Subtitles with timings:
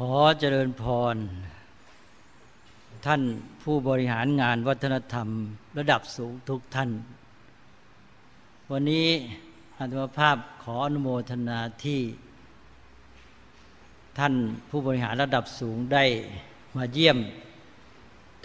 [0.00, 1.16] ขอเจริญพร
[3.06, 3.22] ท่าน
[3.62, 5.28] ผู้บริหารงานวัฒนธรรม
[5.78, 6.90] ระดับสูงทุกท่าน
[8.70, 9.06] วันนี้
[9.78, 12.00] อาตมาภาพขออนุโมทนาที่
[14.18, 14.34] ท่าน
[14.70, 16.04] ผู้บริหารระดับสูงได้
[16.76, 17.18] มาเยี่ยม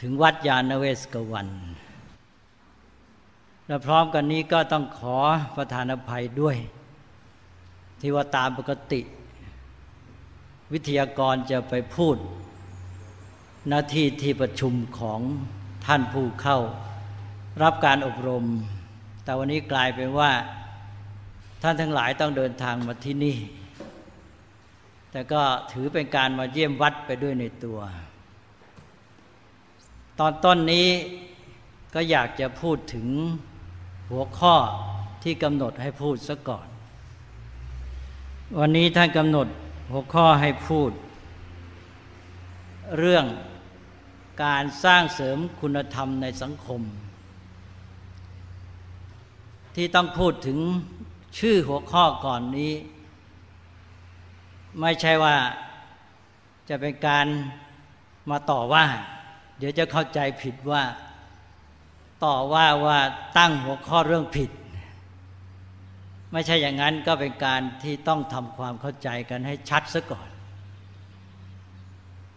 [0.02, 1.48] ถึงวัดยาณเวศกวัน
[3.68, 5.18] และพร้อมกันนี้ก็ต้องขอ
[5.58, 6.58] ประธานอภัยด้วย
[8.00, 9.02] ที่ว่าตามปกติ
[10.74, 12.18] วิทยากรจะไปพูด
[13.68, 15.20] หน้าที่ที่ประชุมของ
[15.86, 16.60] ท่านผู้เข้า
[17.62, 18.46] รับการอบรม
[19.24, 20.32] แต่วันนี้กลายเป็นว่า
[21.62, 23.38] ท่านทั้งหลายต้องเดินทางมาที่นี่
[25.12, 27.80] แต่ก็ถือเป็นการมาเยี่ยมวัดไปด้วยในตัว
[30.20, 30.90] ตอนต้นนี้
[31.94, 33.08] ก็อยากจะพูดถึง
[34.10, 34.56] หัวข้อ
[35.24, 36.68] ที่กำหนดให้พูดซะก่อน
[38.60, 39.48] วันนี้ท่านกำหนด
[39.92, 40.92] หัวข้อให้พูด
[42.98, 43.26] เรื่อง
[44.44, 46.82] การสร้างเสริมคุณธรรมในสังคม
[49.76, 50.58] ที่ต้องพูดถึง
[51.40, 52.74] ชื่อหัวข้อก่อนนี้
[54.82, 55.38] ไม่ใช่ว่า
[56.70, 57.26] จะเป็นการ
[58.30, 58.86] มาต่อว่า
[59.58, 60.84] เดี๋ยวจะเข้าใจผิดว่า
[62.26, 63.00] ต่อว่าว่า
[63.38, 64.50] ตั้งหัวข้อเรื่องผิด
[66.32, 70.30] ไม่ใช่อย่างนั้นก็เป็นการที่ต้องทำความเข้าใจกันให้ชัดซะก่อน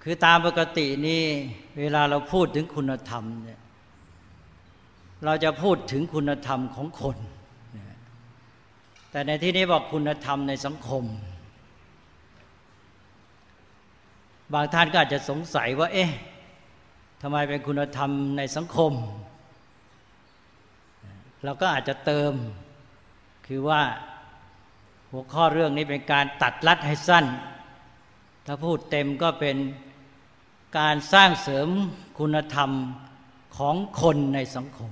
[0.03, 1.23] คือตามปกตินี่
[1.81, 3.61] เวลาเราพูดถึงคุณธรรมเนี่ย
[5.25, 7.17] เราจะพูดถึงคุณธรรมของคน
[9.11, 11.05] แต่ในที่นี้บอกคุณธรรมในสังคม
[14.53, 16.11] บางท่านก็อาจจะสงสัยว่า เอ๊ะ
[17.23, 18.93] ทำไมเป็นคุณธรรมในสังคม
[21.45, 22.33] เราก็อาจจะเติม
[23.47, 23.83] คือว่า
[25.11, 27.25] หัวข้อเรื่องนี้เป็นการตัดลัดให้สั้น
[28.47, 29.57] ถ้าพูดเต็มก็เป็น
[30.79, 31.69] การสร้างเสริม
[32.19, 32.71] คุณธรรม
[33.57, 34.91] ของคนในสังคม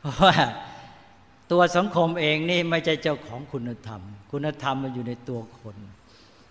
[0.00, 0.36] เพราะว่า
[1.52, 4.00] ตัวสังคมเองนี่ไม่ใช่เจ้าของคุณธรรม
[4.32, 5.76] คุณธรรมมันอยู่ในตัวคน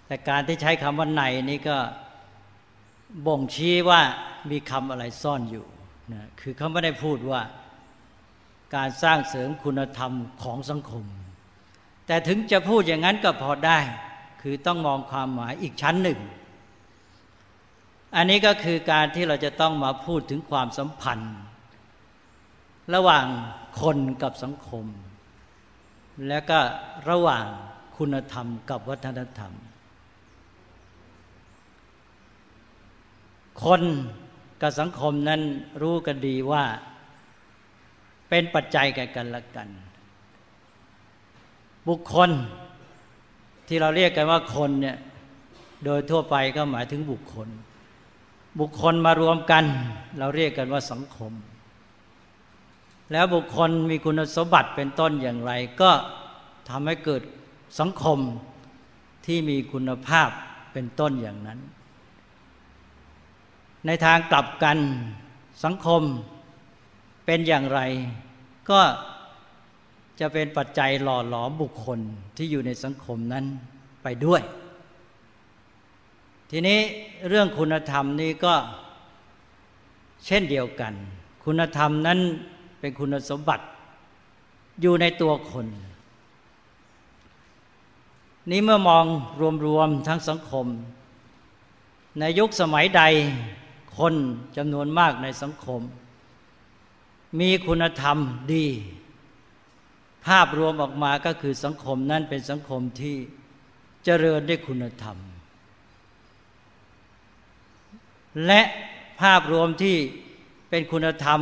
[0.08, 1.78] แต่การที่ใช้คำว่าในนี่ก็
[3.28, 4.02] บ่งชี้ว่า
[4.52, 5.66] มีคำอะไรซ่อนอยู่
[6.14, 7.42] นะคือเขาไม่ได้พูดว่า
[8.76, 10.12] การสร้างเสริมคุณธรรม
[10.44, 11.06] ของสังคม
[12.08, 13.80] แต่ถึงจะพูดอย่างนั้นก็พอได้
[14.42, 16.20] คือต้องมองความหมายอีกชั้นหนึ่ง
[18.16, 21.36] อันนี้ก็คือการที่เราจะต้องมาพูดถึงความสัมพันธ์
[22.94, 23.26] ระหว่าง
[23.82, 24.86] คนกับสังคม
[26.28, 26.60] และก็
[27.10, 27.46] ระหว่าง
[27.98, 29.54] คุณธรรมกับวัฒนธรรม
[33.64, 33.82] คน
[34.62, 35.42] กับสังคมนั้น
[35.82, 36.64] รู้กันดีว่า
[38.30, 39.70] เป็นปัจจัยแก่กันและกัน
[41.88, 42.30] บุคคล
[43.68, 44.98] ที่เราเรียกกันว่าคนเนี่ย
[45.86, 47.50] โดยทั่วไปก็หมายถึงบุคคล
[48.60, 49.64] บุคคลมารวมกัน
[50.20, 51.34] เราเรียกกันว่าสังคม
[53.12, 55.92] แล้วบุคคลมีคุณสมบัติเป็นต้นอย่างไร ก็
[56.70, 57.22] ทำให้เกิด
[57.80, 58.20] สังคม
[59.26, 60.30] ที่มีคุณภาพ
[60.74, 61.60] เป็นต้นอย่างนั้น
[63.86, 64.78] ในทางกลับกัน
[65.64, 66.02] สังคม
[67.26, 67.80] เป็นอย่างไร
[68.70, 68.82] ก็
[70.20, 72.00] จะเป็นปัจจัยหล่อหลอมบุคคล
[72.38, 73.46] ที่อยู่ในสังคมนั้น
[74.04, 74.42] ไปด้วย
[76.52, 76.80] ทีนี้
[77.28, 78.54] เรื่องคุณธรรมนี้ก็
[80.26, 80.94] เช่นเดียวกัน
[81.46, 82.20] คุณธรรมนั้น
[82.80, 83.66] เป็นคุณสมบัติ
[84.82, 85.66] อยู่ในตัวคน
[88.52, 89.06] นี้เมื่อมอง
[89.66, 90.66] รวมๆทั้งสังคม
[92.20, 93.02] ในยุคสมัยใด
[93.98, 94.14] คน
[94.58, 95.82] จำนวนมากในสังคม
[97.40, 98.18] มีคุณธรรม
[98.54, 98.68] ดี
[100.28, 103.16] ภาพรวมออกมาก็คือสังคมนั้นเป็นสังคมที่
[104.06, 105.18] เจริญด้วยคุณธรรม
[108.46, 108.62] และ
[109.22, 109.96] ภาพรวมที่
[110.70, 111.42] เป็นคุณธรรม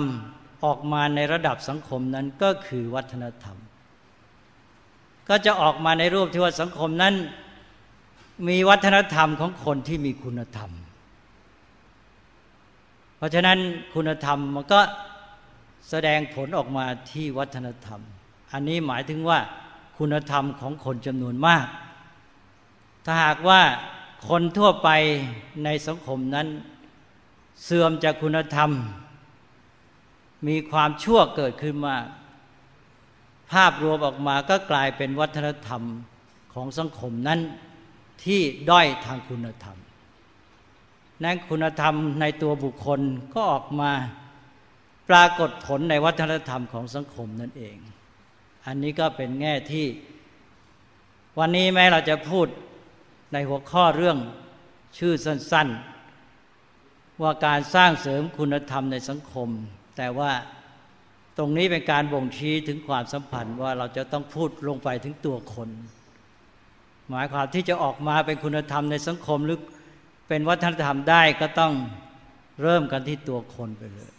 [0.63, 3.57] ออกมาในระดับสังคมนั้นก็คือวัฒนธรรม
[5.29, 7.13] ก็จะออกมาในรูปที่ว่าสังคมนั้น
[8.47, 10.71] มีวัฒนธรรมของคนที่มีคุณธรรม
[13.17, 13.57] เพราะฉะนั้น
[13.93, 14.79] คุณธรรมมันก็
[15.89, 18.01] แสดงผลออกมาที่วัฒนธรรม
[18.51, 19.39] อันนี้หมายถึงว่า
[19.97, 21.65] คุณธรรมของคนจำนวนมาก
[23.05, 23.61] ถ้าหากว่า
[24.29, 24.89] คนทั่วไป
[25.63, 26.47] ในสังคมนั้น
[27.63, 28.69] เสื่อมจากคุณธรรม
[30.47, 31.95] มีความชั่วเกิดขึ้นมา
[33.51, 35.81] ภาพรวมออกมาก็กลายเป็นวัฒนธรรม
[36.53, 37.39] ของสังคมนั้น
[38.23, 39.77] ที่ด้อยทางคุณธรรม
[41.23, 42.99] นั้นคุณธรรมในตัวบุคคล
[43.33, 43.91] ก็ออกมา
[45.09, 47.77] ปรากฏผลในวัฒนธรรมของสังคมนั่นเอง
[48.65, 49.87] อันนี้ก็เป็นแง่ที่
[51.39, 52.47] วันนี้แม้เราจะพูด
[53.33, 54.17] ในหัวข้อเรื่อง
[54.97, 55.67] ชื่อสั้น
[56.45, 59.49] ๆ ว่าการสร้างเสริมคุณธรรมในสังคม
[59.97, 60.31] แต่ว่า
[61.37, 65.69] ตรงนี้เป็นการบ่งชี้ถึงความสัมพันธ์ว่าเราจะต้องพูดลงไปถึงตัวคน
[67.09, 69.59] หมายความที่จะออกมาเป็นคุณธรรมในสังคมหรือ
[70.27, 71.73] เป็นวัฒนธรรมได้ก็ต้อง
[72.61, 74.12] เริ่มกันที่ตัวคนไปเลย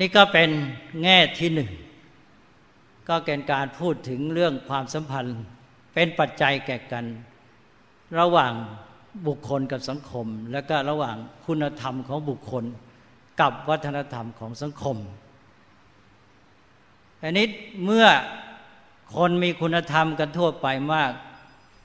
[0.00, 0.50] นี่ก็เป็น
[1.02, 1.70] แง่ที่หนึ่ง
[3.08, 5.38] ก็เป็นการพูดถึงเรื่องความสัมพันธ์
[5.94, 7.04] เป็นปัจจัยแก่กัน
[8.18, 8.52] ระหว่าง
[9.26, 11.16] บุคคลกับสังคม และก็ระหว่าง
[11.46, 12.64] คุณธรรมของบุคคล
[13.40, 14.96] กับวัฒนธรรมของสังคม
[17.22, 17.46] อันนี้
[17.84, 18.06] เมื่อ
[19.16, 21.12] คนมีคุณธรรมกันทั่วไปมาก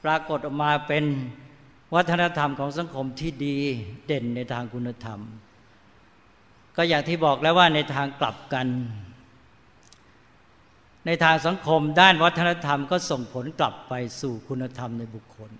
[0.03, 1.05] ปรากฏออกมาเป็น
[1.95, 3.57] วัฒนธรรมของสังคมที่ดี
[4.07, 5.19] เด่นในทางคุณธรรม
[6.75, 8.67] ก็อย่างที่บอกแล้วว่าในทางกลับกัน
[11.05, 15.51] ในทางสังคมด้านวัฒนธรรมก็ส่งผลกลับไปสู่คุณธรรมในบุคคล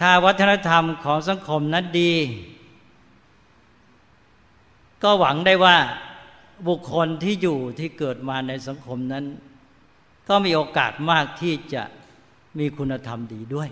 [0.00, 2.14] ถ้าวัฒนธรรมของสังคมนั้นดี
[5.02, 5.76] ก็หวังได้ว่า
[6.68, 9.24] บุคคลที่อยู่ที่เกิดมาในสังคมนั้น
[10.28, 11.82] ก็มีโอกาสมากที่จะ
[12.58, 13.68] มีคุณธรรมดีด้วย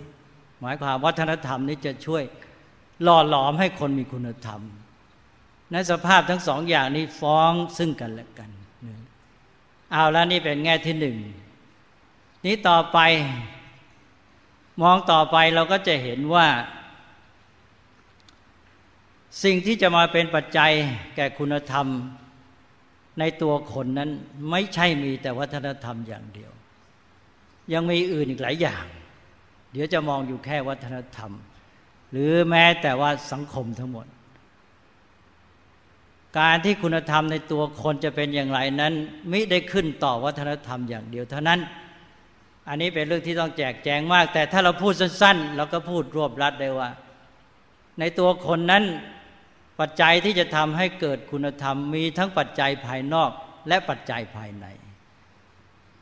[0.61, 2.23] หมายความวัฒนธรรมนี้จะช่วย
[3.03, 4.61] หล่อหลอมให้คนมีคุณธรรม
[5.75, 8.49] ในสภาพทั้งสองอย่างนี้ฟ้องซึ่งกันและกัน
[9.91, 11.17] เอาแล้วนี่เป็นแง่ที่หนึ่ง
[12.45, 12.99] นี้ต่อไป
[14.81, 16.47] มองต่อไปเราก็จะเห็นว่า
[19.43, 20.71] สิ่งที่จะมาเป็นปัจจัย
[21.15, 21.87] แก่คุณธรรม
[23.19, 24.09] ในตัวคนนั้น
[24.49, 26.51] ไม่ใช่มีแต่วัฒนธรรมอย่างเดียว
[27.73, 28.85] ยังมีอื่นอีกหลายอย่าง
[29.71, 31.31] เดี๋ยวจะมองอยู่แค่วัฒนธรรม
[32.11, 34.07] หรือแม้แต่ว่าสังคมทั้งหมด
[36.39, 38.93] การที่คุณธรรมในตัวคนจะเป็นอย่างไรนั้น
[39.31, 41.59] มิได้ขึ้นต่อวัฒนธรรมอย่างเดียวเท่านั้น
[42.69, 46.89] อันนี้เป็นเรื่องที่ต้องแจกแจงมาก แต่ถ้าเราพูดสั้นๆเราก็พูดรวบรัดได้ว่า
[47.99, 48.83] ในตัวคนนั้น
[49.79, 53.31] ปัจจัยที่จะทำให้เกิดคุณธรรมมีทั้งปัจจัยภายนอก
[53.67, 54.65] และปัจจัยภายใน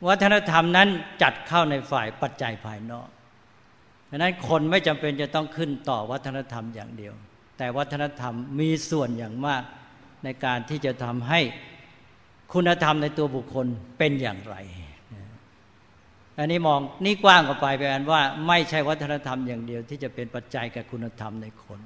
[0.06, 0.88] วัฒนธรรมนั้น
[1.22, 3.08] จัดเข้าในฝ่ายปัจจัยภายนอก
[4.10, 7.14] ดังนั้นคนไม่จำเป็นจะต้องขึ้นต่อวัฒนธรรมอย่างเดียว
[7.58, 9.62] แต่วัฒนธรรมมีส่วนอย่างมาก
[10.24, 11.40] ในการที่จะทำให้
[12.52, 13.66] คุณธรรมในตัวบุคคล
[13.98, 14.56] เป็นอย่างไร
[16.38, 21.80] อันนี้มองนี่กว้างกว่าไปแปลว่า ไม่ใช่วัฒนธรรมอย่างเดียว ที่จะเป็นปัจจัยกับคุณธรรมในคน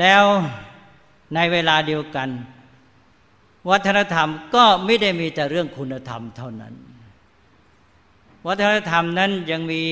[0.00, 0.24] แล้ว
[1.34, 2.28] ในเวลาเดียวกัน
[3.70, 6.74] วัฒนธรรมก็ไม่ได้มีแต่เรื่องคุณธรรมเท่านั้น
[8.46, 9.82] วัฒนธรรมนั้นยังมี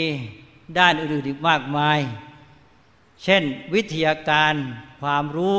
[0.79, 1.99] ด้านอื่นอีกมากมาย
[3.25, 3.43] เช่น
[3.75, 4.55] วิทยาการ
[5.00, 5.58] ความรู้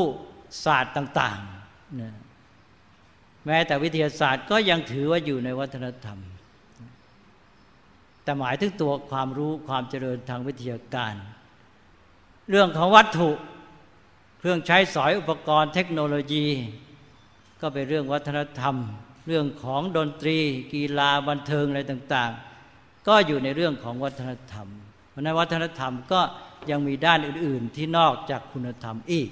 [0.64, 6.20] ศาสตร์ต่างๆแม้แต่วิทยาศาสตร์ก็ยังถือว่าอยู่ในวัฒนธรรม
[8.24, 11.16] แต่หมายถึงตัวความรู้ความเจริญทางวิทยาการ
[12.50, 13.30] เรื่องของวัตถุ
[14.40, 16.48] เครื่องใช้สอยอุปกรณ์เทคโนโลยี
[17.62, 18.76] ก็เป็นเรื่องวัฒนธรรม
[19.28, 20.38] เรื่องของดนตรี
[20.74, 22.32] กีฬาบันเทิงอะไรต่าง
[22.70, 24.68] ๆ ก็อยู่ในเรื่องของวัฒนธรรม
[25.10, 26.22] เพราะในวัฒนธรรมก็
[26.72, 29.30] ยังมีด้านอื่น ๆ ที่นอกจากคุณธรรมอีก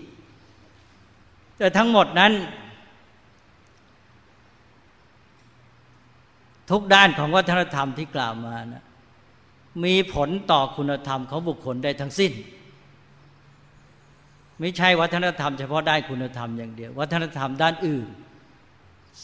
[1.57, 2.33] แต่ทั้งหมดนั้น
[6.71, 8.83] ทุกด้านของวัฒนธรรมที่กล่าวมานะ
[9.86, 12.32] มีผลต่อคุณธรรมของบุคคลได้ทั้งสิ้น
[14.60, 18.08] ไม่ใช่วัฒนธรรมเฉพาะได้คุณธรรมอย่างเดียว วัฒนธรรมด้านอื่น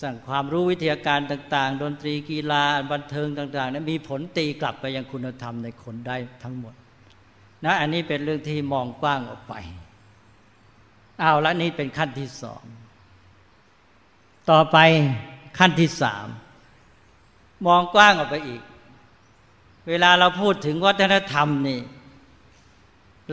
[0.01, 6.73] สั่งความรู้วิทยาการต่าง ๆ ดนตรีกีฬาบันเทิงต่างๆนั้นมีผลตีกลับไปยังคุณธรรมในคนได้ทั้งหมด
[7.65, 9.53] นะอันนี้เป็นเรื่องที่มองกว้างออกไป
[11.19, 12.63] เอาละนี้เป็นขั้นที่สอง
[14.51, 14.77] ต่อไป
[15.57, 16.27] ขั้นที่สาม
[17.65, 18.61] มองกว้างออกไปอีก
[19.87, 21.81] เวลาเราพูดถึงวัฒนธรรมนี่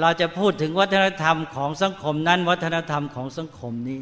[0.00, 4.00] เราจะพูดถึงวัฒนธรรมของสังคมนั้น วัฒนธรรมของสังคมนี้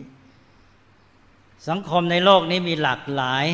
[1.69, 3.47] สังคมในโลกนี้มีหลากหลาย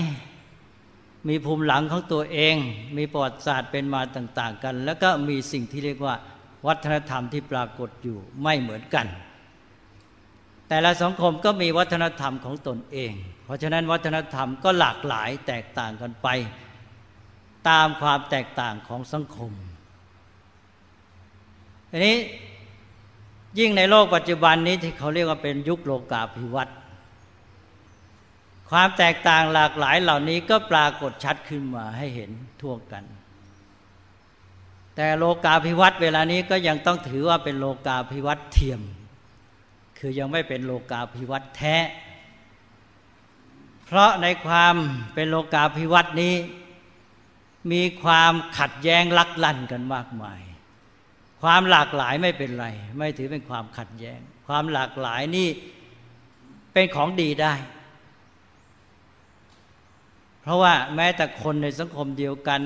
[1.29, 2.55] มีภูมิหลังของตัวเอง
[2.97, 6.15] มีประวัติศาสตร์เป็นมาต่าง ๆ กัน แล้วก็มีสิ่งที่เรียกว่า
[6.67, 9.07] วัฒนธรรมที่ปรากฏอยู่ไม่เหมือนกัน
[10.69, 13.13] แต่ละสังคมก็มีวัฒนธรรมของตนเอง
[13.45, 16.29] เพราะฉะนั้นวัฒนธรรมก็หลากหลายแตกต่างกันไป
[17.69, 19.53] ตามความแตกต่างของสังคม
[21.91, 22.17] ทีนี้
[23.59, 26.77] ยิ่งในโลกปัจจุบันนี้ที่เขาเรียกว่าเป็นยุคโลกาภิวัตน์
[28.71, 32.31] ความแตกต่างหลากหลายเหล่านี้ก็ปรากฏชัดขึ้นมาให้เห็น
[32.63, 33.05] ทั่วกัน
[34.97, 38.81] แต่โลกาภิวัตน์เวลานี้ก็ยังต้องถือว่าเป็นโลกาภิวัตน์เทียม
[40.07, 41.77] คือยังไม่เป็นโลกาภิวัตแท้
[43.87, 44.75] เพราะในความ
[45.15, 46.35] เป็นโลกาภิวัตน์นี้
[47.73, 50.41] มีความขัดแย้งลักลั่นกันมากมาย
[51.43, 52.67] ความหลากหลายไม่เป็นไร
[52.99, 55.49] ไม่ถือเป็นความขัดแย้ง ความหลากหลายนี่
[56.73, 57.55] เป็นของดีได้
[60.43, 62.61] เพราะว่าแม้แต่คนในสังคมเดียวกัน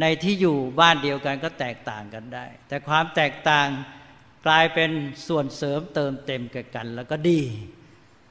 [0.00, 3.68] ในที่อยู่บ้านเดียวกันก็แตกต่างกันได้ แต่ความแตกต่าง
[4.46, 4.90] กลายเป็น
[5.28, 7.40] ส่วนเสริมเติมเต็มกันกัน แล้วก็ดี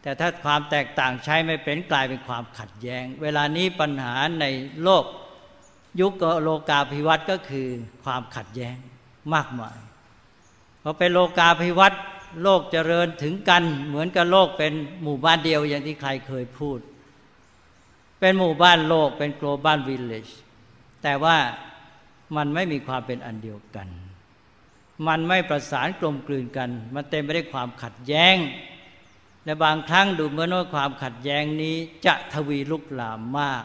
[0.02, 4.46] แต่ถ้าความแตกต่างใช้ไม่เป็นกลายเป็นความขัดแย้ง เวลานี้ปัญหาใน
[4.84, 5.06] โลก
[6.00, 6.14] ยุค
[6.44, 7.68] โลกาภิวัตน์ก็คือ
[8.04, 8.78] ความขัดแย้ง
[9.34, 9.78] มากมาย
[10.84, 12.02] พอเป็นโลกาภิวัตน์
[12.44, 14.74] โลกเจริญถึงกัน เหมือนกับโลกเป็น
[15.04, 16.80] หมู่บ้านเดียวอย่างที่ใครเคยพูด
[18.20, 20.32] เป็นหมู่บ้านโลกเป็น global village
[21.04, 21.38] แต่ว่า
[22.36, 23.88] มันไม่มีความเป็นอันเดียวกัน
[25.08, 28.36] มันไม่ประสานกลมกลืนกัน มันเต็มไปด้วยความขัดแย้ง
[29.46, 31.76] และบางครั้งดูเหมือนว่าความขัดแย้งนี้
[32.06, 33.64] จะทวีลุกลามมาก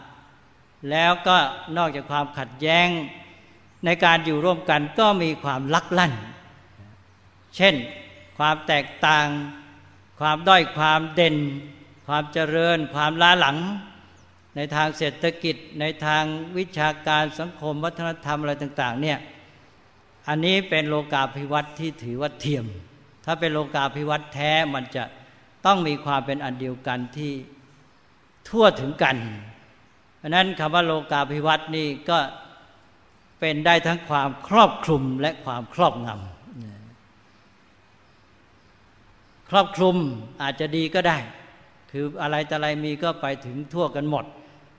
[0.91, 1.37] แล้วก็
[1.77, 2.89] นอกจากความขัดแย้ง
[3.85, 6.13] ในการอยู่ร่วมกันก็มีความลักลั่น
[7.57, 7.75] เช่น
[8.39, 9.27] ความแตกต่าง
[10.21, 11.37] ความด้อยความเด่น
[12.07, 13.57] ความเจริญ ความล้าหลัง
[14.57, 16.25] ในทางเศรษฐกิจ ในทาง
[16.59, 19.19] วิชาการสังคมวัฒนธรรมอะไรต่าง ๆ เนี่ย
[20.29, 22.67] อันนี้เป็นโลกาภิวัตที่ถือว่าเทียม
[23.25, 25.05] ถ้าเป็นโลกาภิวัตแท้มันจะ
[25.67, 27.33] ต้องมีความเป็นอันเดียวกันที่
[28.49, 29.17] ทั่วถึงกัน
[30.19, 32.19] เพราะนั้นคำว่าโลกาภิวัตน์นี่ก็
[33.41, 36.19] เป็นได้ทั้งความครอบคลุมและความครอบงำ
[39.51, 39.97] ครอบคลุม
[40.43, 41.19] อาจจะดีก็ได้
[41.91, 44.25] คืออะไรแต่อะไรมีก็ไปถึงทั่วกันหมด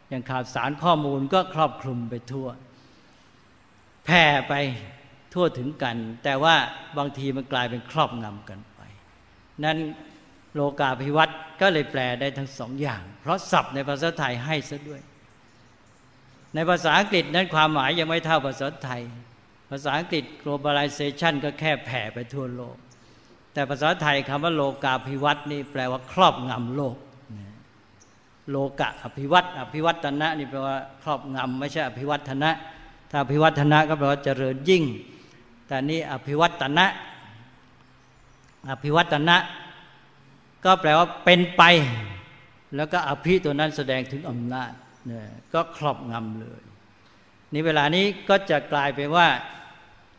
[0.09, 2.47] อย่างข่าวสารข้อมูลก็ครอบคลุมไปทั่ว
[4.05, 4.53] แผ่ไป
[5.35, 6.55] ทั่วถึงกัน แต่ว่า
[6.97, 8.79] บางทีมันกลายเป็นครอบงำกันไป
[9.63, 9.77] นั้น
[10.53, 11.29] โลกาภิวัต
[11.61, 15.01] ก็เลยแปลได้ทั้งสองอย่าง เพราะศัพท์ในภาษาไทยให้ซะด้วย
[16.55, 19.01] ในภาษาอังกฤษนั้นความหมายยังไม่เท่าภาษาไทย
[19.71, 22.75] ภาษาอังกฤษ globalization ก็แค่แผ่ไปทั่วโลก
[23.53, 26.97] แต่ภาษาไทยคำว่าโลกาภิวัตน์นี่แปลว่าครอบงำโลก
[28.51, 32.51] โลกะอภิวัตอภิวัตนะนี่แปลว่าครอบงำไม่ใช่อภิวัตนะ
[33.11, 34.83] ถ้าอภิวัตนะก็แปลว่าเจริญยิ่ง
[35.67, 36.85] แต่นี่อภิวัตนะ
[38.69, 39.37] อภิวัตนะ
[40.65, 41.63] ก็แปลว่าเป็นไป
[42.75, 44.71] แล้วก็อภิตัวนั้นแสดงถึงอำนาจ
[45.05, 46.61] เนี่ยก็ครอบงำเลย
[47.53, 49.27] นี่เวลานี้ก็จะกลายไปว่า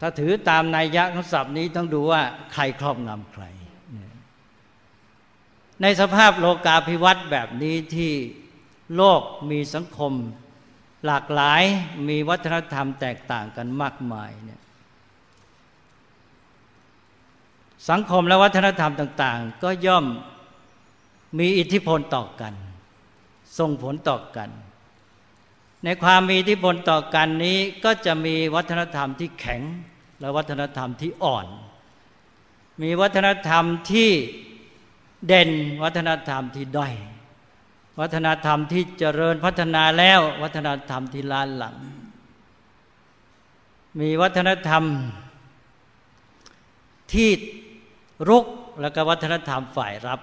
[0.00, 2.22] ถ้าถือตามนัยยะของศัพท์นี้ต้องดูว่า
[2.52, 3.44] ใครครอบงำใคร
[5.82, 8.12] ในสภาพโลกาภิวัตน์แบบนี้ที่
[8.96, 10.12] โลกมีสังคม
[11.06, 11.62] หลากหลาย
[12.08, 14.60] มีวัฒนธรรมแตกต่างกันมากมายเนี่ย
[17.88, 20.06] สังคมและวัฒนธรรมต่าง ๆ ก็ย่อม
[21.38, 22.54] มีอิทธิพลต่อกัน
[23.58, 24.50] ส่งผลต่อกัน
[25.84, 29.62] ในความมีอิทธิพลต่อกันนี้ก็จะมีวัฒนธรรมที่แข็ง
[30.20, 31.46] และวัฒนธรรมที่อ่อน
[32.82, 34.10] มีวัฒนธรรมที่
[35.26, 35.50] เด่น
[35.82, 36.94] วัฒนธรรมที่ด้อย
[38.00, 41.76] วัฒนธรรมที่เจริญพัฒนาแล้ววัฒนธรรมที่ล้าหลัง
[44.00, 44.84] มีวัฒนธรรม
[47.12, 47.30] ที่
[48.28, 48.44] รุก
[48.80, 50.20] แล้วก็วัฒนธรรมฝ่ายรับ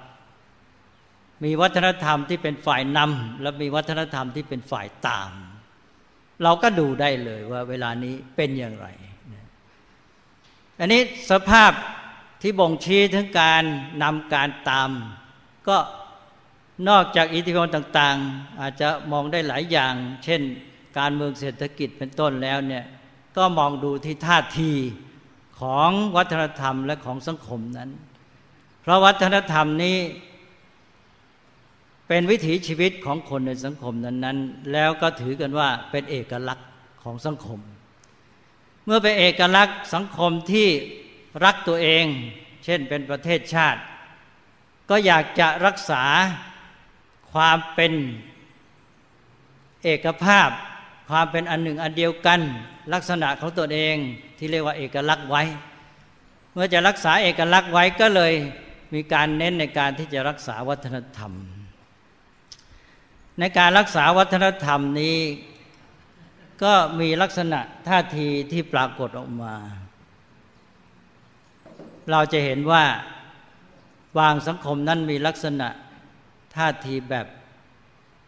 [1.44, 5.32] มีวัฒนธรรมที่เป็นฝ่ายนำและมีวัฒนธรรมที่เป็นฝ่ายตาม
[6.44, 8.88] เราก็ดูได้เลยว่าเวลานี้เป็นอย่างไร
[10.80, 11.72] อันนี้สภาพ
[12.42, 13.64] ที่บ่งชี้ถึงการ
[14.04, 14.92] นำการตาม
[15.68, 15.78] ก็
[16.90, 20.42] นอกจากอิทธิพลต่างๆ อาจจะมองได้หลายอย่าง เช่น
[20.98, 22.86] การเมืองเศรษฐกิจเป็นต้นแล้วเนี่ย
[23.38, 24.72] ก็มองดูที่ท่าที
[25.60, 27.90] ของวัฒนธรรมและของสังคมนั้น
[28.82, 29.98] เพราะวัฒนธรรมนี้
[32.08, 36.70] เป็นวิถีชีวิตของคนในสังคมนั้น ๆ แล้วก็ถือกันว่าเป็นเอกลักษณ์
[37.04, 37.60] ของสังคม
[38.86, 40.68] เมื่อเป็นเอกลักษณ์สังคมที่
[41.46, 42.06] รักตัวเอง
[42.64, 43.82] เช่นเป็นประเทศชาติ
[44.90, 46.04] ก็อยากจะรักษา
[47.32, 47.94] ความเป็น
[49.84, 50.50] เอกภาพ
[51.14, 52.40] ความเป็นอันหนึ่งอันเดียวกัน
[52.94, 53.98] ลักษณะของตัวเอง
[54.38, 55.44] ที่เรียกว่าเอกลักษณ์ไว้
[56.54, 58.34] เมื่อจะรักษาเอกลักษณ์ไว้ก็เลย
[58.94, 61.32] มีการเน้นในการที่จะรักษาวัฒนธรรม
[63.40, 65.18] ในการรักษาวัฒนธรรมนี้
[66.64, 69.56] ก็มีลักษณะท่าทีที่ปรากฏออกมา
[72.12, 72.84] เราจะเห็นว่า
[74.18, 75.68] บางสังคมนั้นมีลักษณะ
[76.56, 77.28] ท่าทีแบบ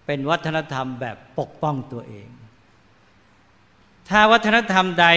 [0.06, 2.30] เป็นวัฒนธรรมแบบปกป้องตัวเอง
[4.10, 5.08] ถ้าวัฒนธรรมใด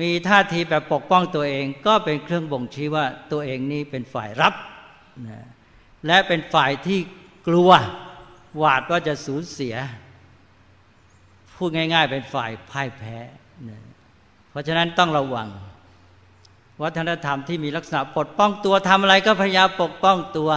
[0.00, 4.54] มีท่าทีแบบปกป้องตัวเอง ก็เป็นเครื่องบ่งชี้ว่าตัวเองนี้เป็นฝ่ายรับ
[5.28, 5.46] นะ
[6.06, 6.98] และเป็นฝ่ายที่
[7.48, 7.70] กลัว
[8.58, 9.74] หวาดว่าจะสูญเสีย
[11.56, 13.16] พูดง่าย ๆ เป็นฝ่ายพ่ายแพ้
[14.50, 15.48] เพราะฉะนั้นต้องระวัง
[16.82, 20.50] วัฒนธรรมที่มีลักษณะปกป้องตัวทำอะไรก็พยายามปกป้องตัว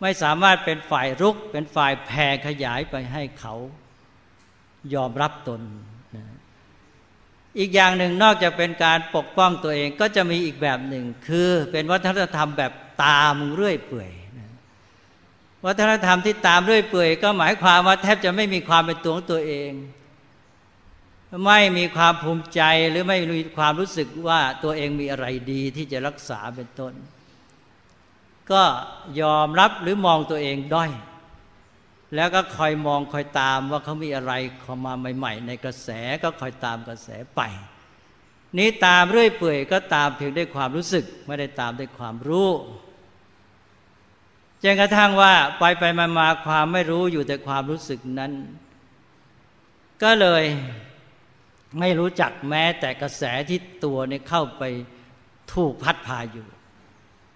[0.00, 3.54] ไม่สามารถเป็นฝ่ายรุก เป็นฝ่ายแผ่ขยายไปให้เขา
[4.94, 5.60] ยอมรับตน
[7.58, 12.72] อีกอย่างหนึ่งนอกจากเป็นการปกป้องตัวเองก็จะมีอีกแบบหนึ่ง คือเป็นวัฒนธรรมแบบ
[13.04, 14.10] ตามเรื่อยเปื่อย
[15.66, 19.72] วัฒนธรรมที่ตามเรื่อยเปื่อย ก็หมายความว่าแทบจะไม่มีความเป็นตัวของตัวเอง
[21.46, 26.92] ไม่มีความภูมิใจหรือไม่มีความรู้สึกว่าตัวเองมีอะไรดีที่จะรักษาเป็นต้น
[28.50, 28.62] ก็
[29.20, 30.90] ยอมรับหรือมองตัวเองด้อย
[32.14, 35.88] แล้วก็คอยมองคอยตามว่าเขามีอะไรเข้ามาใหม่ ๆ ในกระแส
[36.22, 37.40] ก็คอยตามกระแสไป
[38.58, 42.50] นี้ตามเรื่อยเปื่อยก็ตามเพียงด้วยความรู้สึกไม่ได้ตามด้วยความรู้
[44.62, 48.32] จนกระทั่งว่าไปไปมามาความไม่รู้อยู่แต่ความรู้สึกนั้น
[50.02, 50.44] ก็เลย
[51.80, 54.62] ไม่รู้จักแม้แต่กระแสที่ตัวเนี่ยเข้าไป
[55.54, 56.46] ถูกพัดพาอยู่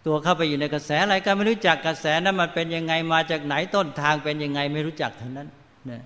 [0.06, 5.48] ตัวเข้าไปอยู่ในกระแสอะไรก็ไม่รู้จักกระแสนั้นมันเป็นยังไงมาจากไหนต้นทางเป็นยังไงไม่รู้จักทั้งนั้น
[5.90, 6.02] นะ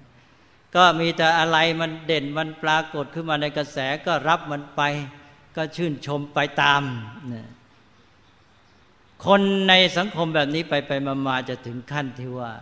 [0.75, 4.83] ก็มีแต่อะไรมันเด่นมันปรากฏขึ้นมาในกระแสก็รับมันไป
[5.57, 6.83] ก็ชื่นชมไปตาม
[7.33, 7.49] นะ
[9.27, 12.53] คนในสังคมแบบนี้ไปไปมามาจะถึงขั้นที่ว่า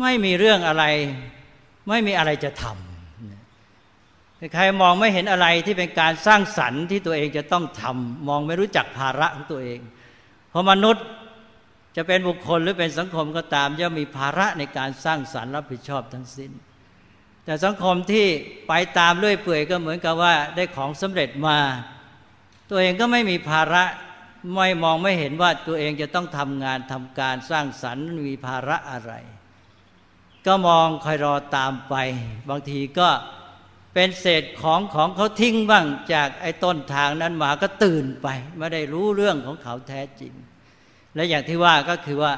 [0.00, 0.84] ไม่มีเรื่องอะไร
[1.88, 2.97] ไม่มีอะไรจะทำ
[4.54, 9.80] ใครมองไม่เห็นอะไรที่เป็นการสร้างสรรค์ที่ตัวเองจะต้องทำมองไม่รู้จักภาระของตัวเอง
[10.50, 11.04] เพราะมนุษย์
[11.96, 16.52] จะเป็นบุคคลหรือเป็นสังคมก็ตามย่อมมีภาระในการสร้างสรรค์รับผิดชอบทั้งสิ้น
[17.44, 18.26] แต่สังคมที่
[18.68, 21.58] ไปตามเลื่อยเปื่อยก็เหมือนกับว่าได้ของสำเร็จมา
[22.70, 23.84] ตัวเองก็ไม่มีภาระ
[24.54, 29.12] ไม่มองไม่เห็นว่าตัวเองจะต้องทำงานทำการสร้างสรรค์มีภาระอะไร
[30.46, 31.94] ก็มองคอยรอตามไป
[32.48, 33.08] บางทีก็
[33.94, 38.28] เป็นเศษของของเขาทิ้งบ้างจากไอ้ต้นทางนั้นมาก็ตื่นไป
[38.58, 40.32] ไม่ได้รู้เรื่องของเขาแท้จริง
[41.14, 42.32] และอย่างที่ว่าก็คือว่า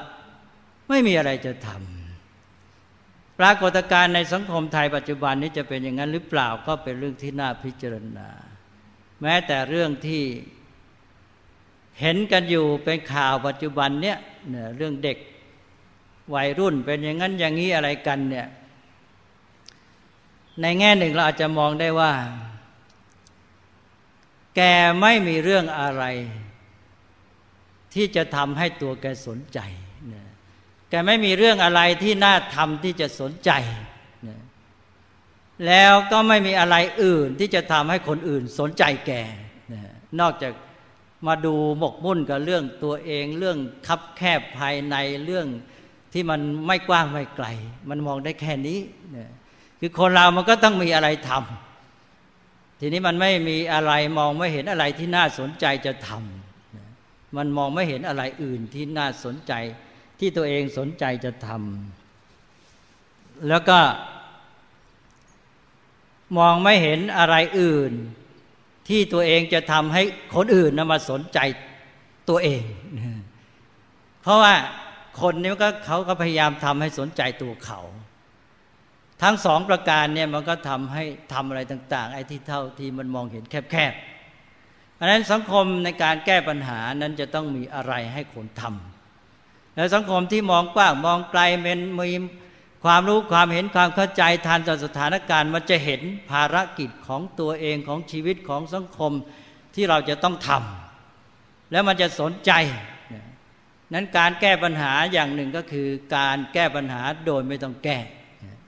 [0.89, 8.29] ไม่มีอะไรจะทำปรากฏการณ์ในสังคมไทยปัจจุบันนี้จะเป็นอย่างนั้นหรือเปล่าก็เป็นเรื่องที่น่าพิจารณา
[9.23, 10.23] แม้แต่เรื่องที่
[12.01, 14.19] เห็นกันอยู่เป็นข่าวปัจจุบันเนี่ย
[14.77, 15.19] เรื่องเด็ก
[16.35, 18.47] วัยรุ่นเป็นอย่างนั้นอย่างนี้อะไรกันเนี่ย
[20.63, 22.13] ในแง่หนึ่งเราอาจจะมองได้ว่า
[24.57, 24.61] แก
[25.01, 26.05] ไม่มีเรื่องอะไร
[27.95, 29.59] ที่จะทำให้ตัวแกสนใจ
[30.91, 33.51] แกไม่มีเรื่องอะไรที่น่าทำที่จะสนใจ
[35.67, 39.13] แล้วก็ไม่มีอะไรอื่นที่จะทำให้คนอื่นสนใจแก
[40.21, 40.53] นอกจาก
[41.27, 45.47] มาดูหมกมุ่นกับเรื่องตัวเองเรื่องคับแคบภายในเรื่อง
[46.13, 47.47] ที่มันไม่กว้างไม่ไกล
[47.89, 48.79] มันมองได้แค่นี้
[49.17, 49.31] นะ
[49.81, 59.53] คือคนเรามันก็ต้องมีอะไรทำทีนี้มันไม่มีอะไรมองไม่เห็นอะไรที่น่าสนใจจะทำมันมองไม่เห็นอะไรอื่นที่น่าสนใจ
[60.19, 63.79] ที่ตัวเองสนใจจะทำแล้วก็
[66.39, 67.93] มองไม่เห็นอะไรอื่น
[68.89, 70.03] ที่ตัวเองจะทำให้
[70.35, 71.39] คนอื่นนมาสนใจ
[72.29, 72.63] ตัวเอง
[74.23, 74.55] เพราะว่า
[75.21, 77.81] คนนี้ก็เขาก็พยายามทำให้สนใจตัวเขา
[79.23, 92.17] ทั้งสองประการเนี่ยมันก็ทำให้ทำอะไรต่าง ๆ ไอ้ที่เท่าที่มันมองเห็นแคบๆอันนั้นสังคมในการแก้ปัญหานั้นจะต้องมีอะไรให้คนทำแล้วสังคมที่มองกว้างมองไกลเป็นมี
[92.85, 99.13] ความรู้ความเห็นความเข้าใจทันต่อสถานการณ์มันจะเห็นภารกิจของตัวเองของชีวิตของสังคม
[99.75, 102.53] ที่เราจะต้องทำแล้วมันจะสนใจ
[103.93, 107.99] นั้นการแก้ปัญหาอย่างหนึ่งก็คือการแก้ปัญหาโดยไม่ต้องแก้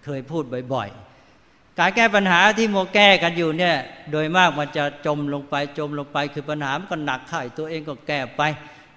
[0.04, 3.76] เคยพูดบ่อยๆ การแก้ปัญหาที่โมแก้กันอยู่เนี่ย
[4.12, 8.42] โดยมากมันจะจมลงไปจมลงไป คือปัญหามันก็หนักข่ายตัวเองก็แก้ไป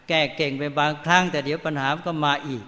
[0.10, 2.64] แก้เก่งไปบางครั้ง แต่เดี๋ยวปัญหามันก็มาอีก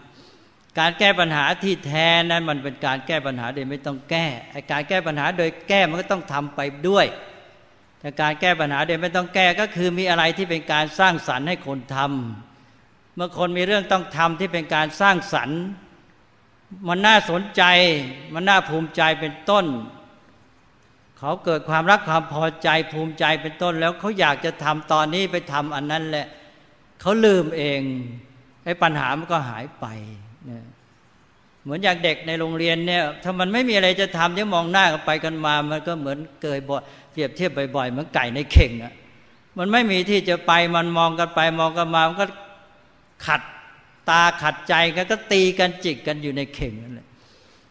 [0.79, 4.25] การแก้ปัญหาที่แท้นั้นมันเป็นการแก้ปัญหาโดยไม่ต้องแก้
[4.71, 7.05] การแก้ปัญหาโดยแก้มันก็ต้องทำไปด้วย
[7.99, 15.61] แต่การแก้ปัญหาโดยไม่ต้องแก้ก็คือมีอะไรที่เป็นการสร้างสรรค์ให้คนทำเมื่อคนมีเรื่องต้องทำที่เป็นการสร้างสรรค์
[16.87, 17.63] มันน่าสนใจ
[18.33, 19.65] มันน่าภูมิใจเป็นต้น
[21.19, 26.27] เขาเกิดความรักความพอใจภูมิใจเป็นต้น แล้วเขาอยากจะทำตอนนี้ไปทำอันนั้นแหละ
[27.01, 27.81] เขาลืมเอง
[28.63, 29.85] ไอ้ปัญหามันก็หายไป
[30.45, 30.65] เนี่ย
[31.63, 38.93] เหมือนอย่างเด็กในโรงเรียนเนี่ยถ้ามันไม่มีอะไรจะทำที่มองหน้ากันไปกันมา มันก็เหมือนเกยบ่อยเปรียบเทียบบ่อยๆเหมือนไก่ในเข่งอะ
[39.57, 42.27] มันไม่มีที่จะไปมันมองกันไปมองกันมามันก็
[43.25, 43.41] ขัด
[44.09, 47.07] ตาขัดใจกันก็ตีกันจิกกันอยู่ในเข่งนั่นแหละ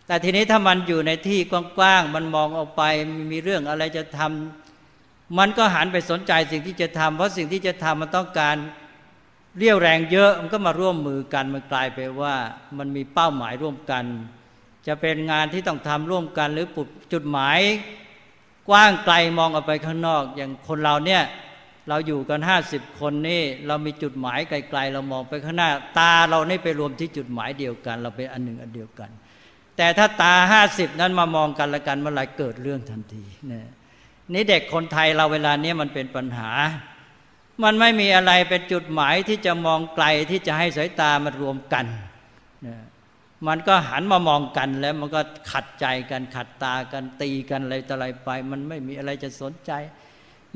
[0.06, 2.82] แต่ทีนี้ถ้ามันอยู่ในที่กว้างๆมันมองออกไป
[3.32, 4.20] มีเรื่องอะไรจะท
[5.38, 8.56] มันก็หันไปสนใจสิ่งที่จะทำเพราะสิ่งที่จะทำมันต้องการ
[9.58, 12.34] เรียวแรงเยอะมันก็มาร่วมมือกันมันกลายไปว่า
[12.78, 14.04] มันมีเป้าหมายร่วมกัน
[14.86, 16.66] จะเป็นงานที่ต้องทำร่วมกัน หรือ
[17.12, 17.58] จุดหมาย
[18.68, 21.22] กว้างไกลมองออกไปข้างนอก อย่างคนเราเนี่ย
[21.88, 29.10] เราอยู่กันห้าสิบคนนี่เรามีจุดหมายไกลๆ เรามองไปข้างหน้า ตาเราไม่ไปรวมที่จุดหมายเดียวกัน เราเป็นอันหนึ่งอันเดียวกัน
[29.76, 33.66] แต่ถ้าตาห้าสิบนั้นมามองกันละกันเมื่อไรเกิดเรื่องทันทีเนี่ย
[34.32, 36.50] นี่เด็กคนไทยเราเวลานี้มันเป็นปัญหา
[37.64, 41.86] มันไม่มีอะไรเป็นจุดหมายที่จะมองไกลที่จะให้สายตามารวมกัน
[42.62, 42.80] เนี่ย
[43.46, 45.20] มันก็หันมามองกันแล้วมันก็
[45.50, 49.72] ขัดใจกันขัดตากันตีกันอะไรต่ออะไรไป มันไม่มีอะไรจะสนใจ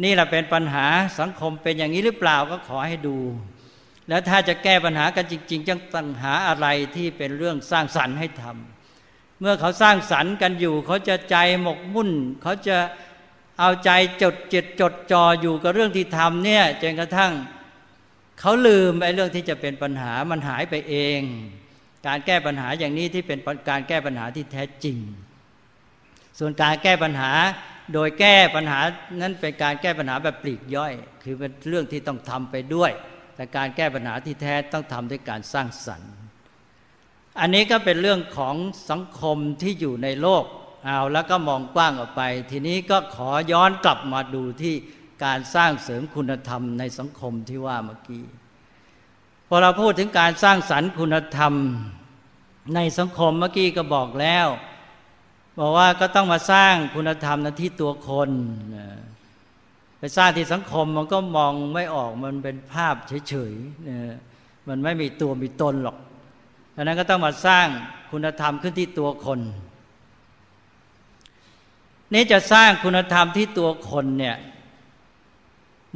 [0.03, 0.87] นี่แหละเป็นปัญหา
[1.21, 3.19] สังคมเป็นอย่างนี้หรือเปล่าก็ขอให้ดู
[4.09, 12.11] แล้วถ้าจะแก้ปัญหากันจริง ๆจังปัญหาอะไรที่เป็นเรื่องสร้างสรรค์ให้ทำเมื่อเขาสร้างสรรค์กันอยู่ เขาจะใจหมกมุ่น
[12.43, 12.77] เขาจะ
[13.61, 13.91] เอาใจ
[14.23, 17.33] จดจิตจดจ่ออยู่กับเรื่องที่ทำเนี่ยจนกระทั่ง
[18.41, 21.21] เขาลืมไอ้เรื่องที่จะเป็นปัญหามันหายไปเอง
[22.07, 23.39] การแก้ปัญหาอย่างนี้ที่เป็น
[23.71, 24.97] การแก้ปัญหาที่แท้จริง
[26.39, 27.33] ส่วนการแก้ปัญหา
[27.95, 28.81] โดยแก้ปัญหา
[29.21, 32.91] นั้นเป็นการแก้ปัญหาแบบปลีกย่อย คือเป็นเรื่องที่ต้องทำไปด้วย
[33.37, 36.13] แต่การแก้ปัญหาที่แท้ต้องทำด้วยการสร้างสรรค์
[37.41, 38.57] อันนี้ก็เป็นเรื่องของ
[38.91, 40.45] สังคมที่อยู่ในโลก
[40.85, 44.75] เอาแล้วก็มองกว้างออกไป ทีนี้ก็ขอย้อนกลับมาดูที่
[45.25, 48.25] การสร้างเสริมคุณธรรมในสังคมที่ว่าเมื่อกี้
[49.49, 51.53] พอเราพูดถึงการสร้างสรรค์คุณธรรม
[52.75, 54.47] ในสังคมเมื่อกี้ก็บอกแล้ว
[55.59, 58.31] บอกว่าก็ต้องมาสร้างคุณธรรมนที่ตัวคน
[59.99, 62.95] ไปสร้างที่สังคมมันก็มองไม่ออกมันเป็นภาพ
[63.29, 65.97] เฉยๆมันไม่มีตัวมีตนหรอก
[66.75, 67.67] ดังนั้นก็ต้องมาสร้าง
[68.11, 69.41] คุณธรรมขึ้นที่ตัวคน
[72.15, 74.37] นี่จะสร้างคุณธรรมที่ตัวคนเนี่ย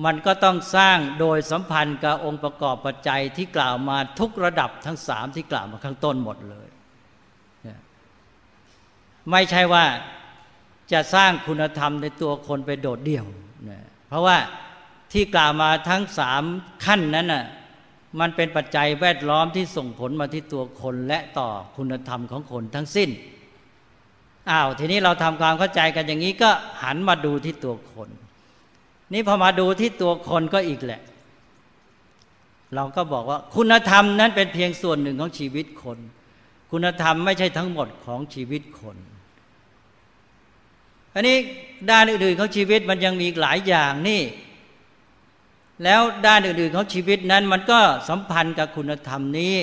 [0.05, 6.69] มันก็ต้องสร้างโดยสัมพันธ์กับองค์ประกอบปัจจัยที่กล่าวมาทุกระดับทั้งสามที่กล่าวมาข้างต้นหมดเลย
[9.31, 9.85] ไม่ใช่ว่า
[10.93, 13.27] จะสร้างคุณธรรมในตัวคนไปโดดเดี่ยว
[13.71, 14.39] นะเพราะว่า
[15.13, 16.43] ที่กล่าวมาทั้งสาม
[16.85, 17.45] ขั้นนั้นน่ะ
[18.21, 23.11] มันเป็นปัจจัยแวดล้อมที่ส่งผลมาที่ตัวคนและต่อคุณธรรมของคนทั้งสิ้น
[24.51, 26.51] อ้าวทีนี้เราทำความเข้าใจกันอย่างนี้ก็
[26.83, 28.09] หันมาดูที่ตัวคน
[29.13, 31.01] นี่พอมาดูที่ตัวคนก็อีกแหละ
[32.75, 35.99] เราก็บอกว่าคุณธรรมนั้นเป็นเพียงส่วนหนึ่งของชีวิตคน
[36.71, 38.97] คุณธรรมไม่ใช่ทั้งหมดของชีวิตคน
[41.15, 41.37] อันนี้
[41.91, 44.23] ด้านอื่นๆของชีวิตมันยังมีหลายอย่างนี่
[45.85, 49.57] แล้วด้านอื่นๆของชีวิตนั้นมันก็สัมพันธ์กับคุณธรรมนี้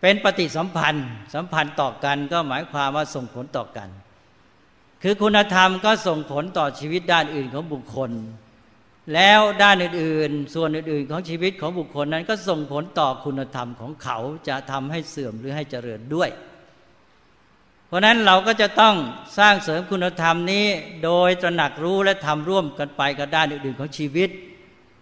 [0.00, 3.88] เป็นปฏิสัมพันธ์ สัมพันธ์ต่อกันก็หมายความว่าส่งผลต่อกัน
[5.02, 8.10] คือคุณธรรมก็ส่งผลต่อชีวิตด้านอื่นของบุคคล
[9.14, 16.30] แล้วด้านอื่นๆ ส่วนอื่นๆของชีวิตของบุคคลนั้นก็ส่งผลต่อคุณธรรมของเขาจะทำให้เสื่อมหรือให้เจริญด้วย
[17.90, 18.94] เพราะนั้นเราก็จะต้อง
[19.38, 20.66] สร้างเสริมคุณธรรมนี้
[21.04, 24.30] โดยตระหนักรู้และทำร่วมกันไปกับด้านอื่นๆของชีวิต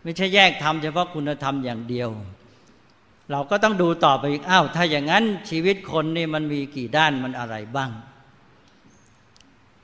[0.03, 2.11] ไม่ใช่แยกทำเฉพาะคุณธรรมอย่างเดียว
[3.31, 7.91] เราก็ต้องดูต่อไปอีกอ้าวถ้าอย่างนั้นชีวิตคนนี่มันมีกี่ด้านมันอะไรบ้าง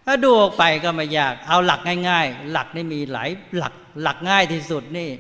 [0.06, 5.10] ถ้าดูออกไปก็ไม่ยากเอาหลักง่าย ๆ หลักนี่มีหลายหลักหลักง่ายที่สุดนี่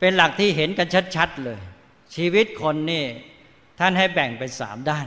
[0.00, 1.60] เป็นหลักที่เห็นกันชัดๆเลย
[2.16, 3.04] ชีวิตคนนี่
[3.78, 5.06] ท่านให้แบ่งเป็นสามด้าน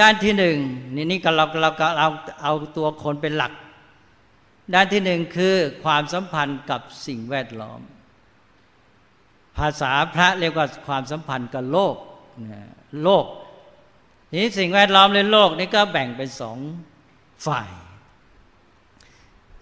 [0.00, 0.56] ด้านที่หนึ่ง
[0.94, 2.08] นี่นี่ก็เราเราเรา
[2.42, 3.52] เอาตัวคนเป็นหลัก
[4.74, 7.80] ด้านที่หนึ่งคือความสัมพันธ์กับสิ่งแวดล้อม
[9.58, 11.94] ภาษาพระเรียกว่าความสัมพันธ์กับโลก
[13.02, 13.26] โลก
[14.34, 16.58] นี้สิ่งแวดล้อมในโลกนี่ก็แบ่งเป็นสอง
[17.46, 17.70] ฝ่าย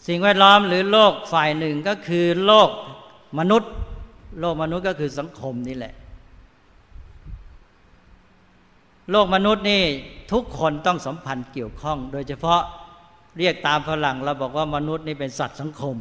[0.07, 2.71] สิ่งแวดล้อมหรือโลกฝ่ายหนึ่งก็คือโลก
[3.39, 3.73] มนุษย์
[4.41, 5.95] โลกมนุษย์ก็คือสังคมนี่แหละ
[9.11, 9.83] โลกมนุษย์นี่
[10.33, 12.61] ทุกคนต้องสัมพันธ์เกี่ยวข้อง โดยเฉพาะ
[13.39, 15.97] เรียกตามฝรั่งเราบอกว่ามนุษย์นี่เป็นสัตว์สังคม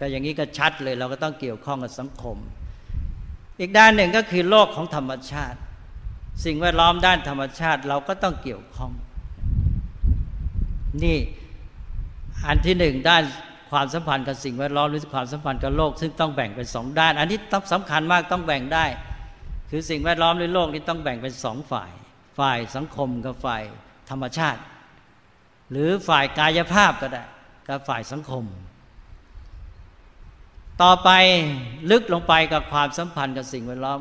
[0.00, 2.36] ก็อย่างนี้ก็ชัดเลยเราก็ต้องเกี่ยวข้องกับสังคม
[3.60, 5.58] อีกด้านหนึ่งก็คือโลกของธรรมชาติ
[6.44, 8.92] สิ่งแวดล้อมด้านธรรมชาติเราก็ต้องเกี่ยวข้อง
[11.04, 11.18] นี่
[12.46, 13.22] อันที่หนึ่งด้าน
[13.70, 18.84] ความสัมพันธ์กับสิ่งแวดล้อมหรือความสัมพันธ์กับโลก ซึ่งต้องแบ่งเป็นสองด้าน อันนี้ต้องสำคัญมากต้องแบ่งได้
[19.70, 21.90] คือสิ่งแวดล้อมหรือโลกนี้ต้องแบ่งเป็นสองฝ่าย
[22.38, 23.62] ฝ่ายสังคมกับฝ่าย
[24.10, 24.60] ธรรมชาติ
[25.70, 27.24] หรือฝ่ายกายภาพก็ได้
[27.68, 28.44] กับฝ่ายสังคม
[30.82, 31.10] ต่อไป
[31.90, 34.00] ลึกลงไปกับความสัมพันธ์กับสิ่งแวดล้อม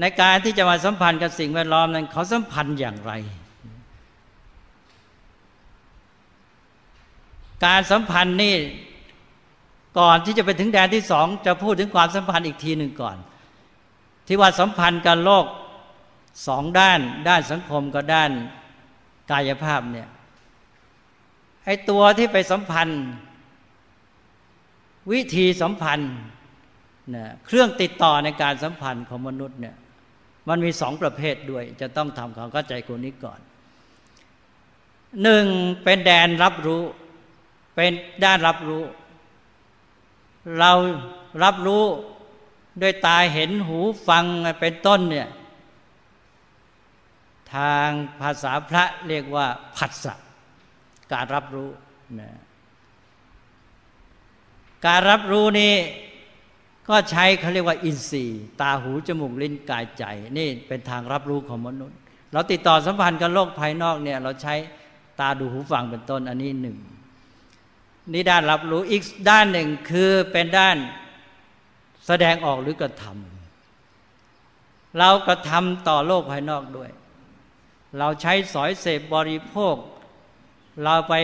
[0.00, 3.12] ในการที่จะมาสัมพันธ์กับสิ่งแวดล้อมนั้นเขาสัมพันธ์อย่างไร
[7.64, 8.56] การสัมพันธ์นี่
[9.98, 13.16] ก่อนที่จะไปถึงแดนที่สองจะพูดถึงความสัมพันธ์อีกทีหนึ่งก่อน
[14.26, 15.44] ที่ว่าสัมพันธ์กับโลก
[16.46, 18.30] สองด้านด้านสังคมกับด้าน
[19.30, 20.08] กายภาพเนี่ย
[21.64, 23.04] ไอตัวที่ไปสัมพันธ์
[25.12, 26.14] วิธีสัมพันธ์
[27.10, 29.76] เนี่ยเครื่องติดต่อในการสัมพันธ์ของมนุษย์เนี่ย
[30.48, 33.40] มันมีสองประเภทด้วย จะต้องทำความเข้าใจคนนี้ก่อน
[35.22, 35.46] หนึ่ง
[35.84, 36.82] เป็นแดนรับรู้
[37.74, 37.90] เป็น
[38.24, 38.84] ด้านรับรู้
[40.58, 40.72] เรา
[41.44, 41.84] รับรู้
[42.82, 44.24] ด้วยตาเห็นหูฟัง
[44.60, 45.28] เป็นต้นเนี่ย
[47.54, 47.88] ทาง
[48.20, 50.14] ภาษาพระเรียกว่าผัสสะ
[51.12, 51.70] การรับรู้
[52.20, 52.30] นะ
[54.86, 55.74] การรับรู้นี้
[56.88, 60.04] ก็ใช้เขาเรียกว่าอินทรีย์ ตาหูจมูกลิ้นกายใจ
[60.38, 61.98] นี่เป็นทางรับรู้ของมนุษย์
[62.32, 64.54] เราติดต่อสัมพันธ์กับโลกภายนอกเนี่ย เราใช้
[65.20, 66.78] ตาดูหูฟังเป็นต้นอันนี้หนึ่ง
[68.12, 70.76] นี่ด้านรับรู้อีกด้านหนึ่งคือเป็นด้าน
[72.06, 76.90] แสดงออกหรือกระทำเรากระทำต่อโลกภายนอกด้วย
[77.98, 79.76] เราใช้สอยเสพบริโภค
[80.84, 81.14] เราไป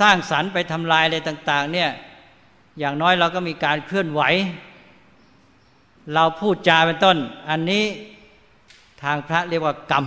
[0.00, 1.90] สร้างสรรค์ไปทำลายอะไรต่าง ๆ เนี่ย
[2.78, 4.22] อย่างน้อยเราก็มีการเคลื่อนไหว
[6.14, 7.16] เราพูดจาเป็นต้น
[7.50, 7.84] อันนี้
[9.02, 10.06] ทางพระเรียกว่ากรรม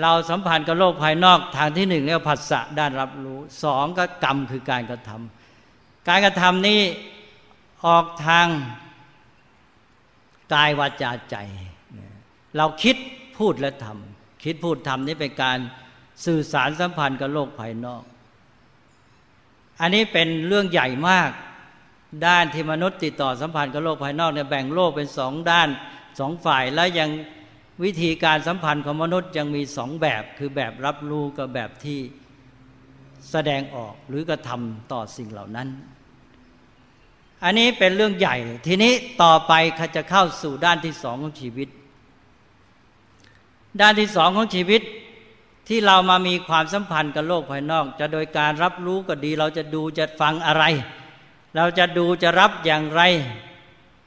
[0.00, 6.80] เราสัมพันธ์กับโลกภายนอกทางที่หนึ่งเรียกผัสสะด้านรับรู้สองก็กรรมคือการกระทำการกระทำนี้
[7.86, 8.46] ออกทาง
[10.54, 11.36] กายวาจาใจ
[12.56, 12.96] เราคิด
[13.38, 15.58] พูดและทำคิดพูดทำนี้เป็นการ
[16.26, 18.02] สื่อสารสัมพันธ์กับโลกภายนอก
[19.80, 21.30] อันนี้เป็นเรื่องใหญ่มาก
[22.26, 25.68] ด้านที่มนุษย์ติดต่อสัมพันธ์กับโลกภายนอกเนี่ยแบ่งโลกเป็นสองด้าน
[26.18, 27.10] สองฝ่ายแล้วยัง
[27.84, 32.00] วิธีการสัมพันธ์ของมนุษย์ยังมีสองแบบ คือแบบรับรู้กับแบบที่
[33.30, 35.68] แสดงออกหรือกระทำต่อสิ่งเหล่านั้น
[37.44, 41.68] อันนี้เป็นเรื่องใหญ่ ทีนี้ต่อไปเขาจะเข้าสู่ด้านที่สองของชีวิต
[43.80, 44.82] ด้านที่สองของชีวิต
[45.68, 50.64] ที่เรามามีความสัมพันธ์กับโลกภายนอก จะโดยการรับรู้ก็ดี เราจะดูจะฟังอะไร
[51.56, 53.02] เราจะดูจะรับอย่างไร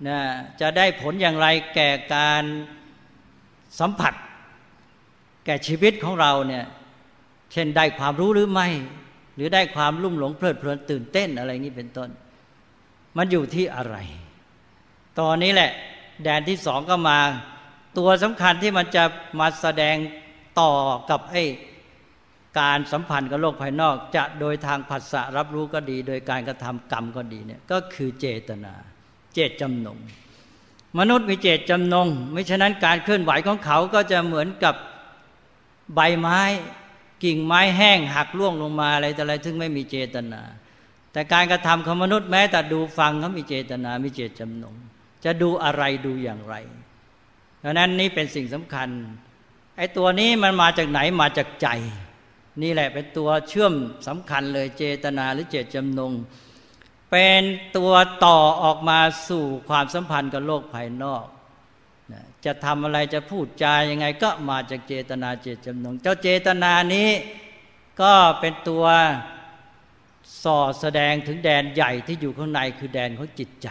[0.08, 0.20] นะ
[0.62, 2.44] จะได้ผลอย่างไรแก่การ
[3.80, 4.14] สัมผัส
[5.46, 6.66] แก่ชีวิตของเราเนี่ย
[7.52, 8.68] เช่นได้ความรู้หรือไม่
[9.36, 12.10] หรือได้ความลุ่มหลงเพลิดเพลินตื่นเต้นอะไรนี้เป็นต้น
[13.18, 13.96] มันอยู่ที่อะไร
[15.20, 15.72] ตอนนี้แหละ
[16.24, 17.20] แดนที่สองก็มา
[17.98, 19.04] ตัวสำคัญที่มันจะ
[19.40, 19.96] มาแสดง
[20.60, 20.74] ต่อ
[21.10, 21.44] กับไอ้
[22.60, 28.74] การสัมพันธ์กับโลกภายนอก จะโดยทางผัสสะรับรู้ก็ดี โดยการกระทำกรรมก็ดีเนี่ยก็คือเจตนา
[29.34, 29.98] เจตจำนง
[31.00, 34.76] มนุษย์มีเจตจำนงไม่ฉะนั้นการเคลื่อนไหวของเขาก็จะเหมือนกับ
[35.96, 36.42] ใบไม้
[37.24, 40.42] กิ่งไม้แห้งหักล่วงลงมาอะไรแต่อะไรซึ่งไม่มีเจตนา
[41.12, 44.76] แต่การกระทำของมนุษย์แม้แต่ดูฟังเขามีเจตนา มีเจตจำนง
[45.26, 46.56] จะดูอะไรดูอย่างไร
[47.64, 48.90] ดังนั้นนี่เป็นสิ่งสำคัญ
[49.78, 51.68] ไอ้ตัวนี้มันมาจากไหนมาจากใจ
[52.62, 53.74] นี่แหละเป็นตัวเชื่อม
[54.08, 56.14] สำคัญเลยเจตนาหรือเจตจำนง
[57.12, 57.42] เป็น
[57.78, 57.94] ตัว
[58.26, 61.26] ต่อออกมาสู่ความสัมพันธ์กับโลกภายนอก
[62.46, 67.10] จะทำอะไรจะพูดจายังไงก็มาจากเจตนาเจตจำนง เจ้าเจตนานี้
[68.02, 68.86] ก็เป็นตัว
[70.44, 73.68] ส่อแสดงถึงแดนใหญ่ที่อยู่ข้างในคือแดนของจิตใจ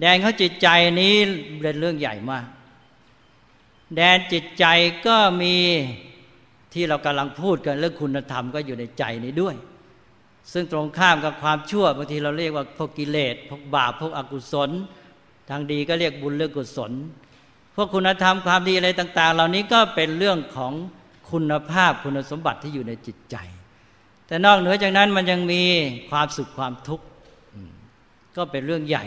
[0.00, 0.68] แดนของจิตใจ
[1.00, 1.14] นี้
[1.62, 2.46] เป็นเรื่องใหญ่มาก
[3.96, 4.64] แดนจิตใจ
[5.06, 5.56] ก็มี
[6.72, 9.54] ที่เรากำลังพูดกันเรื่องคุณธรรมก็อยู่ในใจนี้ด้วย
[10.52, 14.70] ซึ่งตรงข้ามกับความชั่วบางทีเราเรียกว่าพวกกิเลสพวกบาปพวกอกุศล
[15.50, 16.92] ทางดีก็เรียกบุญเรื่องกุศล
[17.76, 20.72] พวกคุณธรรมความดีอะไรต่าง ๆ เหล่านี้ก็เป็นเรื่องของ
[21.30, 23.36] คุณภาพคุณสมบัติที่อยู่ในจิตใจ
[24.26, 25.62] แต่นอกเหนือจากนั้นมันยังมี
[26.10, 27.06] ความสุขความทุกข์
[28.36, 29.04] ก็เป็นเรื่องใหญ่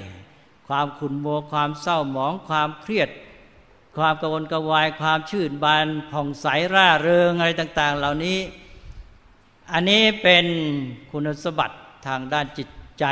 [0.67, 3.09] ความขุ่นโมความเศร้าหมองความเครียด
[3.97, 8.39] ความกระวนกระวาย ความชื่นบานผ่องใสร่าเริงอะไรต่าง ๆ เหล่านี้
[9.71, 10.45] อันนี้เป็น
[11.11, 11.75] คุณสมบัติ
[12.07, 13.05] ทางด้านจิตใจ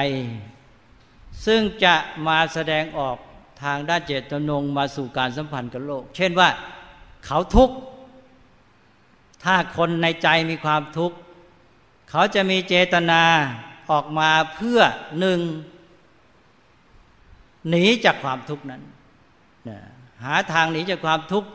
[1.45, 1.95] ซึ่งจะ
[2.27, 3.17] มาแสดงออก
[3.63, 6.49] ทางด้านเจตจำนงมาสู่การสัมพันธ์กับโลก เช่นว่า
[7.25, 7.75] เขาทุกข์
[9.43, 11.17] ถ้าคนในใจมีความทุกข์
[12.09, 13.23] เขาจะมีเจตนา
[13.91, 14.79] ออกมาเพื่อ
[15.19, 15.39] หนึ่ง
[17.69, 18.81] หนีจากความทุกข์นั้น
[20.23, 21.49] หาทางหนีจากความทุกข์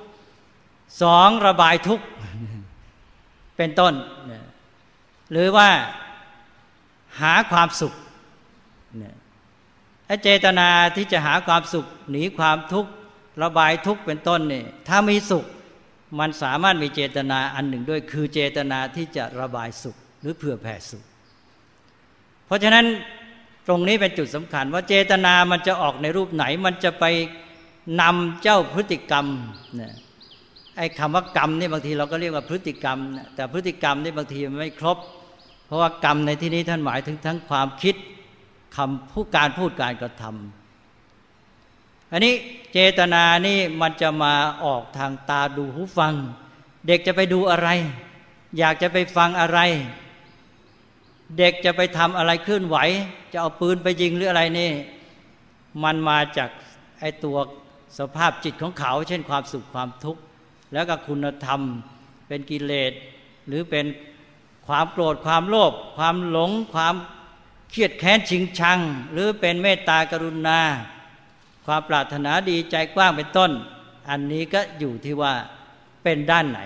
[1.03, 2.05] สองระบายทุกข์
[3.57, 3.94] เป็นต้น
[5.33, 5.68] หรือว่า
[7.20, 7.94] หาความสุข
[8.99, 9.14] เนี่ย
[10.23, 12.90] เจตนาที่จะหาความสุข หนีความทุกข์
[13.42, 15.44] ระบายทุกข์เป็นต้นเนี่ยถ้ามีสุข
[16.18, 21.05] มันสามารถมีเจตนาอันหนึ่งด้วย คือเจตนาที่จะระบายสุข หรือเผื่อแผ่สุข
[22.46, 22.87] เพราะฉะนั้น
[23.66, 27.05] ตรงนี้เป็นจุดสำคัญว่าเจตนามันจะออกในรูปไหน มันจะไป
[28.01, 29.27] นำเจ้าพฤติกรรม
[29.81, 29.92] นะ
[30.77, 32.99] ไอ้คำว่ากรรมนี่บางทีเราก็เรียกว่าพฤติกรรม
[33.35, 34.99] แต่พฤติกรรมนี่บางทีมันไม่ครบ
[35.66, 37.94] เพราะว่ากรรมในที่นี้ท่านหมายถึงทั้งความคิด
[38.77, 42.35] คำพูดการพูดการกระทำอันนี้
[42.73, 46.14] เจตนานี่มันจะมาออกทางตาดูหูฟัง
[46.87, 47.68] เด็กจะไปดูอะไร
[48.59, 49.59] อยากจะไปฟังอะไร
[51.38, 52.77] เด็กจะไปทำอะไรเคลื่อนไหว
[53.33, 54.71] จะเอาปืนไปยิงหรืออะไรนี่
[55.83, 56.51] มันมาจาก
[57.01, 57.37] ไอตัว
[57.99, 60.21] สภาพจิตของเขา เช่นความสุขความทุกข์
[60.73, 61.61] แล้วก็คุณธรรม
[62.29, 62.93] เป็นกิเลส
[63.49, 63.87] หรือเป็น
[64.66, 66.95] ความโกรธความโลภความหลง ความ
[67.71, 68.79] เครียดแค้นชิงชัง
[69.12, 70.61] หรือเป็นเมตตากรุณา
[71.66, 73.51] ความปรารถนาดีใจกว้างเป็นต้น
[74.09, 75.35] อันนี้ก็อยู่ที่ว่า
[76.03, 76.61] เป็นด้านไหน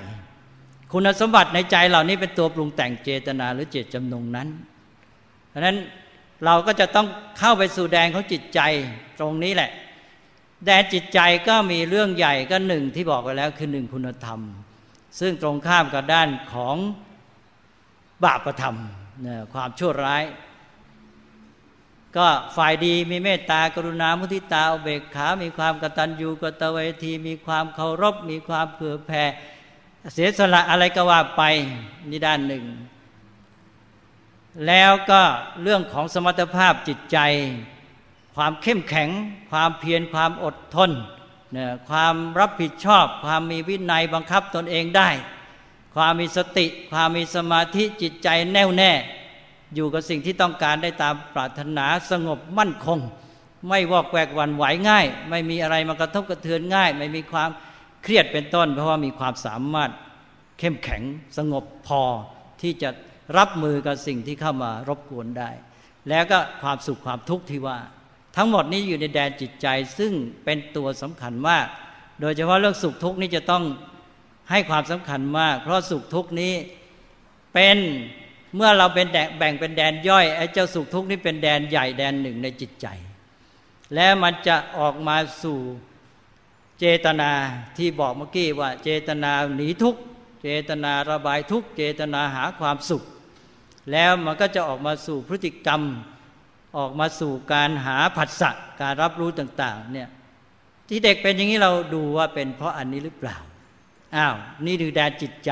[0.96, 4.48] คุณสมบัติในใจเหล่านี้เป็นตัวปรุงแต่งเจตนาหรือเจตจำนงนั้น
[5.48, 5.76] เพราะนั้น
[6.44, 7.06] เราก็จะต้อง
[7.38, 8.60] เข้าไปสู่แดนของจิตใจ
[9.18, 9.70] ตรงนี้แหละ
[10.66, 14.40] แดนจิตใจก็มีเรื่องใหญ่ก็หนึ่งที่บอกไปแล้วคือหนึ่งคุณธรรม
[15.20, 16.76] ซึ่งตรงข้ามกับด้านของ
[18.24, 18.76] บาปธรรม
[19.52, 20.24] ความชั่วร้าย
[22.16, 22.26] ก็
[22.56, 29.24] ฝ่ายดีมีเมตตากรุณามุทิตาอเบกขา มีความกตัญญูกตเวที มีความเคารพ มีความเผื่อแผ่
[30.12, 31.42] เสียสละอะไรก็ว่าไป
[32.10, 32.64] นี่ด้านหนึ่ง
[34.66, 35.22] แล้วก็
[35.62, 37.18] เรื่องของสมรรถภาพจิตใจ
[38.34, 39.08] ความเข้มแข็ง
[39.50, 40.90] ความเพียรความอดทน
[41.52, 45.10] เนี่ยความรับผิดชอบ ความมีวินัยบังคับตนเองได้
[45.94, 48.92] ความมีสติ ความมีสมาธิจิตใจแน่วแน่
[49.74, 52.98] อยู่กับสิ่งที่ต้องการได้ตามปรารถนาสงบมั่นคง
[53.68, 57.50] ไม่วอกแวกวันไหวง่าย ไม่มีอะไรมากระทบกระเทือนง่าย ไม่มีความ
[58.04, 59.90] เครียดเป็นต้น เพราะว่ามีความสามารถ
[60.58, 61.02] เข้มแข็ง
[61.38, 62.02] สงบพอ
[62.60, 62.90] ที่จะ
[63.38, 65.50] รับมือกับสิ่งที่เข้ามารบกวนได้
[66.08, 67.78] แล้วก็ความสุขความทุกข์ที่ว่า
[68.36, 69.66] ทั้งหมดนี้อยู่ในแดนจิตใจ
[69.98, 70.12] ซึ่ง
[70.44, 71.66] เป็นตัวสำคัญมาก
[72.20, 73.64] โดยเฉพาะเรื่องสุขทุกข์นี้จะต้อง
[74.50, 76.54] ให้ความสำคัญมาก เพราะสุขทุกข์นี้
[77.54, 77.78] เป็น
[78.56, 79.06] เมื่อเราเป็น
[79.38, 82.86] แบ่งเป็นแดนย่อยไอ้เจ้าสุขทุกข์นี่เป็นแดนใหญ่แดนหนึ่งในจิตใจ
[83.94, 85.58] และมันจะออกมาสู่
[86.86, 87.30] เจตนา
[87.78, 90.00] ที่บอกเมื่อกี้ว่า เจตนาหนีทุกข์
[90.42, 93.02] เจตนาระบายทุกข์เจตนาหาความสุข
[93.92, 95.82] แล้วมันก็จะออกมาสู่พฤติกรรม
[96.76, 100.08] ออกมาสู่การหาผัสสะการรับรู้ต่างๆเนี่ย
[100.88, 103.36] ที่เด็กเป็นอย่างนี้เราดูว่าเป็นเพราะอันนี้หรือเปล่า
[104.16, 104.34] อ้าว
[104.66, 105.50] นี่คือแดนจิตใจ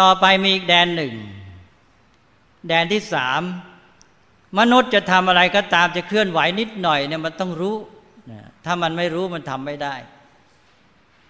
[0.00, 1.14] ต่อไปมีอีกแดนหนึ่ง
[2.68, 3.42] แดนที่สาม
[4.58, 7.76] มนุษย์จะทำอะไรก็ตามจะเคลื่อนไหวนิดหน่อยเนี่ยมันต้องรู้
[8.64, 9.94] ถ้ามันไม่รู้มันทำไม่ได้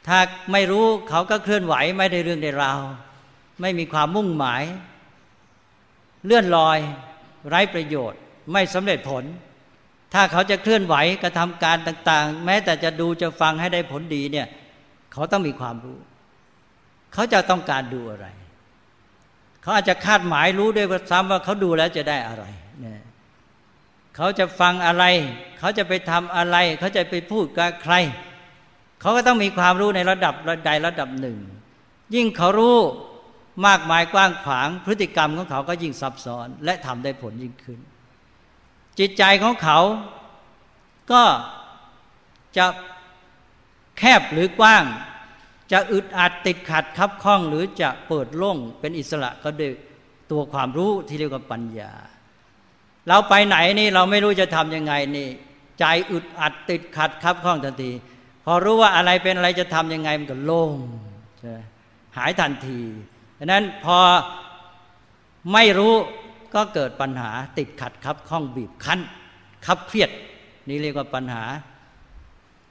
[0.07, 0.19] ถ้า
[0.53, 2.79] ไม่รู้เขาก็เคลื่อนไหวไม่ได้เรื่องในราว
[3.61, 4.63] ไม่มีความมุ่งหมาย
[6.25, 6.79] เลื่อนลอย
[7.49, 8.21] ไร้ประโยชน์
[8.53, 9.25] ไม่สำเร็จผล
[10.15, 14.47] ถ้าเขาจะเคลื่อนไหวกระทำการต่าง ๆ แม้แต่จะดูจะฟังให้ได้ผลดีเนี่ย
[15.13, 15.99] เขาต้องมีความรู้
[17.13, 18.27] เขาจะต้องการดูอะไร
[19.63, 22.45] เขาอาจจะคาดหมายรู้ด้วยซ้ำว่าเขาดูแล้วจะได้อะไร
[24.17, 25.05] เขาจะฟังอะไร
[25.59, 27.95] เขาจะไปทำอะไร เขาจะไปพูดกับใคร
[29.01, 31.39] เขาก็ต้องมีความรู้ในระดับระใดระดับหนึ่ง
[32.15, 32.79] ยิ่งเขารู้
[33.67, 37.79] มากมายกว้างขวางพฤติกรรมของเขาก็ยิ่งซับซ้อน และทำได้ผลยิ่งขึ้น
[38.99, 39.79] จิตใจของเขา
[41.13, 41.23] ก็
[42.57, 42.67] จะ
[43.99, 44.85] แคบหรือกว้าง
[45.73, 49.73] จะอึดอัดติดขัดคับข้องหรือจะเปิดโล่งเป็นอิสระก็ด้วย
[50.31, 51.93] ตัวความรู้ที่เรียกว่าปัญญา
[53.09, 55.29] เราไปไหนนี่เราไม่รู้จะทํำยังไงนี่
[55.79, 57.93] ใจอึดอัดติดขัดครับข้องทันที
[58.45, 60.73] พอรู้ว่าอะไรเป็นอะไรจะทํำยังไงมันก็โล่ง
[62.17, 62.81] หายทันที
[63.39, 63.99] ดังนั้นพอ
[65.53, 65.95] ไม่รู้
[66.55, 69.01] ก็เกิดปัญหาติดขัดครับข้องบีบคั้น
[69.67, 70.11] คับเครียด
[70.69, 71.45] นี่เรียกว่าปัญหา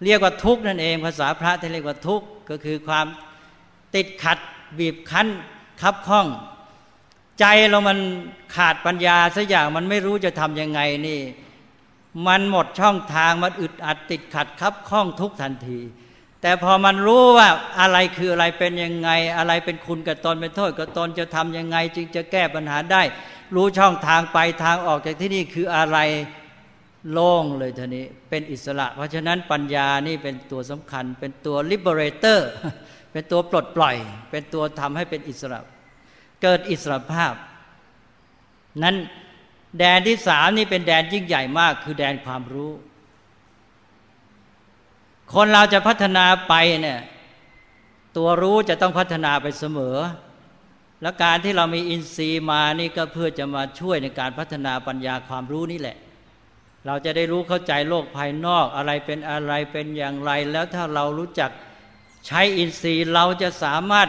[0.04, 3.06] เรียกว่าทุกข์นั่นเอง ภาษาพระที่เรียกว่าทุกข์ก็คือความ
[3.96, 4.38] ติดขัด
[4.80, 5.28] บีบคั้น
[5.82, 6.28] คับข้อง
[7.40, 8.00] ใจเรามัน
[8.56, 11.22] ขาดปัญญาสักอย่างมันไม่รู้จะทำยังไงนี่
[12.28, 15.80] มันหมดช่องทางมันอึดอัดติดขัดคับข้องทุกทันที
[16.42, 23.02] แต่พอมันรู้ว่าอะไรคืออะไรเป็นยังไง อะไรเป็นคุณกับตนเป็นโทษกับตนจะทำยังไง จึงจะแก้ปัญหาได้
[23.56, 25.98] รู้ช่องทางไปทางออกจากที่นี่คืออะไร
[27.12, 32.40] โล่งเลยทีนี้เป็นอิสระ เพราะฉะนั้นปัญญานี่เป็นตัวสำคัญ เป็นตัว liberator
[33.12, 33.96] เป็นตัวปลดปล่อย
[34.32, 35.60] เป็นตัวทำให้เป็นอิสระ
[36.46, 37.34] เกิดอิสรภาพ
[38.84, 38.96] นั้น
[39.80, 42.72] แดนที่สามนี่เป็นแดนยิ่งใหญ่มาก คือแดนความรู้
[45.34, 47.00] คนเราจะพัฒนาไปเนี่ย
[48.18, 49.98] ตัวรู้จะต้องพัฒนาไปเสมอ
[51.02, 55.98] และการที่เรามีอินทรีย์มานี่ก็เพื่อจะมาช่วยในการพัฒนาปัญญาความรู้นี่แหละ
[56.86, 61.52] เราจะได้รู้เข้าใจโลกภายนอกอะไรเป็นอะไรเป็นอย่างไร แล้วถ้าเรารู้จัก
[62.28, 64.08] ใช้อินทรีย์เราจะสามารถ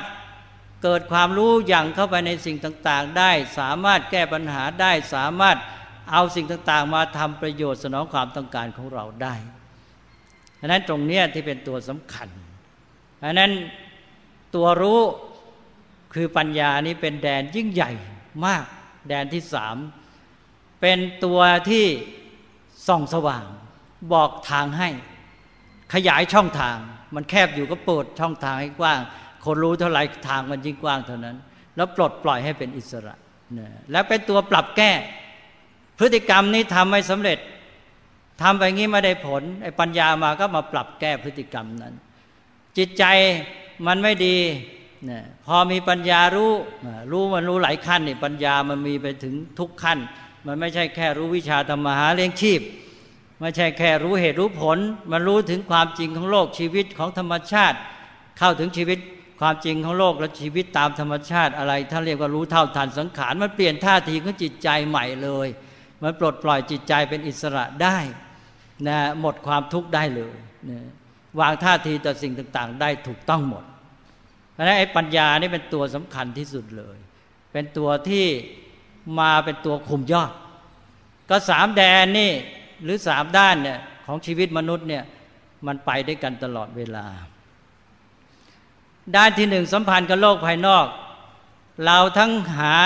[0.82, 5.56] เกิดความรู้อย่างเข้าไปในสิ่งต่างๆ ได้สามารถแก้ปัญหาได้สามารถ
[6.12, 9.34] เอาสิ่งต่างๆ มาทำประโยชน์สนองความต้องการของเราได้
[10.60, 12.28] ดังนั้นตรงนี้ที่เป็นตัวสำคัญ
[13.22, 13.52] ดังนั้น
[14.54, 15.00] ตัวรู้
[16.14, 17.92] คือปัญญานี้เป็นแดนยิ่งใหญ่
[18.46, 18.64] มาก
[19.08, 19.76] แดนที่สาม
[20.80, 21.86] เป็นตัวที่
[22.86, 23.44] ส่องสว่าง
[24.12, 24.88] บอกทางให้
[25.94, 26.76] ขยายช่องทาง
[27.14, 29.00] มันแคบอยู่ก็เปิดช่องทางให้กว้าง
[29.46, 31.36] คนรู้เท่าไรทางมันยิ่งกว้างเท่านั้น
[31.76, 33.14] แล้วปลดปล่อยให้เป็นอิสระ
[33.58, 34.92] นะแล้วเป็นตัวปรับแก้
[35.98, 37.38] พฤติกรรมนี้ทำไม่สำเร็จ
[38.42, 41.94] ทำไปงี้ไม่ได้ผลไอ้ปัญญามาก็มาปรับแก้พฤติกรรมนั้น
[42.78, 43.04] จิตใจ
[43.86, 44.36] มันไม่ดี
[45.10, 46.52] นะพอมีปัญญารู้
[47.12, 49.98] รู้มันรู้หลายขั้นนี่ปัญญามันมีไปถึงทุกขั้น
[50.46, 52.60] มันไม่ใช่แค่รู้วิชาธรรมหาเลี้ยงชีพ
[53.40, 54.78] ไม่ใช่แค่รู้เหตุรู้ผล
[55.12, 57.78] มันรู้ถึงความจริงของโลกชีวิตของธรรมชาติ
[58.38, 58.98] เข้าถึงชีวิต
[59.40, 65.48] ความจริงของโลกและชีวิตตามธรรมชาติอะไร ถ้าเรียกว่ารู้เท่าทันสังขาร มันเปลี่ยนท่าทีของจิตใจใหม่เลย
[66.02, 67.98] มันปลดปล่อยจิตใจเป็นอิสระได้
[68.88, 70.36] นะหมดความทุกข์ได้เลย
[70.70, 70.78] นะ
[71.40, 73.64] วางท่าทีต่อสิ่งต่างๆ ได้ถูกต้องหมด
[74.52, 76.96] เพราะฉะนั้นไอ้ปัญญานี่เป็นตัวสำคัญที่สุดเลย
[77.52, 78.26] เป็นตัวที่
[79.20, 80.32] มาเป็นตัวคุมยอด
[81.30, 82.32] ก็สามแดนนี่
[82.82, 85.04] หรือสามด้านเนี่ยของชีวิตมนุษย์เนี่ย
[85.66, 87.06] มันไปด้วยกันตลอดเวลา
[89.14, 90.86] ด้านที่หนึ่งสัมพันธ์กับโลกภายนอก
[91.84, 92.76] เราทั้งหา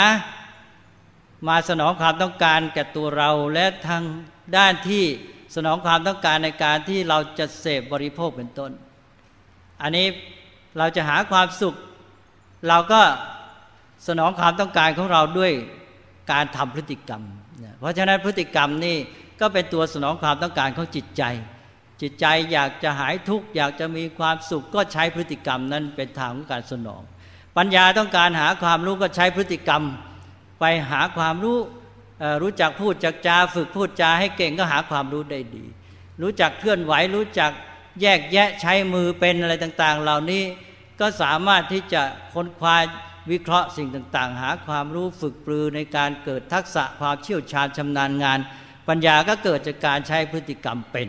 [1.49, 4.03] มาสนองความต้องการแก่ตัวเราและทาง
[4.57, 5.05] ด้านที่
[5.57, 8.71] สนองความต้องการในการที่เราจะเสพบริโภคเป็นต้น
[9.83, 10.07] อันนี้
[10.79, 11.75] เราจะหาความสุข
[12.69, 13.01] เราก็
[14.09, 15.53] สนองความต้องการของเราด้วย
[16.33, 17.23] การทำพฤติกรรม
[17.81, 18.97] เพราะฉะนั้นพฤติกรรมนี่
[19.41, 21.23] ก็เป็นตัวสนองความต้องการของจิตใจ
[22.01, 27.03] จิตใจอยากจะหายทุกข์อยากจะมีความสุขก็ใช้พฤติกรรมนั้นเป็นทางของการสนอง
[27.57, 29.83] ปัญญาต้องการหาความรู้ก็ใช้พฤติกรรม
[30.61, 31.59] ไปหาความรู้
[32.43, 35.65] รู้จักพูดจักจาฝึกพูดจาให้เก่งก็หาความรู้ได้ดี
[36.23, 37.51] รู้จักเคลื่อนไหวรู้จัก
[38.01, 40.45] แยกแยะใช้มือเป็นอะไรต่าง ๆ เหล่านี้
[41.01, 42.03] ก็สามารถที่จะ
[42.35, 42.77] ค้นคว้า
[43.31, 48.39] วิเคราะห์สิ่งต่าง ๆ หาความรู้ฝึกปรือในการเกิดทักษะความเชี่ยวชาญชำนาญงาน
[48.89, 51.09] ปัญญาก็เกิดจากการใช้พฤติกรรมเป็น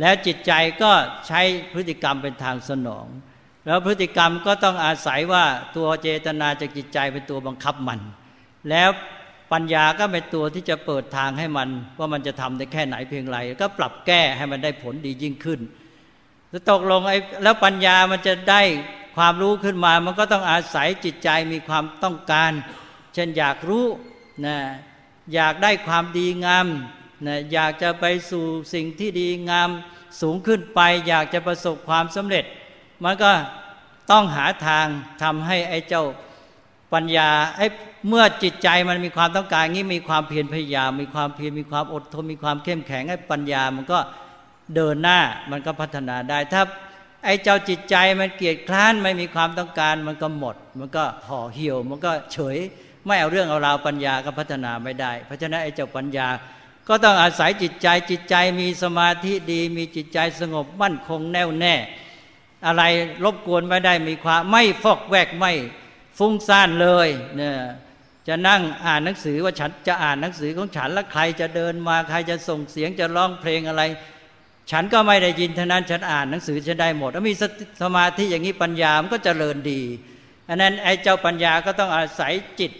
[0.00, 0.90] แล้วจิตใจก็
[1.26, 1.40] ใช้
[1.72, 3.06] พฤติกรรมเป็นทางสนอง
[3.66, 5.44] แล้วพฤติกรรมก็ต้องอาศัยว่า
[5.76, 8.00] ตัวเจตนาจากจิตใจเป็นตัวบังคับมัน
[8.70, 8.90] แล้ว
[9.52, 11.68] ปัญญาก็เป็นตัวที่จะเปิดทางให้มัน
[11.98, 15.60] ว่ามันจะทำได้แค่ไหนเพียงไรก็ปรับแก้ให้มันได้ผลดียิ่งขึ้น
[16.52, 18.62] จะตกลงไอ้แล้วปัญญามันจะได้
[19.16, 22.52] ความรู้ขึ้นมา มันก็ต้องอาศัยจิตใจมีความต้องการ
[23.14, 23.86] เช่นอยากรู้
[24.46, 24.56] นะ
[25.34, 26.66] อยากได้ความดีงาม
[27.24, 28.44] นะอยากจะไปสู่
[28.74, 29.70] สิ่งที่ดีงาม
[30.20, 32.44] สูงขึ้นไป อยากจะประสบความสำเร็จ
[33.04, 33.30] มันก็
[34.10, 34.86] ต้องหาทาง
[35.22, 36.04] ทำให้ไอ้เจ้า
[36.94, 37.66] ปัญญาไอ้
[38.08, 43.98] เมื่อจิตใจมันมีความต้องการงี้มีความเพียรพยายามมีความเพียรมีความอดทนมีความเข้มแข็งไอ้ปัญญามันก็
[44.74, 46.62] เดินหน้ามันก็พัฒนาได้ถ้า
[47.24, 52.56] ไอ้เจ้าจิตใจมันเกียดคร้านไม่มีความต้องการมันก็หมด มันก็ห่อเหี่ยว มันก็เฉย
[53.06, 56.28] ไม่เอาเรื่องเอาราวปัญญาก็พัฒนาไม่ได้ เพราะฉะนั้นไอ้เจ้าปัญญา
[56.88, 61.74] ก็ต้องอาศัยจิตใจจิตใจมีสมาธิดี มีจิตใจสงบมั่นคงแน่วแน่
[62.66, 62.82] อะไร
[63.24, 65.52] รบกวนไม่ได้มีความไม่ฟอกแวกไม่
[66.18, 67.56] ฟุ้งซ่านเลยเนี่ย
[68.28, 73.82] จะนั่งอ่านหนังสือว่าฉันจะอ่านหนังสือของฉันแล้วใครจะเดินมาใครจะส่งเสียงจะร้องเพลงอะไร
[74.70, 77.34] ฉันก็ไม่ได้ยินเท่านั้นฉันอ่านหนังสือฉันได้หมดถ้ามี
[77.82, 79.80] สมาธิอย่างนี้ปัญญามันก็จเจริญดี
[80.48, 82.72] อันนั้นไอ้เจ้าปัญญาก็ต้องอาศัยจิต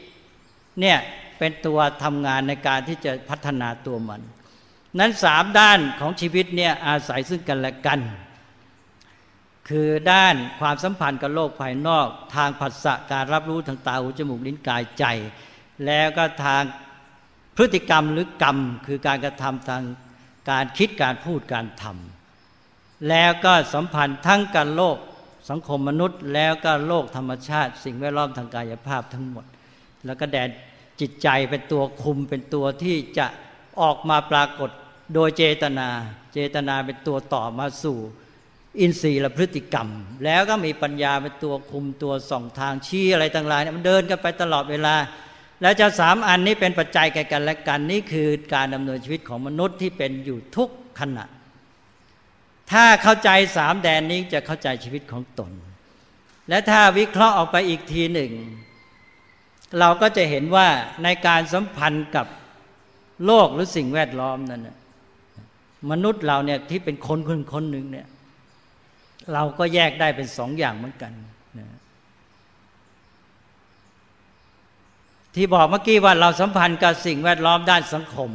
[0.80, 0.98] เนี่ย
[1.38, 4.20] เป็นตัวทำงานในการที่จะพัฒนาตัวมัน
[4.98, 8.00] นั้นสามด้านของชีวิตเนี่ยอาศัยซึ่งกันและกัน
[9.68, 12.06] คือด้านความสัมพันธ์กับโลกภายนอก
[12.36, 15.04] ทางผัสสะการรับรู้ทางตาหูจมูกลิ้นกายใจ
[15.86, 16.62] แล้วก็ทาง
[17.56, 19.82] พฤติกรรมหรือกรรม คือการกระทำทาง
[20.50, 24.96] การคิดการพูดการทำแล้วก็สัมพันธ์ทั้งกับโลก
[25.50, 29.44] สังคมมนุษย์ แล้วก็โลกธรรมชาติ สิ่งแวดล้อมทางกายภาพทั้งหมด
[30.06, 30.48] แล้วก็แดน
[31.00, 33.26] จิตใจเป็นตัวคุมเป็นตัวที่จะ
[33.80, 34.70] ออกมาปรากฏ
[35.14, 35.88] โดยเจตนา
[36.32, 37.98] เจตนาเป็นตัวต่อมาสู่
[38.80, 39.88] อินทรีย์และพฤติกรรม
[40.24, 44.94] แล้วก็มีปัญญาเป็นตัวคุมตัวส่องทางชี้อะไรต่างๆเนี่ยมันเดินกันไปตลอดเวลา
[45.62, 50.68] แล้วจะสามอันนี้เป็นปัจจัยแก่กันและกันนี่คือการดำเนินชีวิตของมนุษย์ที่เป็นอยู่ทุก
[51.00, 51.24] ขณะ
[52.72, 55.52] ถ้าเข้าใจสามแดนนี้จะเข้าใจชีวิตของตน
[56.48, 58.32] และถ้าวิเคราะห์ออกไปอีกทีหนึ่ง
[59.80, 60.68] เราก็จะเห็นว่า
[61.04, 62.26] ในการสัมพันธ์กับ
[63.26, 64.68] โลกหรือสิ่งแวดล้อมนั้น
[65.90, 68.06] มนุษย์เราเนี่ยที่เป็นคนคนคนหนึ่งเนี่ย
[69.32, 71.12] เราก็แยกได้เป็นสองอย่างเหมือนกัน
[71.58, 71.68] นะ
[75.34, 78.30] ที่บอกเมื่อกี้ว่าเราสัมพันธ์กับสิ่งแวดล้อมด้านสังคม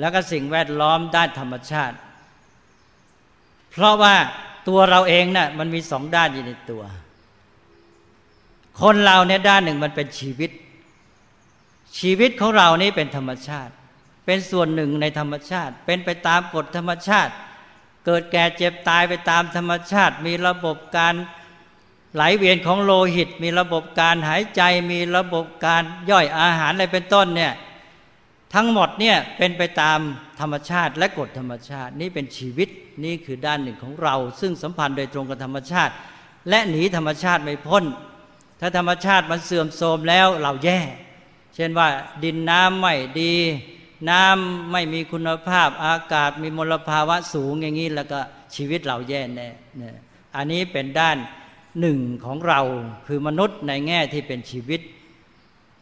[0.00, 1.96] แล้วก็สิ่งแวดล้อมด้านธรรมชาติ
[3.72, 4.14] เพราะว่า
[4.68, 6.82] ตัวเราเองนะ่ะมันมีสองด้านอยู่ในตัว
[8.80, 10.50] คนเราเนี่ยด้านหนึ่งมันเป็นชีวิต
[11.98, 13.72] ชีวิตของเรานี่เป็นธรรมชาติ
[14.26, 17.32] เป็นส่วนหนึ่งในธรรมชาติ เป็นไปตามกฎธรรมชาติ
[18.06, 21.14] เกิดแก่เจ็บตายไปตามธรรมชาติ มีระบบการ
[22.14, 27.52] ไหลเวียนของโลหิต มีระบบการหายใจ มีระบบการย่อยอาหารอะไรเป็นต้นเนี่ย
[28.54, 29.98] ทั้งหมดเนี่ยเป็นไปตาม
[30.40, 32.68] ธรรมชาติและกฎธรรมชาติ นี่เป็นชีวิต
[33.04, 35.92] นี่คือด้านหนึ่งของเรา ซึ่งสัมพันธ์โดยตรงกับธรรมชาติ
[36.48, 37.84] และหนีธรรมชาติไม่พ้น
[38.64, 40.80] ถ้าธรรมชาติมันเสื่อมโทรมแล้วเราแย่
[41.54, 41.88] เช่นว่า
[42.24, 43.34] ดินน้ำไม่ดี
[44.10, 48.20] น้ำไม่มีคุณภาพอากาศมีมลภาวะสูงอย่างนี้แล้วก็
[48.54, 49.48] ชีวิตเราแย่แน่
[50.36, 51.16] อันนี้เป็นด้าน
[51.80, 52.60] หนึ่งของเรา
[53.06, 54.80] คือมนุษย์ในแง่ที่เป็นชีวิต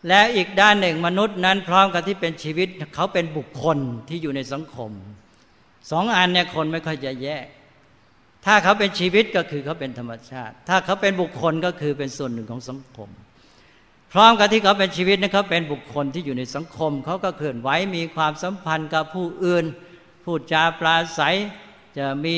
[0.09, 3.78] และอีกด้านหนึ่งมนุษย์นั้นพร้อมกับที่เป็นชีวิตเขาเป็นบุคคล
[4.09, 4.91] ที่อยู่ในสังคม
[5.91, 7.47] สองอันเนี่ยคนไม่ค่อยจะแยก
[8.47, 13.09] ถ้าเขาเป็นชีวิตก็คือเขาเป็นธรรมชาติ ถ้าเขาเป็นบุคคลก็คือเป็นส่วนหนึ่งของสังคม
[14.12, 19.64] พร้อมกับที่เขาเป็นชีวิตนะเขาเป็นบุคคลที่อยู่ในสังคม เขาก็เคลื่อนไหวมีความสัมพันธ์กับผู้อื่น
[20.24, 21.36] พูดจาปราศัย
[21.99, 22.36] จะมี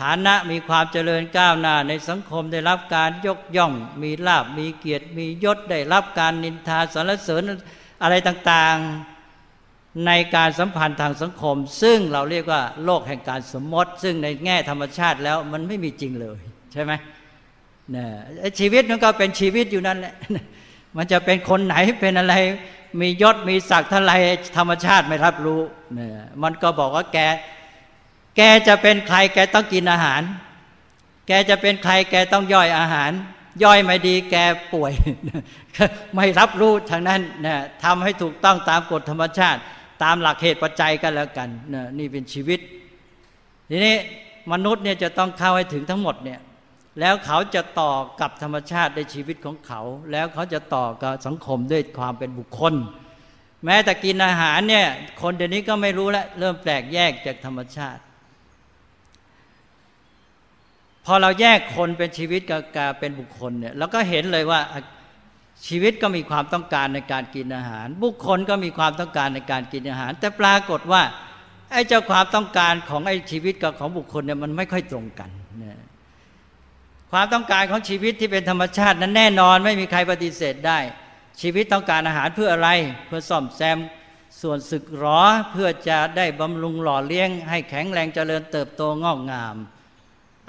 [0.00, 3.72] ฐานะมีความเจริญก้าวหน้าในสังคมได้รับการยกย่อง
[4.02, 7.42] มีลาบมีเกียรติ มียศได้รับการนินทาสรรเสริญ
[8.02, 9.15] อะไรต่างๆ
[10.04, 16.38] ในการสัมพันธ์ทางสังคม ซึ่งเราเรียกว่าโลกแห่งการสมมติ ซึ่งในแง่ธรรมชาติแล้วมันไม่มีจริงเลย
[16.72, 16.92] ใช่ไหม
[17.90, 18.08] เนี่ย
[18.58, 20.14] ชีวิตมันก็เป็นชีวิตอยู่นั่นแหละ
[20.96, 22.34] มันจะเป็นคนไหนเป็นอะไร
[23.00, 24.12] มียศมีศักดิ์เท่าไร
[24.56, 25.60] ธรรมชาติไม่รับรู้
[25.94, 26.10] เนี่ย
[26.42, 27.18] มันก็บอกว่าแก
[28.36, 30.22] แกจะเป็นใครแกต้องกินอาหาร
[31.26, 33.10] แกจะเป็นใครแกต้องย่อยอาหาร
[33.64, 34.36] ย่อยไม่ดีแก
[34.72, 34.92] ป่วย
[36.14, 39.60] ไม่รับรู้ทางนั้นนะทำให้ถูกต้องตามกฎธรรมชาติ
[40.02, 42.60] ตามหลักเหตุปัจจัยกันแล้วกันนะนี่เป็นชีวิต
[43.70, 43.96] ทีนี้
[44.52, 46.40] มนุษย์เนี่ยจะต้องเข้าให้ถึงทั้งหมดเนี่ย
[47.00, 49.80] แล้วเขาจะต่อกับธรรมชาติในชีวิตของเขา
[50.12, 52.74] แล้วเขาจะต่อกับสังคมด้วยความเป็นบุคคล
[53.64, 54.86] แม้แต่กินอาหารเนี่ย
[55.20, 58.02] คนเดี๋ยวนี้ก็ไม่รู้แล้วเริ่มแปลกแยกจากธรรมชาติ
[61.04, 64.60] พอเราแยกคนเป็นชีวิตกับการเป็นบุคคลเนี่ยเราก็เห็นเลยว่า
[65.66, 71.02] ชีวิตก็มีความต้องการในการกินอาหาร บุคคลก็มีความต้องการในการกินอาหาร แต่ปรากฏว่า
[71.72, 75.30] ไอ้เจ้าความต้องการของไอ้ชีวิตกับของบุคคลเนี่ยมันไม่ค่อยตรงกัน
[75.62, 75.80] นะ
[77.12, 80.78] ความต้องการของชีวิตที่เป็นธรรมชาตินั้นแน่นอนไม่มีใครปฏิเสธได้
[81.40, 82.70] ชีวิตต้องการอาหารเพื่ออะไร
[83.06, 83.78] เพื่อซ่อมแซม
[84.40, 89.56] ส่วนสึกหรอเพื่อจะได้บำรุงหล่อเลี้ยง ให้แข็งแรงเจริญเติบโตงอกงาม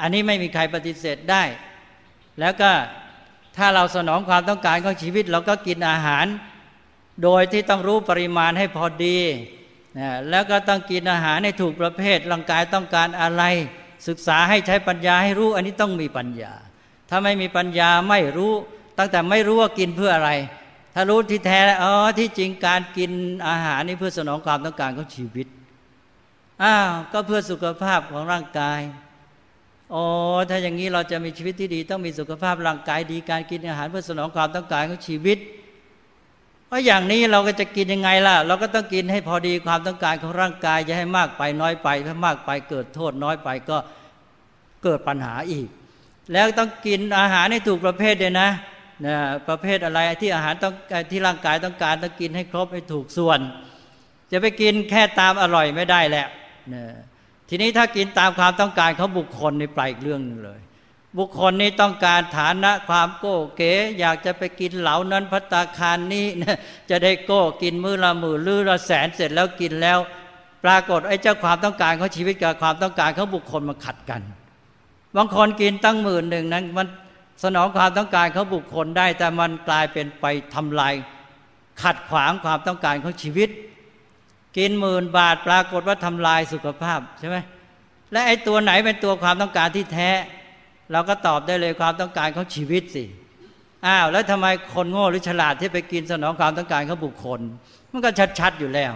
[0.01, 1.43] อันนี้ไม่มีใครปฏิเสธได้
[2.39, 2.71] แล้วก็
[3.57, 6.25] ถ้าเราสนองความต้องการของชีวิต เราก็กินอาหาร
[7.23, 9.17] โดยที่ต้องรู้ปริมาณให้พอดี
[9.97, 13.43] นะแล้วก็ต้องกินอาหารให้ถูกประเภทร่างกายต้องการอะไร
[14.07, 16.53] ศึกษาให้ใช้ปัญญาให้รู้อันนี้ต้องมีปัญญา
[17.09, 18.53] ถ้าไม่มีปัญญาไม่รู้
[18.97, 20.31] ตั้งแต่ไม่รู้ว่ากินเพื่ออะไร
[20.93, 23.11] ถ้ารู้ที่แท้อ๋อที่จริงการกิน
[23.47, 25.47] อาหารนี่เพื่อสนองความต้องการของชีวิต
[26.63, 28.79] อ้าวก็เพื่อสุขภาพของร่างกาย
[29.93, 30.05] อ๋อ
[30.49, 35.37] ถ้าอย่างนี้เราจะมีชีวิตที่ดี ต้องมีสุขภาพร่างกายดีการกินอาหารเพื่อสนองความต้องการของชีวิต
[36.67, 43.77] เพราะอย่างนี้เราก็จะกินยังไงล่ะ เราก็ต้องกินให้พอดีความต้องการของร่างกายจะให้มากไปน้อยไปถ้ามากไปเกิดโทษน้อยไปก็
[44.83, 45.67] เกิดปัญหาอีก
[46.33, 48.49] แล้วต้องกินอาหารให้ถูกประเภทเลยนะ
[49.05, 49.17] นะ
[49.47, 50.73] ประเภทอะไรที่อาหารต้อง
[51.11, 53.39] ที่ร่างกายต้องการต้องกินให้ครบให้ถูกส่วน
[54.31, 56.25] จะไปกินแค่ตามอร่อยไม่ได้แหละ
[56.73, 56.83] นะ
[57.49, 60.59] ทีนี้ถ้ากินตามความต้องการเขาบุคคลในปลายเรื่องนึงเลย
[61.17, 66.25] บุคคลนี้ต้องการฐานะความโก้เก๋ อยากจะไปกินเหล่านั้นพัตตาคารนี้
[66.89, 69.99] จะได้โก้กินมือละหมื่นลือละแสนเสร็จแล้วกินแล้ว
[70.63, 74.21] ปรากฏไอ้เจ้าความต้องการเขาชีวิตกับความต้องการเขาบุคคลมาขัดกัน
[75.15, 76.87] บางคนกินตั้งหมื่นหนึ่งนั้นมัน
[77.43, 80.93] สนองความต้องการเขาบุคคลได้ แต่มันกลายเป็นไปทำลาย
[81.83, 83.49] ขัดขวางความต้องการของชีวิต
[84.57, 87.37] กินหมื่นบาทปรากฏว่าทำลายสุขภาพใช่ไหม
[88.11, 90.09] และไอ้ตัวไหนเป็นตัวความต้องการที่แท้
[90.91, 93.03] เราก็ตอบได้เลยความต้องการของชีวิตสิ
[93.85, 97.39] อ้าวแล้วทำไมคนโง่หรือฉลาดที่ไปกินสนองความต้องการของบุคคล
[97.91, 98.93] มันก็ชัดๆอยู่แล้ว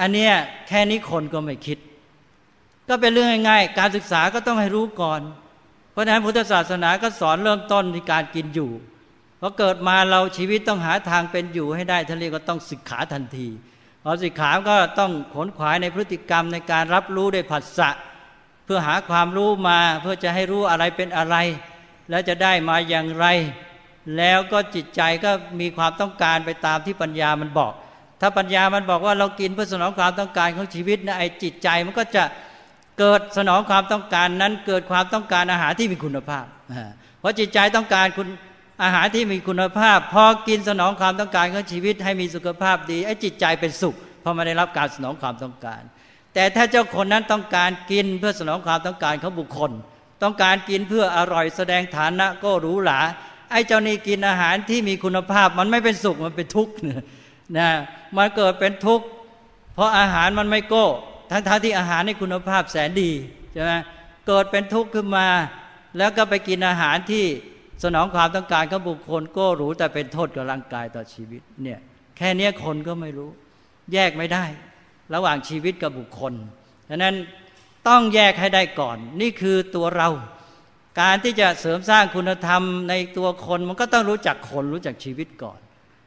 [0.00, 0.32] อันเนี้ย
[0.68, 1.78] แค่นี้คนก็ไม่คิด
[2.88, 5.20] ก็เป็นเรื่องง่ายๆการศึกษาก็ต้องให้รู้ก่อน
[5.92, 8.70] เพราะฉะนั้นพุทธศาสนาก็สอนเริ่มต้นในการกินอยู่
[9.40, 13.48] พอเกิดมาเราชีวิตต้องหาทางเป็นอยู่ให้ได้ท่านเรียกก็ต้องศึกขาทันที
[14.08, 17.90] อศึกขาก็ต้องขนขวายในพฤติกรรมในการรับรู้ด้วยผัสสะ
[18.64, 21.36] เพื่อหาความรู้มาเพื่อจะให้รู้อะไรเป็นอะไร
[22.10, 23.26] แล้วจะได้มาอย่างไร
[24.16, 25.30] แล้วก็จิตใจก็
[25.60, 27.72] มีความต้องการไปตามที่ปัญญามันบอก
[28.20, 32.24] ถ้าปัญญามันบอกว่าเรากินเพื่อสนองความต้องการของชีวิตนะไอ้จิตใจมันก็จะ
[32.98, 36.44] เกิดสนองความต้องการนั้นเกิดความต้องการอาหารที่มีคุณภาพ
[37.20, 38.28] เพราะจิตใจต้องการคุณ
[38.82, 45.82] อาหารที่มีคุณภาพ พอกินสนองความต้องการของชีวิตให้มีสุขภาพดีไอ้จิตใจเป็นสุขเพราะมันได้รับการสนองความต้องการ
[46.34, 49.70] แต่ถ้าเจ้าคนนั้นต้องการกินเพื่อสนองความต้องการของบุคคล
[50.22, 53.00] ต้องการกินเพื่ออร่อยแสดงฐานะก็หรูหรา
[53.50, 56.74] ไอ้เจ้านี่กินอาหารที่มีคุณภาพมันไม่เป็นสุขมันเป็นทุกข์
[57.58, 57.68] นะ
[58.16, 59.06] มันเกิดเป็นทุกข์
[59.74, 60.86] เพราะอาหารมันไม่โก้
[61.30, 63.10] ทั้งๆทที่อาหารในคุณภาพแสนดี
[63.52, 63.72] ใช่ไหม
[64.26, 65.26] เกิดเป็นทุกข์ขึ้นมา
[65.98, 67.24] แล้วก็ไปกินอาหารที่
[67.82, 71.80] สนองความต้องการของบุคคลก็รู้แต่เป็นโทษกับร่างกายต่อชีวิตเนี่ย
[72.16, 73.30] แค่นี้คนก็ไม่รู้
[73.92, 74.44] แยกไม่ได้
[75.14, 76.32] ระหว่างชีวิตกับบุคคล
[76.88, 77.16] ดังนั้น
[77.88, 80.08] ต้องแยกให้ได้ก่อน นี่คือตัวเรา
[81.00, 85.58] การที่จะเสริมสร้างคุณธรรมในตัวคนมันก็ต้องรู้จักคนรู้จักชีวิตก่อน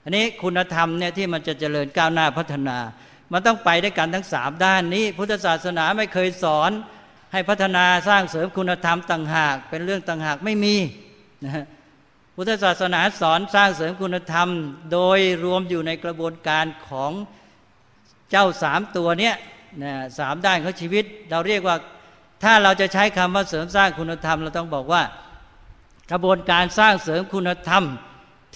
[0.04, 2.78] อันนี้คุณธรรมเนี่ยที่มันจะเจริญก้าวหน้าพัฒนา
[3.32, 6.72] มันต้องไปด้วยกันทั้งสามด้านนี้ พุทธศาสนาไม่เคยสอน
[7.34, 10.76] ให้พัฒนาสร้างเสริมคุณธรรมต่างหาก เป็นเรื่องต่างหากไม่มี
[11.46, 11.66] นะ
[12.36, 14.48] พุทธศาสนาสอนสร้างเสริมคุณธรรม
[14.94, 17.12] โดยรวมอยู่ในกระบวนการของ
[18.32, 19.36] เจ้าสามตัวเนี้ย
[19.84, 21.76] นะสามด้านของชีวิต เราเรียกว่า
[22.44, 25.04] ถ้าเราจะใช้คำว่าเสริมสร้างคุณธรรม เราต้องบอกว่า
[26.12, 27.84] กระบวนการสร้างเสริมคุณธรรม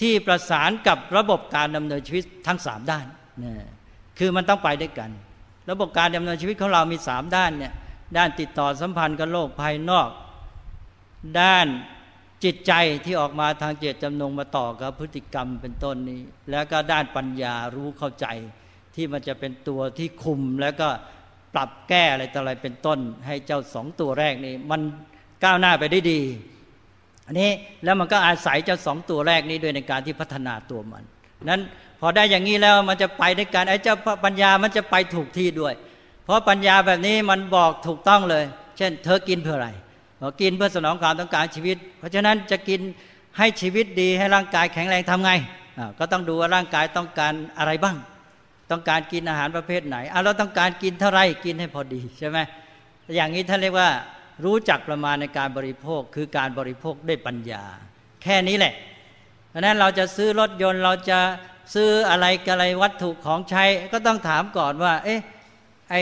[0.00, 3.06] ที่ประสานกับระบบการดำเนินชีวิตทั้งสามด้าน
[3.44, 3.54] นะ
[4.18, 5.10] คือมันต้องไปด้วยกัน
[5.70, 7.72] ระบบการดำเนินชีวิตของเรามีสามด้านเนี่ย
[8.16, 10.08] ด้านติดต่อสัมพันธ์กับโลกภายนอก
[11.40, 11.66] ด้าน
[12.44, 12.72] จิตใจ
[13.04, 16.20] ที่ออกมาทางเจตจำนงมาต่อกับพฤติกรรมเป็นต้นนี้
[16.50, 18.26] แล้วก็ด้านปัญญารู้เข้าใจ
[18.94, 20.88] ที่มันจะเป็นตัวที่คุมแล้วก็
[21.54, 24.80] ปรับแก้อะไรต่ออะไรเป็นต้น ให้เจ้าสองตัวแรกนี้ มัน
[25.44, 26.20] ก้าวหน้าไปได้ดี
[27.26, 27.50] อันนี้
[27.84, 31.02] แล้วมันก็อาศัยเจ้าสองตัวแรกนี้ด้วยในการที่พัฒนาตัวมัน
[31.48, 31.60] นั้น
[32.00, 35.74] พอได้อย่างนี้แล้วมันจะไปด้วยกันไอ้เจ้าปัญญามันจะไปถูกที่ด้วย
[36.24, 38.44] เพราะปัญญาแบบนี้มันบอกถูกต้องเลย
[38.76, 39.68] เช่น เธอกินเพื่ออะไร
[40.40, 42.80] กินเพื่อสนองความต้องการชีวิต เพราะฉะนั้นจะกิน
[43.38, 45.30] ให้ชีวิตดีให้ร่างกายแข็งแรงทำไง
[45.98, 47.96] ก็ต้องดูว่าร่างกายต้องการอะไรบ้าง
[48.70, 52.38] ต้องการกินอาหารประเภทไหนอะเราต้องการกินเท่าไรกินให้พอดีใช่ไหม
[53.16, 53.90] อย่างนี้ท่านเรียกว่า
[54.44, 57.64] รู้จักประมาณในการบริโภคคือการบริโภคด้วยปัญญา
[58.22, 58.74] แค่นี้แหละ
[59.50, 61.18] เพราะนั้นเราจะซื้อรถยนต์เราจะ
[61.74, 65.20] ซื้ออะไรอะไรวัตถุของใช้ ก็ต้องถามก่อนว่า เอ๊ะ
[65.90, 65.94] ไอ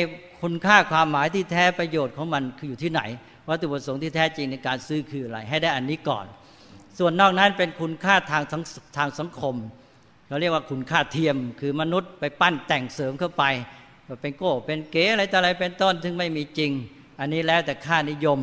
[0.43, 3.03] คุณค่าความหมายที่แท้ประโยชน์ของมันคืออยู่ที่ไหน
[3.49, 6.27] วัตถุประสงค์ที่แท้จริงในการซื้อคืออะไร ให้ได้อันนี้ก่อน
[6.99, 8.43] ส่วนนอกนั้นเป็นคุณค่าทาง
[8.97, 9.57] ทางสังคม
[10.29, 13.45] เราเรียกว่าคุณค่าเทียมคือมนุษย์ไปปั้นแต่งเสริมเข้าไป
[14.23, 16.73] เป็นโก้เป็นเก๋อะไรต่ออะไรเป็นต้นซึ่งไม่มีจริง
[17.21, 18.41] อันนี้แล้วแต่ค่านิยม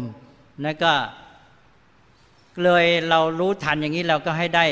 [0.63, 0.93] นั่นก็
[2.63, 4.65] เลยเรารู้ทันอย่างนี้เราก็ให้ได้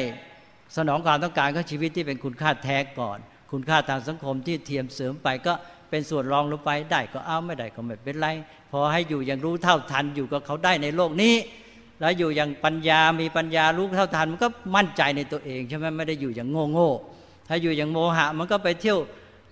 [0.78, 3.18] สนองความต้องการของชีวิตที่เป็นคุณค่าแท้ก่อน
[3.52, 5.54] คุณค่าทางสังคมที่เทียมเสริมไปก็
[5.90, 8.28] เป็นส่วนรองลงไปได้ก็เอาไม่ได้ก็ไม่เป็นไร
[8.72, 11.36] พอให้อยู่อย่างรู้เท่าทันอยู่กับเขาได้ในโลกนี้
[12.00, 16.92] แล้วอยู่อย่างปัญญามีปัญญารู้เท่าทันมันก็มั่นใจในตัวเองใช่ไหมไม่ได้อยู่อย่างโง่โง่
[17.48, 19.00] ถ้าอยู่อย่างโมหะมันก็ไปเที่ยว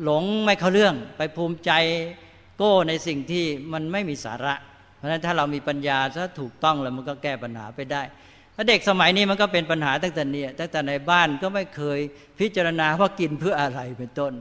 [0.03, 1.71] หลงไม่เข้าเรื่อง ไปภูมิใจ
[2.57, 4.53] โก้ในสิ่งที่มันไม่มีสาระ
[4.97, 8.01] เพราะฉะนั้นถ้าเรามีปัญญาถ้าถูกต้องแล้วมันก็แก้ปัญหาไปได้
[8.55, 11.99] ถ้าเด็กสมัยนี้มันก็เป็นปัญหาตั้งแต่เนี่ยตั้งแต่ในบ้านก็ไม่เคย
[12.39, 14.33] พิจารณาว่ากินเพื่ออะไรเป็นต้น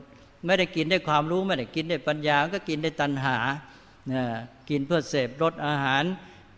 [0.47, 3.37] ไม่ได้กินได้ความรู้ไม่ได้กินได้ปัญญาก็กินได้ตัณหา
[4.13, 4.25] นะ
[4.71, 6.05] กินเพื่อเสพรสอาหาร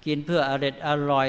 [0.06, 1.28] กินเพื่ออร่อยอร่อย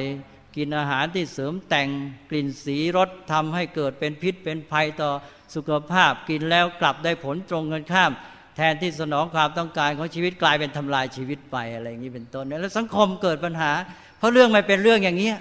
[0.57, 1.89] กินอาหารที่เสริมแต่ง
[2.29, 5.11] กลิ่นสีรสทำให้เกิดเป็นพิษเป็นภัยต่อ
[5.55, 8.11] สุขภาพ กินแล้วกลับได้ผลตรงกันข้าม
[8.55, 13.71] แทนที่สนองความต้องการของชีวิตกลายเป็นทำลายชีวิตไปอะไรอย่างนี้เป็นต้นแล้วสังคมเกิดปัญหา
[14.17, 15.31] เพราะเรื่องไม่เป็นเรื่องอย่างนี้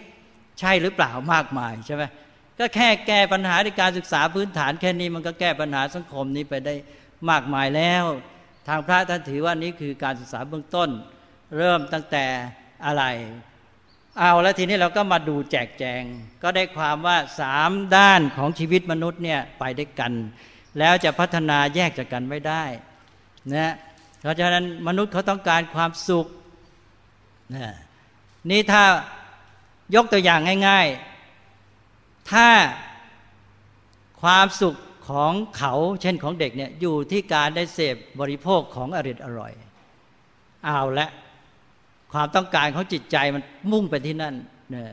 [0.61, 2.03] ใช่หรือเปล่ามากมายใช่ไหม
[2.59, 6.75] ก็แค่แก้ปัญหาในการศึกษาพื้นฐานแค่นี้มันก็แก้ปัญหาสังคมนี้ไปได้
[7.31, 8.05] มากมายแล้ว
[8.69, 10.89] ทางพระท่านถือว่านี้คือการศึกษาเบื้องต้น
[11.57, 12.25] เริ่มตั้งแต่
[12.87, 13.05] อะไร
[14.19, 16.03] เอาแล้วทีนี้เราก็มาดูแจกแจง
[16.43, 20.13] ก็ได้ความว่าสามด้านของชีวิตมนุษย์เนี่ยไปด้วยกัน
[20.79, 22.65] แล้วจะพัฒนาแยกจากกันไม่ได้
[23.55, 23.75] นะ
[24.21, 26.27] เพราะฉะนั้นมนุษย์เขาต้องการความสุข
[27.55, 27.67] นะ
[28.51, 28.83] นี่ถ้า
[29.95, 30.87] ยกตัวอย่างง่าย
[31.59, 32.49] ๆ ถ้า
[34.23, 34.75] ความสุข
[35.09, 39.53] ของเขาเช่นของเด็กเนี่ยอยู่ที่การได้เสพบริโภคของอริดอร่อย
[40.65, 41.09] เอาละ
[42.13, 43.43] ความต้องการของจิตใจมัน
[43.73, 44.35] มุ่งไปที่นั่น
[44.71, 44.89] เนี่ย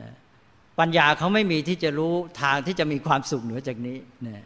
[0.78, 4.42] ปัญญาเขาไม่มีที่จะรู้ทางที่จะมีความสุขเหนือจากนี้เนี่ย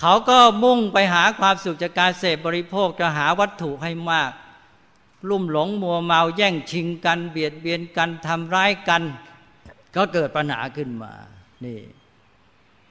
[0.00, 4.20] เขาก็มุ่งไปหาความสุขจากการเสพบริโภคจะหาวัตถุให้มา
[5.22, 9.02] ก ลุ่มหลงมัวเมาแย่งชิงกัน เบียดเบียนกันทำร้ายกัน
[9.96, 11.12] ก็เกิดปัญหาขึ้นมา
[11.64, 11.78] นี่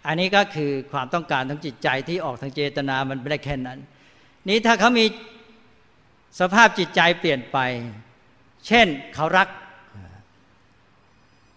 [0.08, 3.80] อันนี้ก็คือความต้องการทางจิตใจที่ออกทางเจตนามันไม่ได้แค่นั้น
[4.48, 5.06] นี้ถ้าเขามี
[6.40, 7.58] สภาพจิตใจเปลี่ยนไป
[8.68, 9.48] เช่นเขารัก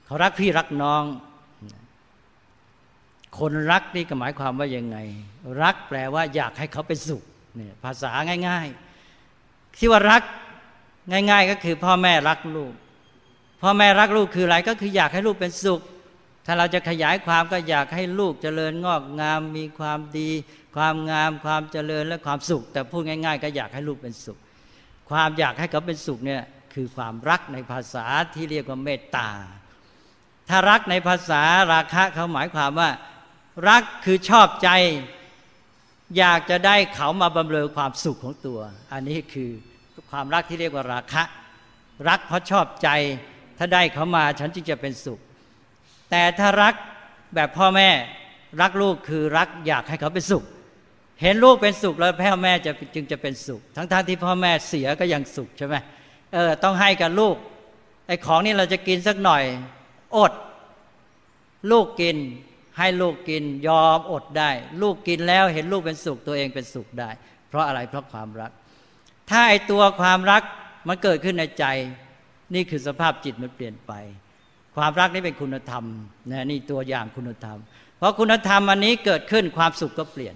[0.07, 1.05] เขารักพี่รักน้อง
[3.38, 4.99] คนรักนี่ก็หมายความว่ายังไง
[5.62, 7.22] รักแปลว่าอยากให้เขาเป็นสุข
[7.57, 8.11] เนี่ยภาษา
[8.49, 10.22] ง่ายๆ ที่ว่ารัก
[11.11, 12.72] ง่าย ๆ ก็คือพ่อแม่รักลูก
[13.62, 15.80] พ่อแม่รักลูกคืออะไรก็คืออยากให้ลูกเป็นสุข
[16.47, 20.30] ถ้าเราจะขยายความก็อยากให้ลูกเจริญงอกงาม มีความดี
[20.76, 24.38] ความงาม ความเจริญและความสุข แต่พูดง่าย ๆ ก็อยากให้ลูกเป็นสุข
[25.11, 26.43] ความอยากให้เขาเป็นสุขเนี่ย
[26.74, 29.28] คือความรักในภาษาที่เรียกว่าเมตตา
[30.49, 32.90] ถ้ารักในภาษาราคะเขาหมายความว่า
[33.68, 34.68] รักคือชอบใจ
[36.18, 38.61] อยากจะได้เขามาบำเรอความสุขของตัว
[38.93, 39.51] อันนี้คือ
[40.11, 41.22] ความรักที่เรียกว่าราคะ
[42.09, 42.88] รักเพราะชอบใจ
[43.59, 45.20] ถ้าได้เขามาฉันจึงจะเป็นสุข
[46.14, 46.74] แต่ถ้ารัก
[47.34, 47.88] แบบพ่อแม่
[48.60, 50.44] รักลูกคือรักอยากให้เขาเป็นสุข
[51.22, 55.74] เห็นลูกเป็นสุขแล้วพ่อแม่จะจึงจะเป็นสุข ทั้งๆทที่พ่อแม่เสียก็ยังสุขใช่ไหม
[56.32, 57.36] เออต้องให้กับลูก
[58.06, 59.44] ไอ้ของนี่เราจะกินสักหน่อย
[60.16, 60.32] อด
[61.70, 62.16] ลูกกิน
[62.78, 64.50] ให้ลูกกิน ยอมอดได้
[64.82, 67.10] ลูกกินแล้วเห็นลูกเป็นสุขตัวเองเป็นสุขได้
[67.48, 68.50] เพราะอะไรเพราะความรัก
[69.30, 70.42] ถ้าไอ้ตัวความรัก
[70.88, 71.64] มันเกิดขึ้นในใจ
[72.54, 73.92] นี่คือสภาพจิตมันเปลี่ยนไป
[74.76, 75.84] ความรักนี่เป็นคุณธรรม
[76.30, 77.58] นะนี่ตัวอย่างคุณธรรม
[77.98, 80.34] เพราะคุณธรรมอันนี้เกิดขึ้นความสุขก็เปลี่ยน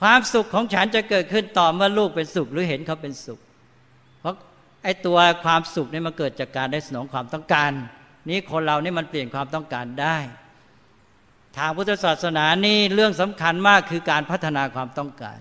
[0.00, 3.40] ความสุขของฉันจะเกิดขึ้นต่อเมื่อลูกเป็นสุขหรือเห็นเขาเป็นสุข
[4.20, 4.34] เพราะ
[4.84, 7.70] ไอ้ตัวความสุขนี่มันเกิดจากการได้สนองความต้องการ
[8.28, 10.16] นี้คนเรานี่มันเปลี่ยนความต้องการได้
[11.56, 15.38] ทางพุทธศาสนานี่เรื่องสำคัญมากคือการพัฒนาความต้องการ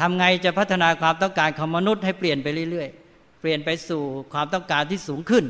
[0.00, 4.02] ทำไงจะพัฒนาความต้องการของมนุษย์ให้เปลี่ยนไปเรื่อยๆ เปลี่ยนไปสู่
[4.32, 5.44] ความต้องการที่สูงขึ้น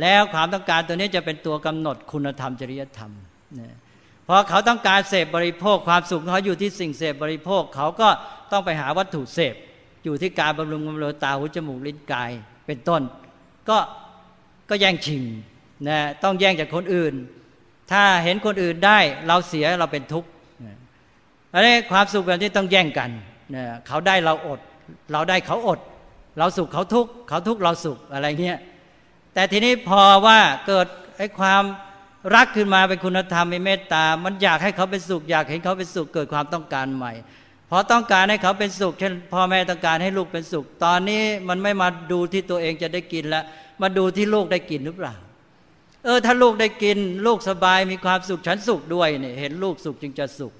[0.00, 3.12] แล้วความต้องการตัวนี้จะเป็นตัวกำหนดคุณธรรมจริยธรรม
[3.60, 3.76] นะ
[4.28, 8.08] พราะเขาต้องการเสพบริโภคความสุขเขาอยู่ที่สิ่งเสพบริโภค เขาก็
[8.52, 9.54] ต้องไปหาวัตถุเสพ
[10.04, 12.30] อยู่ที่การบำรุงบำรุงตาหูจมูกลิ้นกาย
[12.66, 13.02] เป็นต้น
[13.68, 13.78] ก็
[14.68, 15.22] ก็แย่งชิง
[15.88, 17.14] นะต้องแย่งจากคนอื่น
[17.90, 20.28] ถ้าเห็นคนอื่นได้เราเสียเราเป็นทุกข์
[21.52, 23.10] อันนี้ความสุขแบบนี้ต้องแย่งกัน
[23.54, 24.60] นะเขาได้เราอด
[25.12, 25.80] เราได้เขาอด
[26.38, 28.58] เราสุขเขาทุกข์เขาทุกข์เราสุขอะไรเงี้ย
[29.38, 30.86] แต่ทีนี้พอว่าเกิด
[31.18, 31.62] ไอ้ความ
[32.34, 37.12] รักขึ้นมาเป็นคุณธรรมเป็นเมตตา มันอยากให้เขาเป็นสุข อยากเห็นเขาเป็นสุขเกิดความต้องการใหม่
[37.70, 43.44] พอต้องการให้เขาเป็นสุข เช่นพ่อแม่ต้องการให้ลูกเป็นสุข ตอนนี้มันไม่มาดูที่ตัวเองจะได้กินแล้ว
[43.82, 45.14] มาดูที่ลูกได้กินหรือเปล่า
[46.04, 50.52] เออ ถ้าลูกได้กิน ลูกสบายมีความสุขฉันสุขด้วยเนี่ยเห็นลูกสุขจึงจะสุข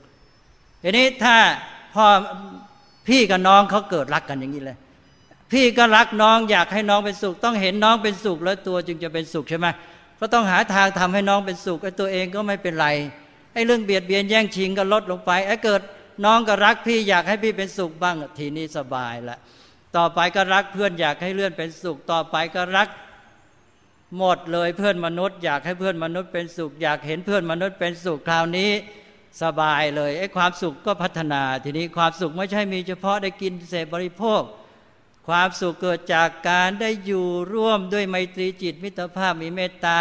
[0.83, 1.37] ทีนี้ถ้า
[1.95, 2.07] พ่อ
[3.09, 4.79] พี่กับน้องเขาเกิดรักกันอย่างนี้เลย
[5.53, 9.67] พี่ก็รักน้องอยากให้น้องเป็นสุข ต้องเห็นน้องเป็นสุขแล้วตัวจึงจะเป็นสุขใช่ไหม
[10.21, 12.89] ก็ต้องหาทางทำให้น้องเป็นสุขไอ้ตัวเองก็ไม่เป็นไร
[13.53, 15.83] ไอ้เรื่องเบียดเบียนแย่งชิงก็ลดลงไปไอ้เกิด
[16.25, 19.39] น้องก็รักพี่อยากให้พี่เป็นสุขบ้างทีนี้สบายละ
[19.97, 22.89] ต่อไปก็รักเพื่อนอยากให้เลื่อนเป็นสุข ต่อไปก็รัก
[24.19, 28.71] หมดเลยเพื่อนมนุษย์ อยากให้เพื่อนมนุษย์เป็นสุข อยากเห็นเพื่อนมนุษย์เป็นสุขคราวนี้
[29.43, 34.43] สบายเลยไอ้ความสุขก็พัฒนา ทีนี้ความสุขไม่ใช่มีเฉพาะได้กินเสพบริโภค
[35.29, 40.01] ความสุขเกิดจากการได้อยู่ร่วมด้วยไมตรีจิตมิตรภาพมีเมตตา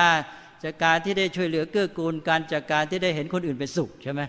[0.64, 4.22] จากการที่ได้ช่วยเหลือเกื้อกูลการจากการที่ได้เห็นคนอื่นเป็นสุขใช่ไหม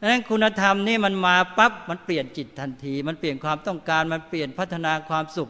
[0.00, 5.48] ดังนั้นคุณธรรมนี่มันมาปั๊บมันเปลี่ยนจิตทันที มันเปลี่ยนความต้องการมันเปลี่ยนพัฒนาความสุข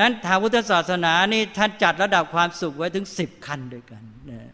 [0.00, 4.50] นั้นทางพุทธศาสนานี่ท่านจัดระดับความสุขไว้ถึงสิบขั้นด้วยกันนะ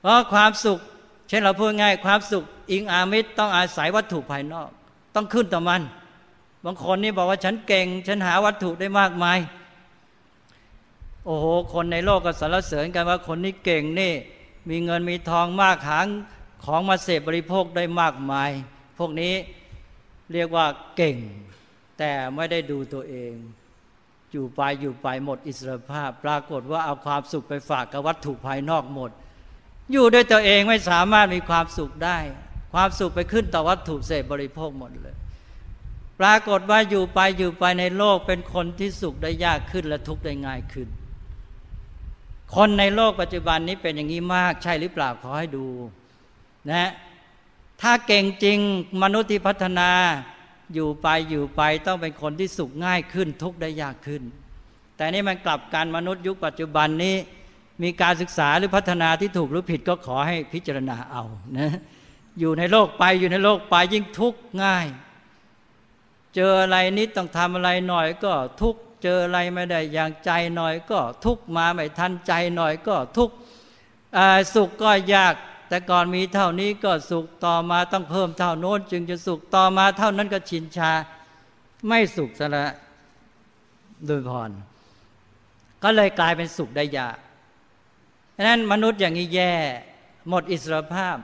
[0.00, 0.78] เพราะความสุข
[1.28, 4.70] เช่นเราพูดง่ายความสุขอิงอามิตรต้องอาศัยวัตถุภายนอก
[5.14, 5.82] ต้องขึ้นต่อมัน
[6.64, 9.38] บางคนนี่บอกว่าฉันเก่ง ฉันหาวัตถุได้มากมาย
[11.24, 11.44] โอ้โห
[11.74, 14.12] คนในโลกก็สรรเสริญกันว่าคนนี้เก่งนี่
[14.68, 16.06] มีเงินมีทองมากหาง
[16.64, 18.50] ของมาเสพบริโภคได้มากมาย
[18.98, 19.34] พวกนี้
[20.32, 21.16] เรียกว่าเก่ง
[21.98, 23.32] แต่ไม่ได้ดูตัวเอง
[24.32, 29.10] อยู่ไปอยู่ไปหมดอิสรภาพ ปรากฏว่าเอาความสุขไปฝากกับวัตถุภายนอกหมด
[29.92, 32.18] อยู่ด้วยตัวเองไม่สามารถมีความสุขได้
[32.72, 35.16] ความสุขไปขึ้นต่อวัตถุเสพบริโภคหมดเลย
[36.26, 40.88] รากฏว่าอยู่ไปอยู่ไปในโลกเป็นคนที่สุขได้ยากขึ้นและทุกข์ได้ง่ายขึ้น
[42.54, 45.66] คนในโลกปัจจุบันนี้เป็นอย่างนี้มากใช่หรือเปล่าขอให้ดู
[46.70, 46.90] นะ
[47.82, 48.58] ถ้าเก่งจริง
[49.02, 49.90] มนุษย์ที่พัฒนา
[50.74, 54.22] อยู่ไปอยู่ไปต้องเป็นคนที่สุขง่ายขึ้น ทุกข์ได้ยากขึ้น
[54.96, 57.16] แต่นี่มันกลับกันมนุษย์ยุคปัจจุบันนี้
[57.82, 61.24] มีการศึกษาหรือพัฒนาที่ถูกหรือผิดก็ขอให้พิจารณาเอา
[61.58, 61.70] นะ
[62.40, 64.86] อยู่ในโลกไปอยู่ในโลกไปยิ่งทุกข์ง่าย
[66.34, 73.30] เจออะไรนิดต้องทำอะไรหน่อยก็ทุกเจออะไรไม่ได้อย่างใจหน่อยก็ทุกมาไม่ทันใจหน่อยก็ทุก
[74.54, 75.34] สุขก็ยาก
[75.68, 80.92] แต่ก่อนมีเท่านี้ก็สุขต่อมาต้องเพิ่มเท่าโน้น จึงจะสุขต่อมาเท่านั้นก็ชินชา
[81.88, 82.66] ไม่สุขซะละ
[84.06, 84.50] โดยพร
[85.82, 87.16] ก็เลยกลายเป็นสุขได้ยาก
[88.42, 89.52] นั้นมนุษย์อย่างนี้แย่
[90.28, 91.16] หมดอิสรภาพ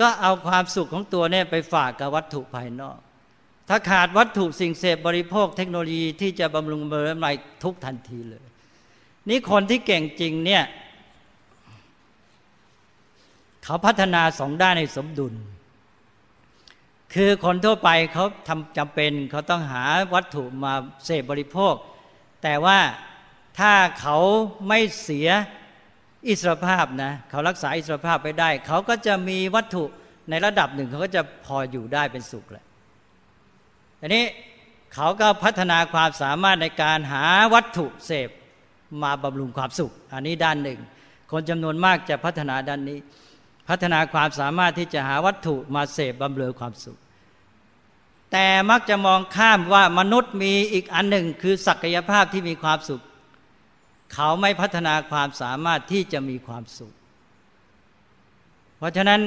[0.00, 2.98] ก็เอาความสุขของตัวเนี่ยไปฝากกับวัตถุภายนอก
[3.68, 7.32] ถ้าขาดวัตถุสิ่งเสพบริโภคเทคโนโลยีที่จะบำรุงเบอร์ใหม่
[7.62, 8.44] ทุกทันทีเลย
[9.28, 10.64] นี่คนที่เก่งจริงเนี่ย
[13.64, 15.34] เขาพัฒนาสองด้านในสมดุล
[17.14, 19.84] คือคนทั่วไปเขาทำจำเป็นเขาต้องหา
[20.14, 21.74] วัตถุมาเสพบริโภค
[22.42, 22.78] แต่ว่า
[23.58, 24.18] ถ้าเขา
[24.68, 25.28] ไม่เสีย
[26.28, 29.84] อิสรภาพนะเขารักษาอิสรภาพไปได้ เขาก็จะมีวัตถุ
[30.30, 32.64] ในระดับหนึ่ง เขาก็จะพออยู่ได้เป็นสุขแหละ
[34.04, 34.24] ทีนี้
[34.94, 37.24] เขาก็พัฒนาความสามารถในการหา
[37.54, 38.28] วัตถุเสพ
[39.02, 40.80] มาบำรุงความสุข อันนี้ด้านหนึ่ง
[41.30, 42.98] คนจำนวนมากจะพัฒนาด้านนี้
[43.68, 46.98] พัฒนาความสามารถที่จะหาวัตถุมาเสพบำเรอความสุข
[48.32, 53.02] แต่มักจะมองข้ามว่ามนุษย์มีอีกอันหนึ่งคือศักยภาพที่มีความสุข
[54.14, 56.92] เขาไม่พัฒนาความสามารถที่จะมีความสุข
[58.78, 59.20] เพราะฉะนั้น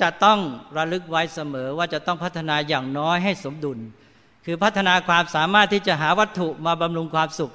[0.00, 0.38] จะต้อง
[0.76, 3.78] ระลึกไว้เสมอว่าจะต้องพัฒนาอย่างน้อยให้สมดุล
[4.44, 7.52] คือพัฒนาความสามารถที่จะหาวัตถุมาบำรุงความสุข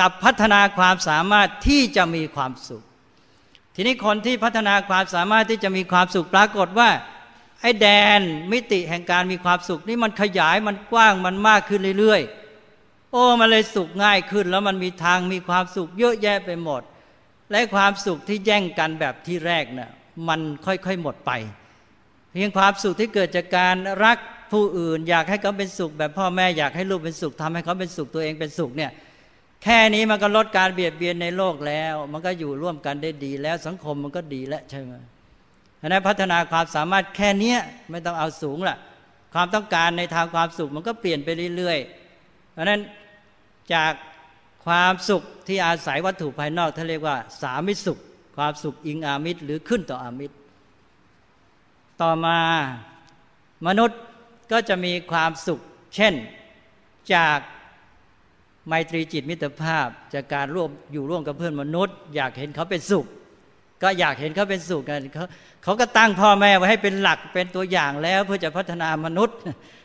[0.00, 2.82] กับพัฒนาความสามารถที่จะมีความสุข
[3.74, 6.90] ทีนี้คนที่พัฒนาความสามารถที่จะมีความสุขปรากฏว่า
[7.60, 7.86] ไอ้แด
[8.18, 8.20] น
[8.52, 16.82] มิติแห่งการมีความสุขนี่มันขยายมันกว้างมันมากขึ้นเรื่อยๆ โอ้มันเลยสุขง่ายขึ้น แล้วมันมีทางมีความสุขเยอะแยะไปหมด
[17.50, 19.90] และความสุขที่แย่งกันแบบที่แรกเนะ่ย
[20.28, 21.32] มันค่อยๆหมดไป
[22.30, 24.18] เพียงความสุขที่เกิดจากการรัก
[24.52, 28.90] ผู้อื่น อยากให้เขาเป็นสุข แบบพ่อแม่อยากให้ลูกเป็นสุขทำให้เขาเป็นสุขตัวเองเป็นสุขเนี่ย
[29.62, 34.92] แค่นี้มันก็ลดการเบียดเบียนในโลกแล้ว มันก็อยู่ร่วมกันได้ดีแล้วสังคมมันก็ดีแล้วใช่ไหม
[35.80, 37.54] ฉะนั้นพัฒนาความสามารถแค่นี้
[37.90, 38.76] ไม่ต้องเอาสูงละ
[39.34, 42.80] ความต้องการในทางความสุขมันก็เปลี่ยนไปเรื่อยๆเพราะนั้น
[43.74, 43.92] จาก
[44.66, 47.98] ความสุขที่อาศัยวัตถุภายนอกท่านเรียกว่า สามิสุข
[48.36, 50.36] ความสุขอิงอามิตรหรือขึ้นต่ออามิตร
[52.02, 52.38] ต่อมา
[53.66, 54.00] มนุษย์
[54.52, 55.60] ก็จะมีความสุข
[55.94, 56.14] เช่น
[57.14, 57.38] จาก
[58.68, 63.06] ไมตรีจิตมิตรภาพ จากการร่วมอยู่ร่วมกับเพื่อนมนุษย์ อยากเห็นเขาเป็นสุข
[63.82, 65.24] ก็อยากเห็นเขาเป็นสุขกันเขา
[65.62, 69.36] เขาก็ตั้งพ่อแม่ไว้ให้เป็นหลักเป็นตัวอย่างแล้วเพื่อจะพัฒนามนุษย์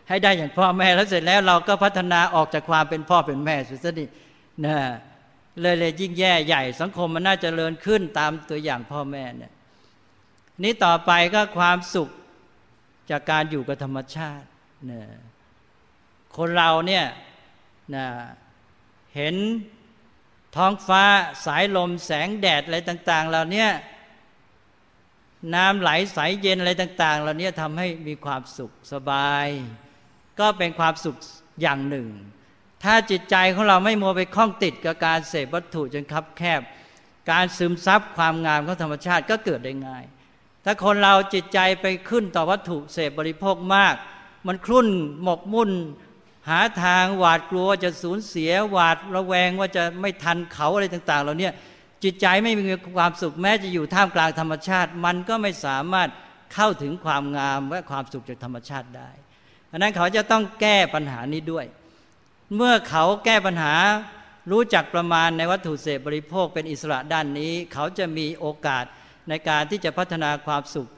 [0.10, 4.06] ให้ได้อย่างพ่อแม่แล้วเสร็จแล้วเราก็พัฒนาออกจากความเป็นพ่อเป็นแม่สุดสนิ
[4.66, 4.78] นะ
[5.62, 9.52] เลยเลยยิ่งแย่ใหญ่สังคมมันน่าจะเริญขึ้นตามตัวอย่างพ่อแม่เนี่ย
[10.64, 12.10] นี้ต่อไปก็ความสุข
[13.10, 14.48] จากการอยู่กับธรรมชาติ
[14.90, 15.06] นี่ย
[16.38, 17.06] คนเราเนี่ย
[17.96, 18.06] นะ
[19.16, 19.36] เห็น
[20.56, 21.04] ท้องฟ้า
[21.46, 23.66] สายลมแสงแดดอะไรต่าง ๆเหล่านี้
[25.56, 29.48] น้ำไหลใสเย็นอะไรต่าง ๆเหล่านี้ทำให้มีความสุขสบาย
[30.40, 31.16] ก็เป็นความสุข
[31.62, 32.08] อย่างหนึ่ง
[32.84, 36.62] ถ้าจิตใจของเราไม่มัวไปคล้องติดกับการเสพวัตถุจนคับแคบ
[37.32, 40.04] การซึมซับความงามของธรรมชาติก็เกิดได้ง่าย
[40.66, 43.96] ถ้าคนเราจิตใจไปขึ้นต่อวัตถุเสพบริโภคมาก
[44.48, 44.88] มันคลุ่น
[45.24, 45.72] หมกมุ่น
[46.50, 51.54] หาทางหวาดกลัวจะสูญเสียหวาดระแวงว่าจะไม่ทันเขาอะไรต่างๆเราเนี่ย
[52.04, 52.64] จิตใจไม่มี
[52.98, 56.10] ความสุขแม้จะอยู่ท่ามกลางธรรมชาติ มันก็ไม่สามารถ
[56.54, 59.10] เข้าถึงความงามและความสุขจากธรรมชาติได้
[59.72, 61.66] อันนั้นเขาจะต้องแก้ปัญหานี้ด้วย
[62.56, 63.76] เมื่อเขาแก้ปัญหา
[64.52, 68.86] รู้จักประมาณในวัตถุเสพบริโภคเป็นอิสระด้านนี้ เขาจะมีโอกาส
[69.30, 70.90] ในการที่จะพัฒนาความสุข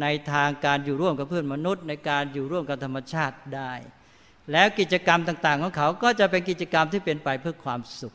[0.00, 3.72] ในทางการอยู่ร่วมกับเพื่อนมนุษย์ ในการอยู่ร่วมกับธรรมชาติได้
[4.52, 8.14] แล้วกิจกรรมต่าง ๆ ของเขาก็จะเป็นกิจกรรมที่เป็นไปเพื่อความสุข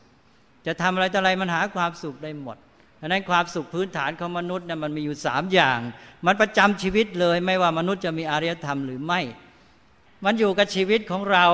[0.66, 2.56] จะทำอะไรต่ออะไรมันหาความสุขได้หมด
[3.00, 5.80] ดังนั้นความสุขพื้นฐานของมนุษย์เนี่ยมันมีอยู่สามอย่าง
[6.26, 9.20] มันประจำชีวิตเลย ไม่ว่ามนุษย์จะมีอารยธรรมหรือไม่
[10.24, 11.46] มันอยู่กับชีวิตของเรา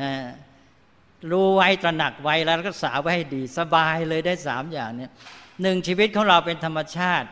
[0.00, 0.12] นะ
[1.30, 5.10] รู้ไว้ตระหนักไว้แล้วรักษาไว้ให้ดี สบายเลยได้สามอย่างเนี่ย
[5.62, 7.28] หนึ่งชีวิตของเราเป็นธรรมชาติ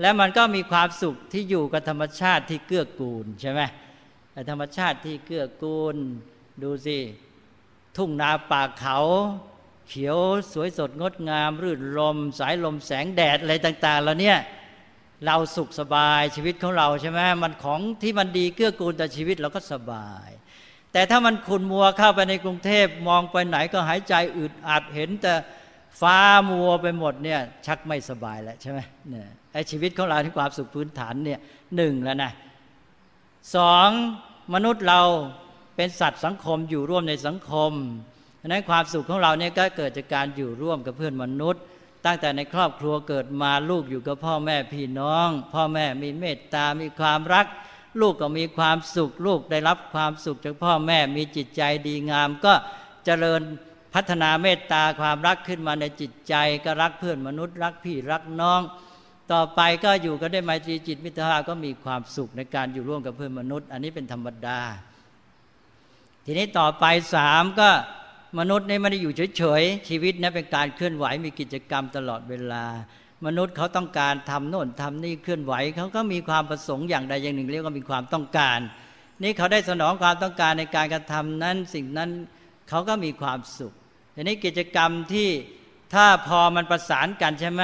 [0.00, 3.60] และมันก็มีความสุขที่อยู่กับธรรมชาติที่เกื้อกูลใช่ไหม
[4.50, 5.96] ธรรมชาติที่เกื้อกูล
[6.62, 6.98] ดูสิ
[7.96, 8.98] ทุ่งนาป่าเขา
[9.88, 10.18] เขียว
[10.52, 14.38] สวยสดงดงาม รื่นลม สายลมแสงแดดอะไรต่างๆแล้วเนี่ย
[15.24, 20.28] เราสุขสบายชีวิตของเราใช่ไหมมันของที่มันดีเกื้อกูลต่อชีวิตเราก็สบาย
[20.92, 25.34] แต่ถ้ามันขุนมัวเข้าไปในกรุงเทพมองไปไหนก็หายใจอึดอัดเห็นแต่
[26.00, 26.18] ฟ้า
[26.50, 28.80] มัวไปหมดเนี่ยชักไม่สบายแล้วใช่ไหม
[29.10, 29.28] เนี่ย
[29.70, 31.40] ชีวิตของเราที่ความสุขพื้นฐานเนี่ย
[31.76, 32.32] หนึ่งแล้วนะ
[33.56, 33.88] สอง
[34.54, 35.00] มนุษย์เรา
[35.76, 37.72] เป็นสัตว์สังคมอยู่ร่วมในสังคม
[38.40, 41.62] ดังนั้นความสุขของเราเนี่ยก็เกิดจากการอยู่ร่วมกับเพื่อนมนุษย์
[42.04, 47.46] ตั้งแต่ในครอบครัวเกิดมาลูกอยู่กับพ่อแม่พี่น้อง พ่อแม่มีเมตตา มีความรัก
[48.00, 52.52] ลูกก็มีความสุข ลูกได้รับความสุขจากพ่อแม่มีจิตใจดีงาม ก็
[53.04, 53.42] เจริญ
[53.94, 56.34] พัฒนาเมตตาความรักขึ้นมาในจิตใจ
[56.64, 58.60] ก็รักเพื่อนมนุษย์ รักพี่รักน้อง
[59.32, 64.60] ต่อไปก็อยู่กันได้ไมตรีจิตมิตรภาพก็มีความสุขในการอยู่ร่วมกับเพื่อนมนุษย์ อันนี้เป็นธรรมดา
[66.26, 67.68] ทีนี้ต่อไปสามก็
[68.38, 72.64] มนุษย์นี่ไม่ได้อยู่เฉยๆ ชีวิตนะเป็นการเคลื่อนไหวมีกิจกรรมตลอดเวลา
[73.26, 78.58] มนุษย์เขาต้องการทำโน่นทำนี่เคลื่อนไหวเขาก็มีความประสงค์อย่างใดอย่างหนึ่งเรียกว่ามีความต้องการ
[79.22, 82.10] นี่เขาได้สนองความต้องการในการกระทำนั้นสิ่งนั้น
[82.68, 83.72] เขาก็มีความสุข
[84.14, 85.28] ทีนี้กิจกรรมที่
[85.94, 87.62] ถ้าพอมันประสานกันใช่ไหม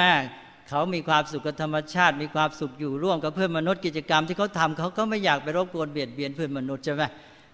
[0.75, 7.03] เขามีความสุขกับธรรมชาติ มีความสุขอยู่ร่วมกับเพื่อนมนุษย์กิจกรรมที่เขาทำเขาก็ไม่อยากไปรบกวนเบียดเบียนเพื่อนมนุษย์ใช่ไหม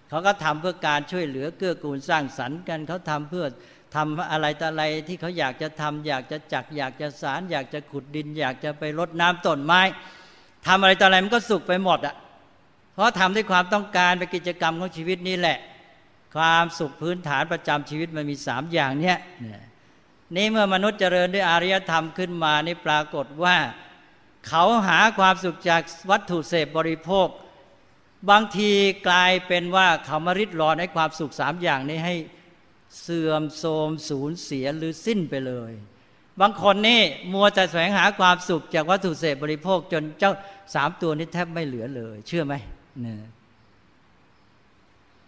[0.08, 3.46] เขาก็ทำเพื่อการช่วยเหลือเกื้อกูลสร้างสรรค์กันเขาทำเพื่อ
[3.96, 9.80] ทำอะไรต่ออะไรที่เขาอยากจะทำอยากจะจักอยากจะสาร อยากจะขุดดิน อยากจะไปรดน้ำต้นไม้
[10.66, 12.14] ทำอะไรต่ออะไรมันก็สุขไปหมดอะ
[12.94, 15.58] เพราะทำด้วยความต้องการเป็นกิจกรรมของชีวิตนี่แหละ
[16.36, 19.18] ความสุขพื้นฐานประจำชีวิตมันมีสามอย่างเนี้ย
[20.36, 23.56] นี่เมื่อมนุษย์เจริญด้วยอารยธรรมขึ้นมานี่ปรากฏว่า
[24.48, 27.28] เขาหาความสุขจากวัตถุเสพบริโภค
[28.30, 28.70] บางที
[29.08, 32.14] กลายเป็นว่าเขามาริดรอนให้ความสุขสามอย่างนี้ให้
[33.02, 35.72] เสื่อมโทรมสูญเสียหรือสิ้นไปเลย
[36.40, 37.00] บางคนนี่
[37.32, 40.32] มัวแต่แสวงหาความสุขจากวัตถุเสพบริโภค จนเจ้า
[40.74, 42.54] สามตัวนี้แทบไม่เหลือเลย เชื่อไหม
[43.00, 43.16] เนี่ย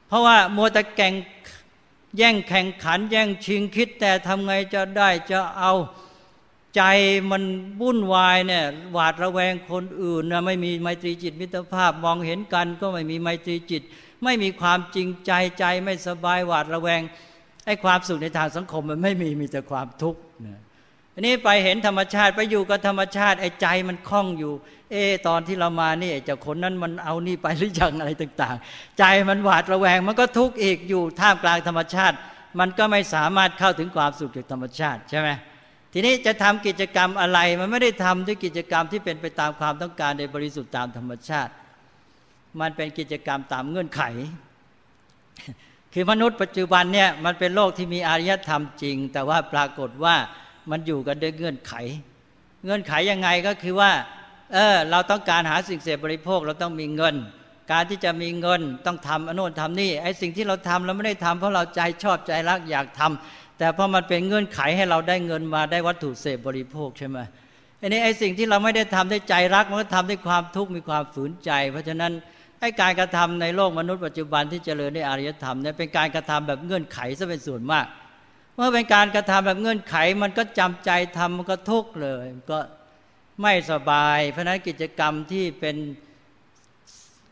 [0.08, 1.14] เพราะว่ามัวแต่แข่ง
[2.16, 5.72] แย่งแข่งขัน แย่งชิงคิด แต่ทำไงจะได้จะเอา
[6.76, 6.82] ใจ
[7.30, 7.42] มัน
[7.80, 13.82] วุ่นวายเนี่ยหวาดระแวงคนอื่นนะไม่มีไมตรีจิตมิตรภาพมองเห็นกันก็ไม่มีไมตรีจิต
[14.24, 17.00] ไม่มีความจริงใจใจไม่สบายหวาดระแวง
[17.66, 20.60] ไอ้ความสุขในทางสังคมมันไม่มีมีแต่ความทุกข์นะ
[21.14, 24.52] อันนี้ไปเห็นธรรมชาติไปอยู่กับธรรมชาติไอ้ใจมันคล่องอยู่
[24.90, 24.96] เอ
[25.28, 32.16] ตอนที่เรามานี่เจ้าคนนั้นมันเอานี่ไปหรือยังอะไรต่าง ๆ ใจมันหวาดระแวง มันก็ทุกข์อีกอยู่ท่ามกลางธรรมชาติ
[32.58, 35.28] มันก็ไม่สามารถเข้าถึงความสุขจากธรรมชาติใช่ไหม
[35.92, 41.52] ทีนี้จะทำกิจกรรมอะไร มันไม่ได้ทำด้วยกิจกรรมที่เป็นไปตามความต้องการในบริสุทธิ์ตามธรรมชาติ
[42.60, 44.02] มันเป็นกิจกรรมตามเงื่อนไข
[45.94, 50.16] คือมนุษย์ปัจจุบันเนี่ยมันเป็นโลกที่มีอารยธรรมจริง แต่ว่าปรากฏว่า
[50.70, 51.72] มันอยู่กันด้วยเงื่อนไข
[52.64, 53.90] เงื่อนไขยังไงก็คือว่า
[54.52, 57.14] เออ เราต้องการหาสิ่งเสพบริโภคเราต้องมีเงิน
[57.72, 67.18] การที่จะมีเงินต้องทำอนุนทำนี่ไอ้สิ่งที่เราทำเราไม่ได้ทำเพราะเราใจชอบใจรักอยากทำแต่เพราะมันเป็นเงื่อนไขให้เราได้เงินมาได้วัตถุเสพบริโภคใช่ไหม
[67.80, 72.12] อันนี้ไอ้สิ่งที่เราไม่ได้ทำด้วยใจรักมันก็ทำด้วยความทุกข์มีความฝืนใจ เพราะฉะนั้น
[72.60, 77.86] ไอ้การกระทำในโลกมนุษย์ปัจจุบันที่เจริญในอารยธรรมเนี่ยเป็นการกระทำแบบเงื่อนไขซะเป็นส่วนมาก
[78.64, 82.58] มื่อเป็นการกระทำแบบเงื่อนไข มันก็จำใจทำมันก็ทุกข์เลยก็
[83.42, 85.76] ไม่สบาย เพราะนั้นกิจกรรมที่เป็น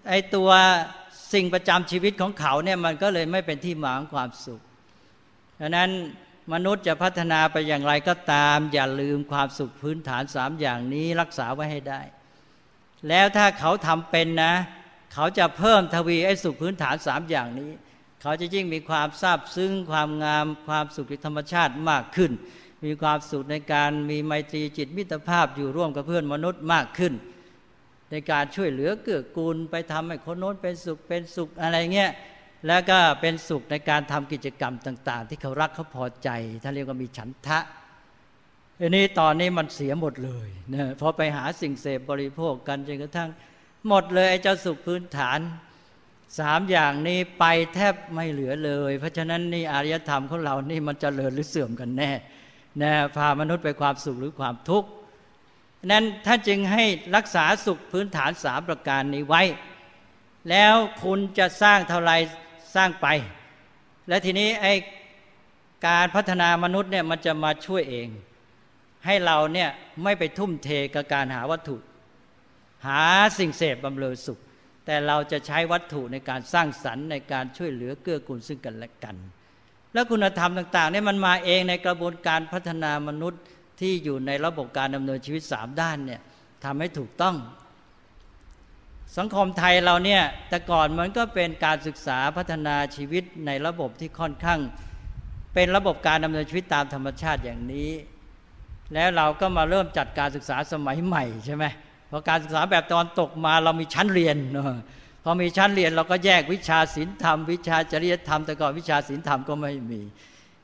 [0.08, 0.50] ไอตัว
[1.32, 4.60] สิ่งประจำชีวิตของเขาเนี่ยมันก็เลยไม่เป็นที่หมาของความสุข
[5.56, 5.90] เพราะนั้น
[6.52, 12.00] มนุษย์จะพัฒนาไปอย่างไรก็ตาม อย่าลืมความสุขพื้นฐานสามอย่างนี้รักษาไว้ให้ได้
[13.08, 14.54] แล้วถ้าเขาทำเป็นนะ
[15.14, 17.70] เขาจะเพิ่มทวีไอ้สุขพื้นฐานสามอย่างนี้
[18.20, 22.32] เขาจะยิ่งมีความซาบซึ้งความงามความสุขในธรรมชาติมากขึ้น
[22.84, 27.12] มีความสุขในการมีไมตรีจิตมิตรภาพอยู่ร่วมกับเพื่อนมนุษย์มากขึ้น
[28.10, 32.10] ในการช่วยเหลือเกื้อกูลไปทำให้คนโน้นเป็นสุขเป็นสุขอะไรเงี้ย
[32.66, 36.28] แล้วก็เป็นสุขในการทำกิจกรรมต่าง ๆ ที่เขารักเขาพอใจ
[36.62, 37.58] ท่านเรียกว่ามีฉันทะ
[38.80, 43.30] อันนี้ตอนนี้มันเสียหมดเลยนะพอไปหาสิ่งเสพบริโภคกันจนกระทั่ง
[43.88, 45.38] หมดเลยไอ้เจ้าสุขพื้นฐาน
[46.38, 52.12] สามอย่างนี้ไปแทบไม่เหลือเลย เพราะฉะนั้นนี่อารยธรรมของเรานี่มันจเจริญหรือเสื่อมกันแน่
[52.82, 54.88] นะพามนุษย์ไปความสุขหรือความทุกข์
[55.90, 56.84] นั้นท่านจึงให้
[57.16, 59.42] รักษาสุขพื้นฐานสามประการนี้ไว้
[60.50, 62.12] แล้วคุณจะสร้างเท่าไร
[62.74, 63.06] สร้างไป
[64.08, 64.66] และทีนี้ไอ
[65.88, 68.08] การพัฒนามนุษย์เนี่ยมันจะมาช่วยเอง
[69.06, 69.70] ให้เราเนี่ย
[70.02, 71.76] ไม่ไปทุ่มเทกับการหาวัตถุ
[72.86, 73.04] หา
[73.38, 74.40] สิ่งเสพบำเรอสุข
[74.90, 79.16] แต่เราจะใช้วัตถุในการสร้างสรรค์ในการช่วยเหลือเกื้อกูลซึ่งกันและกัน
[79.92, 83.42] แล้วคุณธรรมต่างๆนี่มันมาเองในกระบวนการพัฒนามนุษย์
[83.80, 86.20] ที่อยู่ในระบบการดำเนินชีวิตสามด้านเนี่ย
[86.64, 87.36] ทำให้ถูกต้อง
[89.16, 94.60] สังคมไทยเราเนี่ยแต่ก่อนมันก็เป็นการศึกษาพัฒนาชีวิตในระบบที่ค่อนข้าง
[95.54, 97.90] เป็นระบบการดำเนินชีวิตตามธรรมชาติอย่างนี้
[98.94, 101.66] แล้วเราก็มาเริ่มจัดการศึกษาสมัยใหม่ใช่ไหม
[102.10, 104.36] พอการศึกษาแบบตอนตกมาเรามีชั้นเรียน
[105.24, 110.00] พอมีชั้นเรียนเราก็แยกวิชาศีลธรรม วิชาจริยธรรมแต่ก่อนวิชาศีลธรรมก็ไม่มี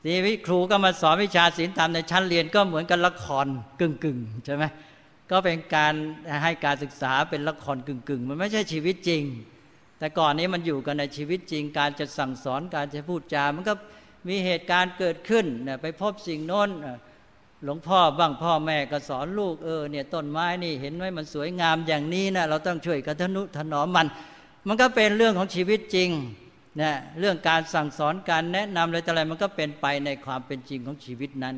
[0.03, 3.45] ทีนี้ครูก็มาสอนวิชาศีลธรรมในชั้นเรียนก็เหมือนกับละคร
[3.79, 4.63] กึ่งกึ่งใช่ไหม
[5.31, 5.93] ก็เป็นการ
[6.43, 9.23] ให้การศึกษาเป็นละครกึ่งกึ่งมันไม่ใช่ชีวิตจริง
[9.99, 13.73] แต่ก่อนนี้มันอยู่กันในชีวิตจริง การจะสั่งสอนการจะพูดจามันก็
[14.27, 15.45] มีเหตุการณ์เกิดขึ้น
[15.81, 16.69] ไปพบสิ่งโน้น
[17.63, 24.07] หลวงพ่อบ้างพ่อแม่ก็สอนลูกเออเนี่ยต้นไม้นี่เห็นไหมมันสวยงามอย่างนี้นะเราต้องช่วยกันทนุถนอมมัน
[24.67, 26.09] มันก็เป็นเรื่องของชีวิตจริง
[26.81, 31.55] นะเรื่องการสั่งสอนการแนะนำอะไรต่ออะไรมันก็เป็นไปในความเป็นจริงของชีวิตนั้น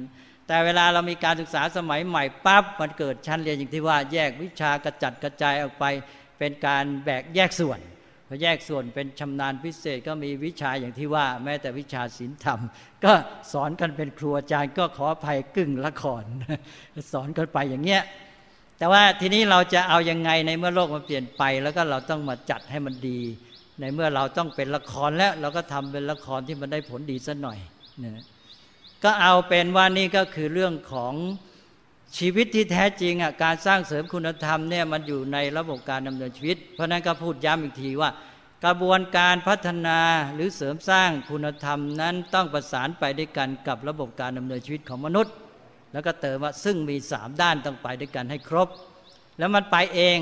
[0.48, 5.86] แต่เวลาเรามีการศึกษาสมัยใหม่ปั๊บมันเกิดชั้นเรียนอย่างที่ว่าแยกวิชากระจัดกระจายออกไป
[6.40, 7.80] เป็นการแบกแยกส่วน
[8.32, 12.60] พอแยกส่วนเป็นชำนาญพิเศษก็มีวิชาอย่างที่ว่า แม้แต่วิชาศีลธรรม
[13.04, 13.12] ก็
[13.54, 16.24] สอนกันเป็นครูอาจารย์ก็ขออภัยกึ่งละคร
[17.14, 18.04] สอนกันไปอย่างเงี้ย
[18.78, 23.20] แต่ว่าทีนี้เราจะเอายังไงในเมื่อโลกมันเปลี่ยนไป แล้วก็เราต้องมาจัดให้มันดี
[23.80, 27.60] ในเมื่อเราต้องเป็นละครแล้ว เราก็ทำเป็นละครที่มันได้ผลดีสัหน่อย
[28.04, 28.24] นะ
[29.04, 31.14] ก็เอาเป็นว่านี่ก็คือเรื่องของ
[32.18, 38.10] ชีวิตที่แท้จริงอะการสร้างเสริมคุณธรรมเนี่ยมันอยู่ในระบบการดำเนินชีวิต เพราะนั้นก็พูดย้ำอีกทีว่า
[38.66, 40.00] กระบวนการพัฒนา
[40.34, 45.34] หรือเสริมสร้างคุณธรรมนั้นต้องประสานไปด้วยกันกับระบบการดำเนินชีวิตของมนุษย์
[45.94, 48.70] แล้วก็เติมว่าซึ่งมีสามด้านต้องไปด้วยกันให้ครบ
[49.38, 50.20] แล้วมันไปเอง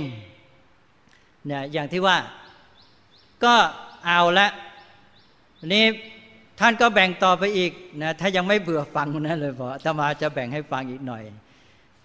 [1.46, 2.18] เนี่ยอย่างที่ว่า
[3.44, 3.56] ก็
[4.06, 4.48] เอาละ
[5.74, 5.86] นี้
[6.60, 7.72] ท่านก็แบ่งต่อไปอีก
[8.02, 11.24] นะถ้ายังไม่เบื่อฟังนะเลยบอกธรรมาจะแบ่งให้ฟังอีกหน่อย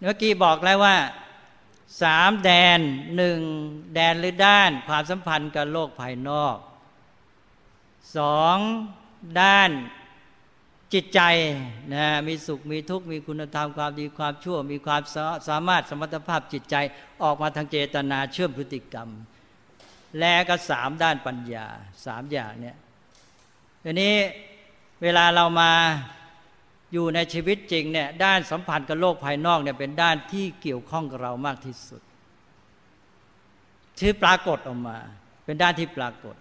[0.05, 0.97] เมื่อกี้บอกแล้วว่า
[2.03, 2.81] สามแดน
[3.17, 3.41] หนึ่ง
[3.95, 6.57] แดนหรือด้าน ความสัมพันธ์กับโลกภายนอก
[8.17, 8.57] สอง
[9.41, 9.71] ด้าน
[10.93, 11.21] จิตใจ
[11.95, 15.03] นะมีสุขมีทุกข์มีคุณธรรมความดีความชั่ว มีความ
[15.49, 16.77] สามารถสมรรถภาพจิตใจ
[17.23, 19.09] ออกมาทางเจตนาเชื่อมพฤติกรรม
[20.19, 21.67] และก็สามด้านปัญญา
[22.07, 22.77] สามอย่างเนี่ย
[23.85, 24.15] ทีนี้
[25.03, 25.73] เวลาเรามา
[26.93, 32.03] อยู่ในชีวิตจริงเนี่ยด้านสัมพันธ์กับโลกภายนอกเนี่ยเป็นด้านที่เกี่ยวข้องกับเรามากที่สุด
[33.99, 34.97] ที่อปรากฏออกมา
[35.45, 36.37] เป็นด้านที่ปรากฏ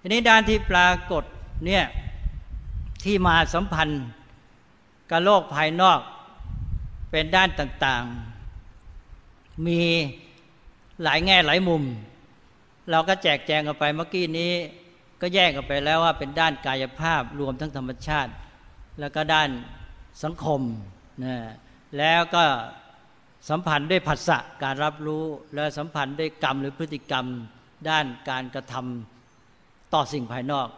[0.00, 1.24] ทีนี้ด้านที่ปรากฏ
[1.66, 1.84] เนี่ย
[3.04, 4.04] ที่มาสัมพันธ์
[5.10, 6.00] กับโลกภายนอก
[7.10, 9.80] เป็นด้านต่างๆ มี
[11.02, 11.82] หลายแง่หลายมุม
[12.90, 14.52] เราก็แจกแจงกันไปเมื่อกี้นี้
[15.20, 18.32] ก็แยกกันไปแล้วว่าเป็นด้านกายภาพรวมทั้งธรรมชาติ
[19.00, 19.50] แล้วก็ด้าน
[20.22, 20.60] สังคม
[21.24, 21.34] นะ
[21.98, 22.44] แล้วก็
[23.48, 25.24] สัมพันธ์ด้วยผัสสะการรับรู้
[25.54, 27.26] และสัมพันธ์ด้วยกรรมหรือพฤติกรรม
[27.88, 30.68] ด้านการกระทำต่อสิ่งภายนอก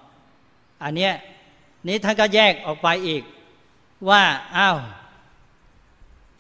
[0.85, 1.13] อันเนี้ย
[1.89, 3.23] นี้ท่านก็แยกออกไปอีก
[4.09, 4.23] ว่า
[4.57, 4.79] อ้าว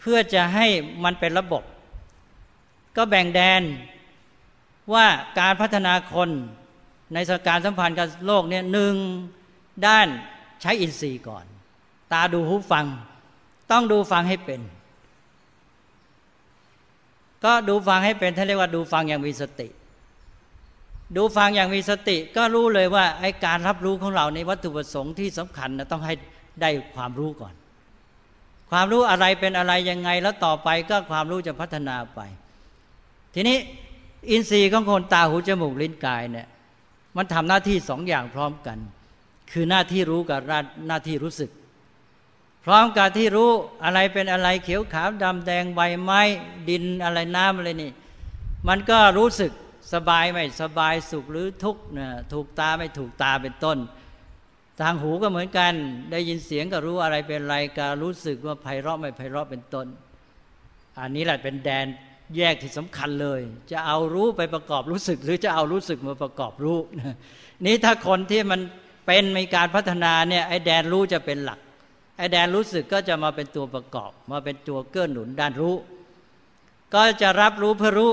[0.01, 0.67] เพื่อจะให้
[1.05, 1.63] มันเป็นระบบ
[2.97, 3.63] ก็แบ่งแดน
[4.95, 5.07] ว่า
[5.41, 6.31] การพัฒนาคน
[7.15, 8.95] ในสการสัมพันธ์กับโลกเนี่ยหนึ่ง
[9.87, 10.07] ด้าน
[10.63, 11.45] ใช้อินทรีย์ก่อน
[12.13, 12.87] ตาดูหูฟัง
[13.71, 14.61] ต้องดูฟังให้เป็น
[17.45, 19.69] ก็ดูฟังให้เป็นท่านเรียกว่าดูฟังอย่างมีสติ
[21.17, 26.15] ดูฟังอย่างมีสติ ก็รู้เลยว่าไอ้การรับรู้ของเราในวัตถุประสงค์ที่สำคัญนะต้องให้
[26.61, 27.55] ได้ความรู้ก่อน
[28.71, 32.21] ความรู้อะไรเป็นอะไรยังไงแล้วต่อไปก็ความรู้จะพัฒนาไป
[33.35, 33.59] ทีนี้
[34.31, 36.49] อินทรีย์ของคนตาหูจมูกลิ้นกายเนี่ย
[37.17, 38.79] มันทำหน้าที่สองอย่างพร้อมกัน
[39.53, 40.41] คือหน้าที่รู้กับ
[40.89, 41.51] หน้าที่รู้สึก
[42.67, 43.51] พร้อมกับที่รู้
[43.85, 46.21] อะไรเป็นอะไรเขียวขาวดำแดงใบไม้
[46.69, 47.93] ดินอะไรน้ำอะไรนี่
[48.69, 49.53] มันก็รู้สึก
[49.95, 53.79] สบายไม่สบายสุขหรือทุกข์นะถูกตาไม่ถูกตาเป็นต้น
[54.81, 55.73] ทางหูก็เหมือนกัน
[56.11, 59.87] ได้ยินเสียงก็รู้อะไรเป็นอะไรก็รู้สึกว่าไพเราะไม่ไพเราะเป็นต้น
[61.01, 61.87] อันนี้แหละเป็นแดน
[62.37, 63.41] แยกที่สำคัญเลย
[63.71, 66.79] จะเอารู้ไปประกอบรู้สึก หรือจะเอารู้สึกมาประกอบรู้
[67.65, 68.61] นี่ถ้าคนที่มัน
[69.07, 71.61] เป็นมีการพัฒนาเนี่ยไอ้แดนรู้จะเป็นหลัก
[72.17, 75.75] ไอ้แดนรู้สึกก็จะมาเป็นตัวประกอบ มาเป็นตัวเกื้อหนุนด้านรู้
[76.95, 78.13] ก็จะรับรู้เพื่อรู้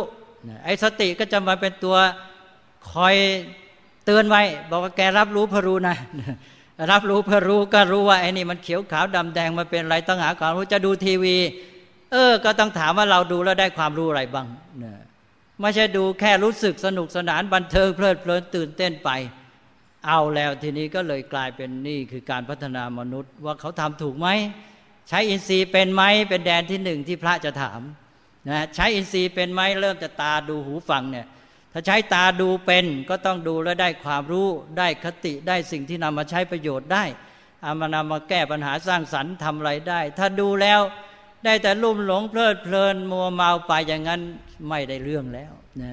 [0.65, 1.95] ไอ้สติก็จะมาเป็นตัว
[2.91, 3.15] คอย
[4.05, 5.95] เตือนไว้ บอกว่าแกรับรู้เพื่อรู้นะ
[6.91, 11.35] รับรู้เพื่อรู้ก็รู้ว่าไอ้นี่มันเขียวขาวดำแดงมาเป็นอะไรต้องหาความรู้จะดูทีวี
[12.11, 14.47] เออ ก็ต้องถามว่าเราดูแล้วได้ความรู้อะไรบ้าง
[15.59, 19.09] ไม่ใช่ดูแค่รู้สึกสนุกสนานบันเทิงเพลิดเพลินตื่นเต้นไป
[20.07, 24.27] เอาแล้วทีนี้ก็เลยกลายเป็นนี่คือการพัฒนามนุษย์ ว่าเขาทำถูกไหม
[25.09, 27.81] ใช้อินทรีย์เป็นไหมเป็นแดนที่หนึ่งที่พระจะถาม
[28.49, 31.27] นะใช้อินทรีย์เป็นไหมเริ่มจะตาดูหูฟังเนี่ย
[31.73, 34.47] ถ้าใช้ตาดูเป็นก็ต้องดูแล้วได้ความรู้
[34.77, 37.03] ได้คติได้สิ่งที่นำมาใช้ประโยชน์ได้
[37.61, 40.81] เอามานำมาแก้ปัญหาสร้างสรรค์ทำอะไรได้ ถ้าดูแล้ว
[41.45, 44.21] ได้แต่ลุ่มหลงเพลิดเพลินมัวเมาไปอย่างนั้น
[44.69, 45.51] ไม่ได้เรื่องแล้ว
[45.81, 45.91] นะ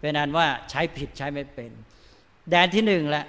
[0.00, 1.70] เป็นอันว่าใช้ผิดใช้ไม่เป็น
[2.50, 3.26] แดนที่หนึ่งแหละ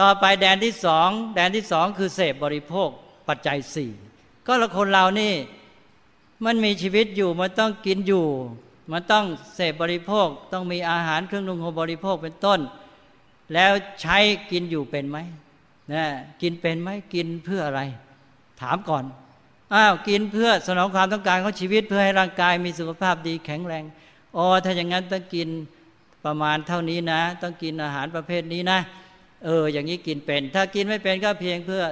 [0.00, 2.88] ต่อไปแดนที่สองแดนที่สองคือเสพบริโภค
[3.28, 3.90] ปัจจัยสี่
[4.46, 5.34] ก็ละคนเรานี่
[6.44, 8.26] มันมีชีวิตอยู่มันต้องกินอยู่
[8.92, 12.60] มันต้องเสพบริโภค ต้องมีอาหารเครื่องนุ่งห่มบริโภคเป็นต้น
[13.54, 14.18] แล้วใช้
[14.50, 15.18] กินอยู่เป็นไหม
[15.92, 16.04] นะ
[16.42, 17.80] กินเป็นไหมกินเพื่ออะไร
[18.60, 19.04] ถามก่อน
[19.74, 23.84] อ้าวกินเพื่อสนองความต้องการของชีวิตเพื่อให้ร่างกายมีสุขภาพดีแข็งแรง
[24.36, 25.48] อ๋อถ้าอย่างนั้นต้องกิน
[26.24, 28.78] ประมาณเท่านี้นะ ต้องกินอาหารประเภทนี้นะ
[29.44, 31.84] เออ อย่างนี้กินเป็น ถ้ากินไม่เป็นก็เพียงเพื่อ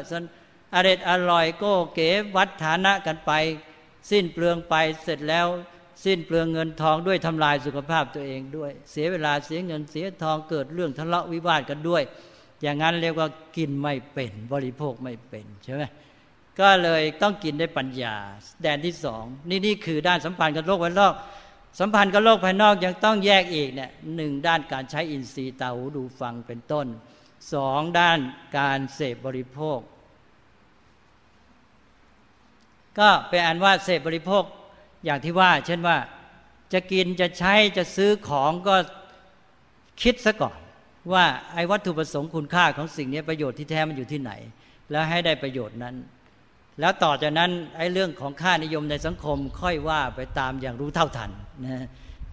[0.75, 3.33] อร็ดอร่อยโก้เก๋วัดฐานะกันไป
[4.11, 4.75] สิ้นเปลืองไป
[5.05, 5.47] เสร็จแล้ว
[6.05, 12.03] สิ้นเปลืองเงินทองด้วยทำลายสุขภาพตัวเองด้วย เสียเวลาเสียเงินเสียทองเกิดเรื่องทะเลาะวิวาทกันด้วย
[12.63, 15.83] อย่างนั้นเรียกว่ากินไม่เป็นบริโภคไม่เป็นใช่ไหม
[16.61, 18.15] ก็เลยต้องกินได้ปัญญา
[18.63, 21.15] แดนที่สองนี่นี่คือด้านสัมพันธ์กับโลกภายนอก
[21.79, 26.87] สัมพันธ์กับโลกภายนอกยังต้องแยกอีกเนี่ยหนึ่งด้านการใช้อินทรีย์ตาหูดูฟังเป็นต้น
[27.53, 28.19] สองด้าน
[28.59, 29.79] การเสพบริโภค
[32.99, 34.45] ก็เป็นอันว่าเสพบริโภค
[35.05, 35.97] อย่างที่ว่า เช่นว่า
[36.73, 38.77] จะกินจะใช้จะซื้อของก็
[40.03, 40.59] คิดซะก่อน
[41.13, 41.25] ว่า
[41.55, 44.33] ไอ้วัตถุประสงค์คุณค่าของสิ่งนี้ประโยชน์ที่แท้มันอยู่ที่ไหน
[44.91, 45.95] แล้วให้ได้ประโยชน์นั้น
[46.81, 51.31] แล้วต่อจากนั้นไอ้เรื่องของค่านิยมในสังคมค่อยว่าไปตามอย่างรู้เท่าทัน
[51.67, 51.85] นะ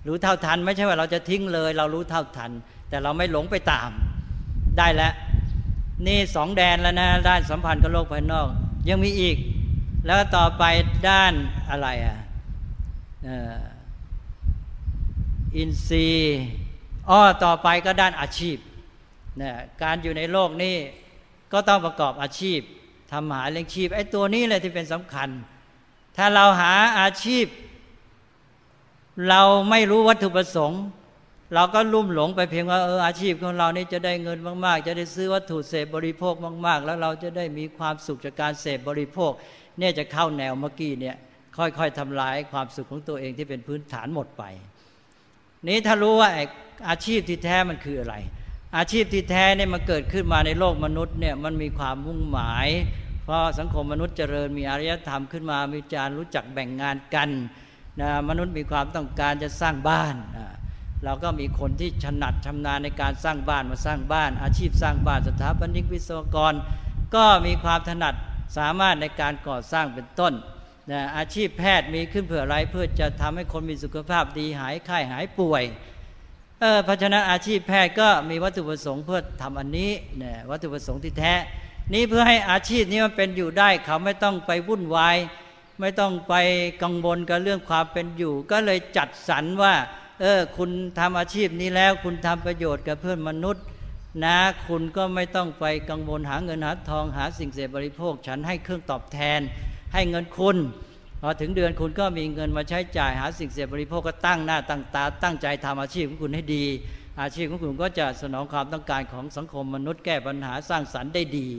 [0.08, 2.52] รู้เท่าทัน ไม่ใช่ว่าเราจะทิ้งเลย เรารู้เท่าทัน
[2.90, 3.90] แต่เราไม่หลงไปตาม
[4.78, 5.14] ได้แล้ว
[6.08, 8.48] นี่สองแดนแล้วนะด้านสัมพันธ์กับโลกภายนอก
[8.90, 9.38] ยังมีอีก
[10.06, 10.64] แล้วต่อไป
[11.10, 11.34] ด้าน
[11.70, 12.18] อะไรอะ
[15.56, 16.40] อินทรีย์
[17.10, 18.58] อ้อต่อไปก็ด้านอาชีพ
[19.42, 19.52] นะ
[19.84, 20.76] การอยู่ในโลกนี้
[21.54, 22.60] ก็ต้องประกอบอาชีพ
[23.12, 25.30] ทำหาเลี้ยงชีพไอ้ตัวนี้เลยที่เป็นสำคัญ
[26.18, 27.46] ถ้าเราหาอาชีพ
[29.30, 30.82] เราไม่รู้วัตถุประสงค์
[31.54, 36.34] เราก็ลุ่มหลงไปเพียงว่าเอออาชีพของเรานี่จะได้เงินมากๆ จะได้ซื้อวัตถุเสพบริโภค
[36.66, 39.32] มาก ๆ แล้วเราจะได้มีความสุขจากการเสพบริโภค
[39.80, 41.16] เนี่ยจะเข้าแนวเมื่อกี้เนี่ย
[41.58, 44.44] ค่อยๆทำลายความสุขของตัวเองที่เป็นพื้นฐานหมดไป
[45.68, 46.30] นี้ถ้ารู้ว่า
[46.90, 48.16] อาชีพที่แท้มันคืออะไร
[48.76, 52.68] อาชีพที่แท้เนี่ยมันเกิดขึ้นมาในโลกมนุษย์เนี่ยมันมีความมุ่งหมาย
[53.24, 57.30] เพราะสังคมมนุษย์เจริญมีอารยธรรมขึ้นมามีจารรู้จักแบ่งงานกัน
[58.02, 60.16] นะมนุษย์มีความต้องการจะสร้างบ้าน
[61.04, 66.54] เราก็มีคนที่ถนัดชำนาญในการสร้างบ้านมาสร้างบ้าน อาชีพสร้างบ้านสถาปนิกวิศวกร
[67.16, 68.16] ก็มีความถนัด
[68.58, 70.34] สามารถในการก่อสร้างเป็นต้น
[70.92, 75.64] นะอาชีพแพทย์มีขึ้นเพื่ออะไรเพื่อจะทำให้คนมีสุขภาพดีหายไข้หายป่วย
[76.58, 81.34] เพราะฉะนั้นอาชีพแพทย์ก็มีวัตถุประสงค์เพื่อทำอันนี้เนะวัตถุประสงค์ที่แท้
[81.94, 85.18] นี้เพื่อให้อาชีพนี้มันเป็นอยู่ได้เขาไม่ต้องไปวุ่นวาย
[85.80, 86.36] ไม่ต้องไป
[86.84, 89.74] กังวลกับเรื่องความเป็นอยู่ ก็เลยจัดสรรว่า
[90.22, 90.70] เออ คุณ
[91.00, 93.64] ทำอาชีพนี้แล้ว คุณทำประโยชน์กับเพื่อนมนุษย์
[94.26, 99.40] นะ คุณก็ไม่ต้องไปกังวลหาเงินหาทองหาสิ่งเสพบริโภค ฉันให้เครื่องตอบแทน
[99.94, 100.58] ให้เงินคุณ
[101.22, 106.66] พอถึงเดือนคุณก็มีเงินมาใช้จ่ายหาสิ่งเสพบริโภคก็ตั้งหน้าตั้งตา ตั้งใจทำอาชีพของคุณให้ดี
[107.22, 111.50] อาชีพของคุณก็จะสนองความต้องการของสังคมมนุษย์แก้ปัญหาสร้างสรรค์ได้ดี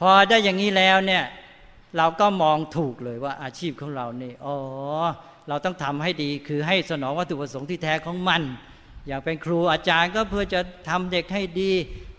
[0.00, 1.24] พอได้อย่างนี้แล้วเนี่ย
[1.96, 4.56] เราก็มองถูกเลยว่าอาชีพของเราเนี่อ๋อ
[5.48, 8.42] เราต้องทำให้ดีคือให้สนองวัตถุประสงค์ที่แท้ของมัน
[9.06, 11.70] อย่างเป็นครูอาจารย์ก็เพื่อจะทำเด็กให้ดี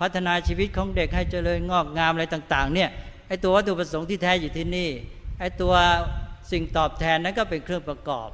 [0.02, 2.90] พัฒนาชีวิตของเด็กให้เจริญงอกงามอะไรต่าง ๆ เนี่ย
[3.28, 4.90] ไอตัววัตถุประสงค์ที่แท้อยู่ที่นี่
[5.40, 5.74] ไอตัว
[6.52, 8.30] สิ่งตอบแทนนั้นก็เป็นเครื่องประกอบ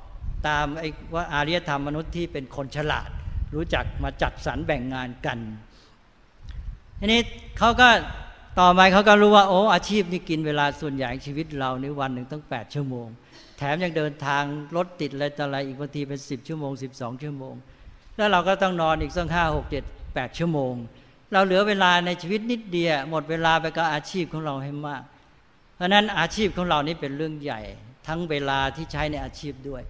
[0.47, 3.09] ตามไอ้ว่าอารยธรรมมนุษย์ที่เป็นคนฉลาด
[3.55, 5.39] รู้จักมาจัดสรรแบ่งงานกัน
[6.99, 7.21] ทีนี้
[7.57, 7.89] เขาก็
[8.59, 13.07] ต่อมาเขาก็รู้ว่าโอ้อาชีพนี้กินเวลาส่วนใหญ่ชีวิตเราในวันหนึ่งต้อง8 ชั่วโมง
[13.57, 14.43] แถมยังเดินทาง
[14.75, 17.53] รถติดอะไรต่ออะไรอีกบางทีเป็น 10 ชั่วโมง 12 ชั่วโมง
[18.15, 19.83] แล้วเราก็ต้องนอนอีกสักห้าหกเจ็ด
[20.13, 20.73] แปดชั่วโมง
[21.33, 25.03] เราเหลือเวลาในชีวิตนิดเดียวหมดเวลาไปกับอาชีพของเราให้มาก
[25.75, 27.61] เพราะนั้นอาชีพของเรานี่เป็นเรื่องใหญ่
[28.07, 29.81] ทั้งเวลาที่ใช้ในอาชีพด้วย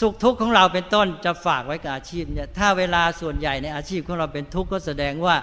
[0.00, 5.36] สุขทุกข์ของเราเป็นต้นจะฝากไว้กับอาชีพเนี่ยถ้าเวลาส่วนใหญ่ในอาชีพของเราเป็นทุกข์ก็แสดงว่า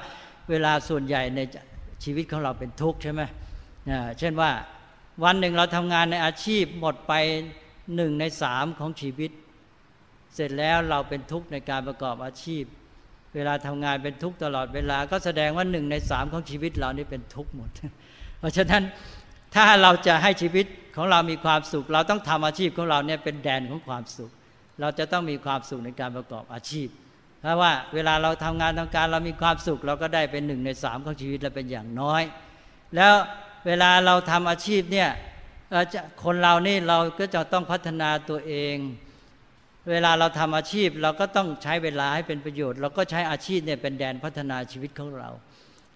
[0.50, 1.40] เวลาส่วนใหญ่ใน
[2.04, 3.22] ชีวิตของเราเป็นทุกข์ใช่ไหม
[4.20, 4.52] เช่นว่า
[5.24, 7.14] วันหนึ่งเราทำงานในอาชีพหมดไป
[7.96, 9.32] หนึ่งในสามของชีวิต
[10.36, 12.64] เสร็จแล้วเราเป็นทุกข์ในการประกอบอาชีพ
[13.36, 17.70] เวลาทำงานเป็นทุกข์ตลอดเวลาก็แสดงว่าหนึ่งในสามของชีวิตเรานี่เป็นทุกข์หมด
[18.40, 18.84] เพราะฉะนั้น
[19.56, 20.66] ถ้าเราจะให้ชีวิต
[20.96, 24.32] ของเรามีความสุข เราต้องทำอาชีพของเราเนี่ยเป็นแดนของความสุข
[24.82, 26.88] เราจะต้องมีความสุขในการประกอบอาชีพ
[27.42, 32.24] เพราะว่าเวลาเราทำงานทำการเรามีความสุข เราก็ได้เป็นหนึ่งในสามของชีวิตเราเป็นอย่างน้อย
[32.96, 33.14] แล้ว
[33.68, 35.10] เวลาเราทำอาชีพเนี่ย
[36.24, 38.76] คนเรานี่เราก็จะต้องพัฒนาตัวเอง
[39.90, 45.30] เวลาเราทำอาชีพเราก็ต้องใช้เวลาให้เป็นประโยชน์ เราก็ใช้อาชีพเนี่ยเป็นแดนพัฒนาชีวิตของเรา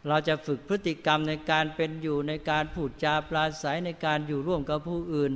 [0.08, 5.32] เราจะฝึกพฤติกรรมในการเป็นอยู่ในการพูดจาปราศัยในการอยู่ร่วมกับผู้อื่น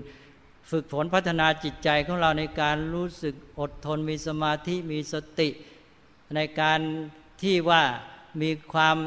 [0.72, 5.50] ฝึกฝนพัฒนาจิตใจของเราในการรู้สึกอดทนมีสมาธิมีสติ
[6.36, 6.80] ในการ
[7.42, 7.84] ที่ว่า
[8.42, 8.98] มีความ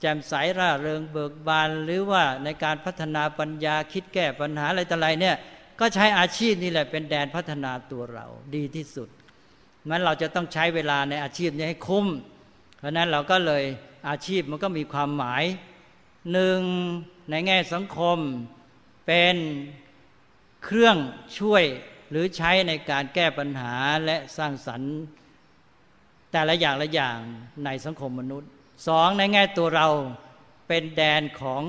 [0.00, 5.36] แจ่มใสร่าเริงเบิกบาน หรือว่าในการพัฒนาปัญญาคิดแก้ปัญหาอะไรต่ออะไรเนี่ย
[5.80, 9.08] ก็ใช้อาชีพนี่แหละเป็นแดนพัฒนาตัวเราดีที่สุด
[9.88, 12.06] มันเราจะต้องใช้เวลาในอาชีพนี้ให้คุ้ม
[12.78, 13.64] เพราะนั้นเราก็เลย
[14.08, 15.44] อาชีพมันก็มีความหมาย
[16.32, 16.60] หนึ่ง
[17.30, 18.18] ในแง่สังคม
[19.06, 19.36] เป็น
[20.64, 20.96] เครื่อง
[21.38, 21.64] ช่วย
[22.10, 23.74] หรือใช้ในการแก้ปัญหา
[24.04, 24.94] และสร้างสรรค์
[26.32, 27.18] แต่ละอย่างละอย่าง
[27.64, 28.50] ในสังคมมนุษย์
[28.88, 29.88] สองในแง่ตัวเรา
[30.68, 31.62] เป็นแดนของ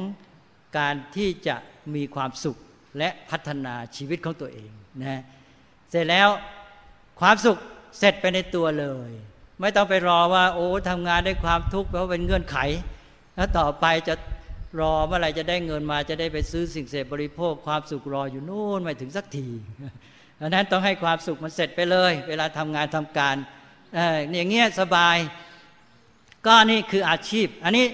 [0.78, 1.56] การที่จะ
[1.96, 2.58] มีความสุข
[2.98, 4.72] และพัฒนาชีวิตของตัวเอง
[5.04, 5.22] นะ
[5.90, 6.30] เสร็จแล้ว
[7.22, 7.58] ความสุข
[8.00, 9.12] เสร็จไปในตัวเลย
[9.62, 12.58] ไม่ต้องไปรอว่า โอ้ทำงานได้ความทุกข์เพราะเป็นเงื่อนไข
[13.36, 14.16] แล้วต่อไปจะ
[14.80, 19.48] รอเมื่อไรจะได้เงินมาจะได้ไปซื้อสิ่งเสพบริโภค ความสุขรออยู่นู่นไม่ถึงสักที
[20.40, 23.36] ดังนั้นต้องให้ความสุขมันเสร็จไปเลย เวลาทำงานทำการ
[24.36, 25.18] อย่างเงี้ยสบาย
[26.46, 27.86] ก็นี่คืออาชีพ อันนี้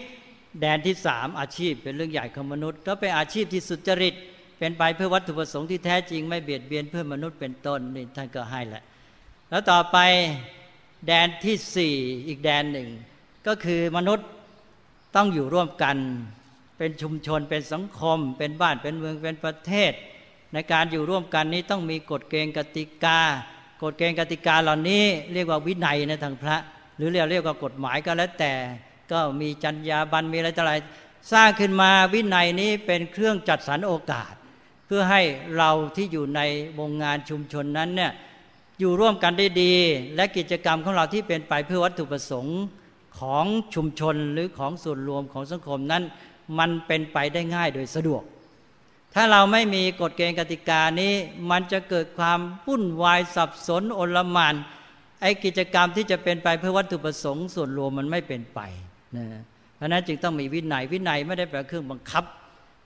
[0.61, 4.15] แดนที่สามอาชีพเป็นเรื่องใหญ่ของมนุษย์ ก็เป็นอาชีพที่สุจริต
[4.59, 8.83] เป็นไปเพื่อวัตถุประสงค์ที่แท้จริงไม่เบียดเบียนเพื่อมนุษย์เป็นต้นนี่ท่านก็ให้แหละ
[9.49, 9.97] แล้วต่อไป
[11.07, 11.95] แดนที่สี่
[12.27, 12.89] อีกแดนหนึ่ง
[13.47, 14.27] ก็คือมนุษย์
[15.15, 15.97] ต้องอยู่ร่วมกัน
[16.77, 19.91] เป็นชุมชนเป็นสังคม เป็นบ้านเป็นเมืองเป็นประเทศ
[20.53, 23.19] ในการอยู่ร่วมกันนี้ต้องมีกฎเกณฑ์กติกา
[23.83, 25.03] กฎเกณฑ์กติกาเหล่านี้
[25.33, 26.57] เรียกว่าวินัยในทางพระ
[26.97, 28.53] หรือเรียกเรียกว่ากฎหมายก็แล้วแต่
[29.11, 30.73] ก็มีจรรยาบรรณมีอะไรต่ออะไร
[31.33, 34.33] สร้างขึ้นมาวินัยนี้เป็นเครื่องจัดสรรโอกาส
[34.85, 35.21] เพื่อให้
[35.57, 36.41] เราที่อยู่ใน
[36.79, 38.11] วงงานชุมชนนั้นเนี่ย
[38.81, 39.73] อยู่ร่วมกันได้ดี
[40.15, 42.59] และกิจกรรมของเราที่เป็นไปเพื่อวัตถุประสงค์
[43.19, 43.45] ของ
[43.75, 46.03] ชุมชนหรือของส่วนรวมของสังคมนั้น
[46.59, 48.23] มันเป็นไปได้ง่ายโดยสะดวก
[49.13, 51.13] ถ้าเราไม่มีกฎเกณฑ์กติกานี้
[51.51, 54.55] มันจะเกิดความวุ่นวายสับสนโอลมาน
[55.21, 58.59] ไอ้กิจกรรมที่จะเป็นไปเพื่อวัตถุประสงค์ส่วนรวมมันไม่เป็นไป
[59.17, 59.25] นะ
[59.75, 62.23] เพราะนั้นจึงต้องมีวินัยวินัยไม่ได้แปลเครื่องบังคับ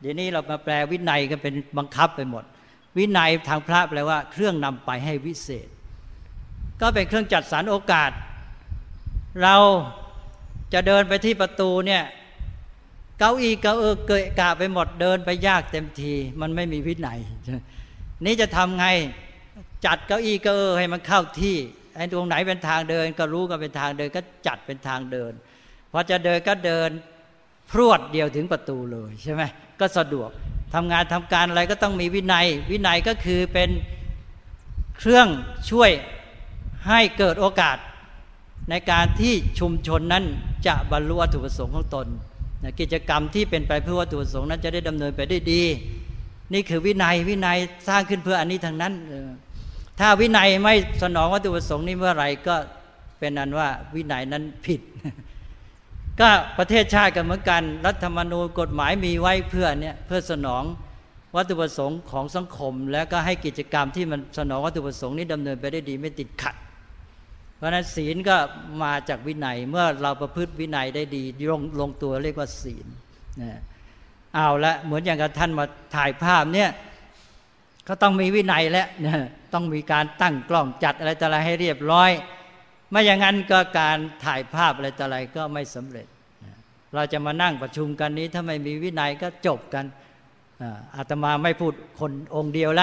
[0.01, 2.43] เดี๋ยวนี้เรามาแปลวินัยก็เป็นบังคับไปหมด
[2.97, 5.67] วินัยทางพระแปลว่าเครื่องนำไปให้วิเศษ
[6.81, 8.11] ก็เป็นเครื่องจัดสรรโอกาส
[9.43, 9.55] เรา
[10.73, 12.03] จะเดินไปที่ประตูเนี่ย
[13.19, 17.19] เก้าอี้เก้าเออเกะกะไปหมดเดินไปยากเต็มที มันไม่มีวินัย
[18.25, 18.85] นี่จะทำไง
[19.85, 21.55] จัดเก้าอี้เก้าเออให้มันเข้าที่
[21.95, 25.31] ไอ้ตรงไหนเป็นทางเดิน ก็รู้ก็เป็นทางเดินก็จัดเป็นทางเดิน
[25.91, 26.89] พอจะเดินก็เดิน
[27.71, 29.43] พรวดเดียวถึงประตูเลยใช่ไหม
[29.79, 30.29] ก็สะดวก
[30.73, 33.69] ทำงานทำการอะไรก็ต้องมีวินัย วินัยก็คือเป็น
[34.97, 35.27] เครื่อง
[35.69, 35.91] ช่วย
[36.89, 37.77] ให้เกิดโอกาส
[38.69, 40.23] ในการที่ชุมชนนั้น
[40.67, 42.07] จะบรรลุวัตถุประสงค์ของตน
[42.79, 45.63] กิจกรรมที่เป็นไปเพื่อวัตถุประสงค์นั้นจะได้ดำเนินไปได้ดี
[46.53, 47.57] นี่คือวินัยวินัย
[47.87, 48.93] สร้างขึ้นเพื่ออันนี้ทางนั้น
[49.99, 52.55] ถ้าวินัยไม่สนองวัตถุประสงค์นี้เมื่อไหร่ก็
[53.19, 54.81] เป็นนั้นว่าวินัยนั้นผิด
[56.19, 60.63] ก็ประเทศชาติกันเหมือนกัน รัฐธรรมนูญกฎหมายมีไว้เพื่อเนี่ยเพื่อสนอง
[61.35, 66.55] วัตถุประสงค์ของสังคม แล้วก็ให้กิจกรรมที่มันสนองวัตถุประสงค์นี้ดำเนินไปได้ดีไม่ติดขัด
[67.57, 68.35] เพราะนั้นศีลก็
[68.83, 72.87] มาจากวินัย เมื่อเราประพฤติวินัยได้ดีลงลงตัวเรียกว่าศีล
[73.41, 73.59] นะ
[74.35, 75.65] เอาละเหมือนอย่างกับท่านมา
[75.95, 76.69] ถ่ายภาพเนี่ย
[77.87, 79.15] ก็ต้องมีวินัยแล้วนะ
[79.53, 82.11] ต้องมีการตั้งกล้องจัดอะไรต่ออะไรให้เรียบร้อย
[82.89, 86.07] ไม่อย่างนั้นก็การถ่ายภาพอะไรต่ออะไรก็ไม่สำเร็จ
[86.95, 89.85] เราจะมานั่งประชุมกันนี้ ถ้าไม่มีวินัยก็จบกัน
[90.95, 92.81] อาตมาไม่พูดคนองค์เดียวล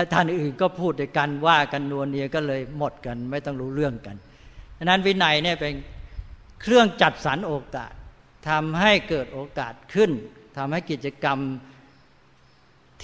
[0.00, 4.16] ะท่านอื่นก็พูดด้วยกันว่ากันนวลเนียก็เลยหมดกัน ไม่ต้องรู้เรื่องกัน
[4.76, 5.72] ดังนั้นวินัยเนี่ยเป็น
[6.62, 7.92] เครื่องจัดสรรโอกาส
[8.48, 10.10] ทำให้เกิดโอกาสขึ้น
[10.56, 11.38] ทำให้กิจกรรม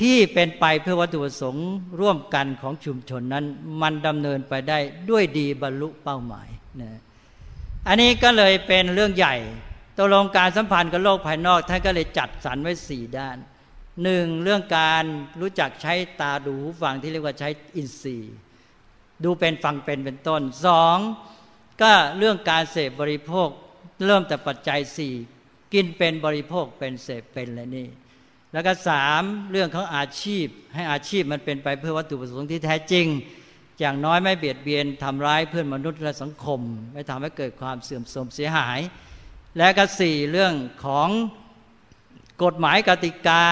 [0.01, 1.69] ที่เป็นไปเพื่อวัตถุประสงค์
[2.01, 3.44] ร่วมกันของชุมชนนั้น
[3.81, 4.78] มันดำเนินไปได้
[5.10, 6.48] ด้วยดีบรรลุเป้าหมาย
[6.82, 7.01] นะ
[7.89, 9.36] อันนี้ก็เลยเป็นเรื่องใหญ่
[9.97, 13.36] ตกลงการสัมพันธ์กับโลกภายนอกท่านก็เลยจัดสรรไว้สี่ด้าน
[14.02, 15.05] หนึ่งเรื่องการ
[15.40, 18.35] รู้จักใช้ตาดูหูฟังที่เรียกว่าใช้อินทรีย์
[19.24, 20.98] ดูเป็นฟังเป็นเป็นต้นสอง
[21.82, 23.48] ก็เรื่องการเสพบริโภค
[24.06, 25.14] เริ่มแต่ปัจจัยสี่
[25.73, 27.89] กินเป็นบริโภคเป็นเสพเป็นและนี่
[28.52, 33.06] แล้วก็สามเรื่องของอาชีพ ให้อาชีพมันเป็นไปเพื่อวัตถุประสงค์ที่แท้จริง
[33.81, 36.60] อย่างน้อยไม่เบียดเบียนทำร้ายเพื่อนมนุษย์และสังคม
[36.93, 38.81] ไม่ทำให้เกิดความเสื่อมโทรมเสียหาย
[39.59, 40.55] และก็สี่เรื่อง
[40.85, 41.09] ของ
[42.42, 43.44] กฎหมายกติกา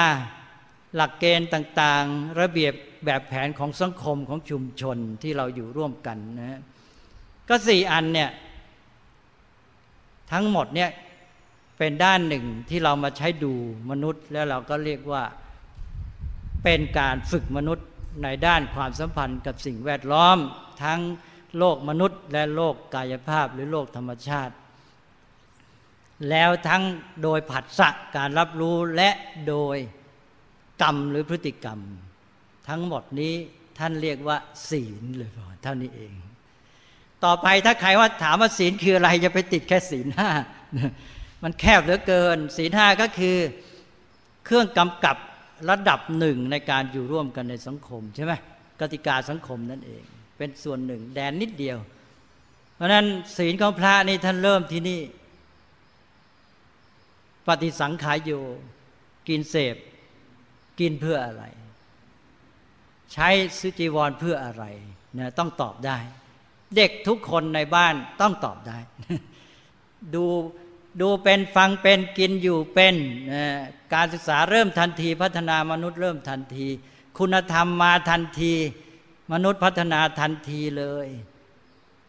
[0.94, 2.74] หลักเกณฑ์ต่างๆ ระเบียบ
[3.04, 6.60] แบบแผนของสังคมของชุมชนที่เราอยู่ร่วมกันนะ
[7.48, 8.30] ก็สี่อันเนี่ย
[10.32, 10.90] ทั้งหมดเนี่ย
[11.78, 13.54] เป็นด้านหนึ่งที่เรามาใช้ดู
[13.90, 15.22] มนุษย์แล้วเราก็เรียกว่า
[16.64, 17.86] เป็นการฝึกมนุษย์
[18.22, 20.38] ในด้านความสัมพันธ์กับสิ่งแวดล้อม
[20.82, 21.00] ทั้ง
[21.58, 24.54] โลกมนุษย์และโลกกายภาพหรือโลกธรรมชาติ
[26.28, 26.82] แล้วทั้ง
[27.22, 29.10] โดยผัสสะการรับรู้และ
[29.48, 29.76] โดย
[30.82, 31.78] กรรมหรือพฤติกรรม
[32.68, 33.34] ทั้งหมดนี้
[33.78, 34.36] ท่านเรียกว่า
[34.70, 36.14] ศีลเลยพอเท่านี้เอง
[37.24, 40.30] ต่อไปถ้าใครว่าถามว่าศีลคืออะไรจะไปติดแค่ศีลห้า
[41.42, 43.36] มันแคบเหลือเกิน ศีลห้าก็คือ
[44.44, 45.16] เครื่องกำกับ
[45.70, 48.32] ระดับหนึ่งในการอยู่ร่วมกันในสังคมใช่ไหม
[48.80, 50.02] กติกาสังคมนั่นเอง
[50.36, 51.78] เป็นส่วนหนึ่งแดนนิดเดียว
[52.74, 53.06] เพราะนั้น
[53.36, 55.00] ศีลของพระนี่ท่านเริ่มที่นี่
[57.46, 58.30] ปฏิสังขายโย
[59.28, 59.76] กินเสพ
[60.80, 61.44] กินเพื่ออะไร
[63.12, 64.64] ใช้ซื้อจีวรเพื่ออะไร
[65.14, 65.98] เนี่ยต้องตอบได้
[66.76, 68.78] เด็กทุกคนในบ้านต้องตอบได้
[70.14, 70.24] ดู
[71.00, 72.94] ดูเป็นฟังเป็นกินอยู่เป็น
[73.94, 76.66] การศึกษาเริ่มทันที พัฒนามนุษย์เริ่มทันที
[77.18, 78.54] คุณธรรมมาทันที
[79.32, 81.08] มนุษย์พัฒนาทันทีเลย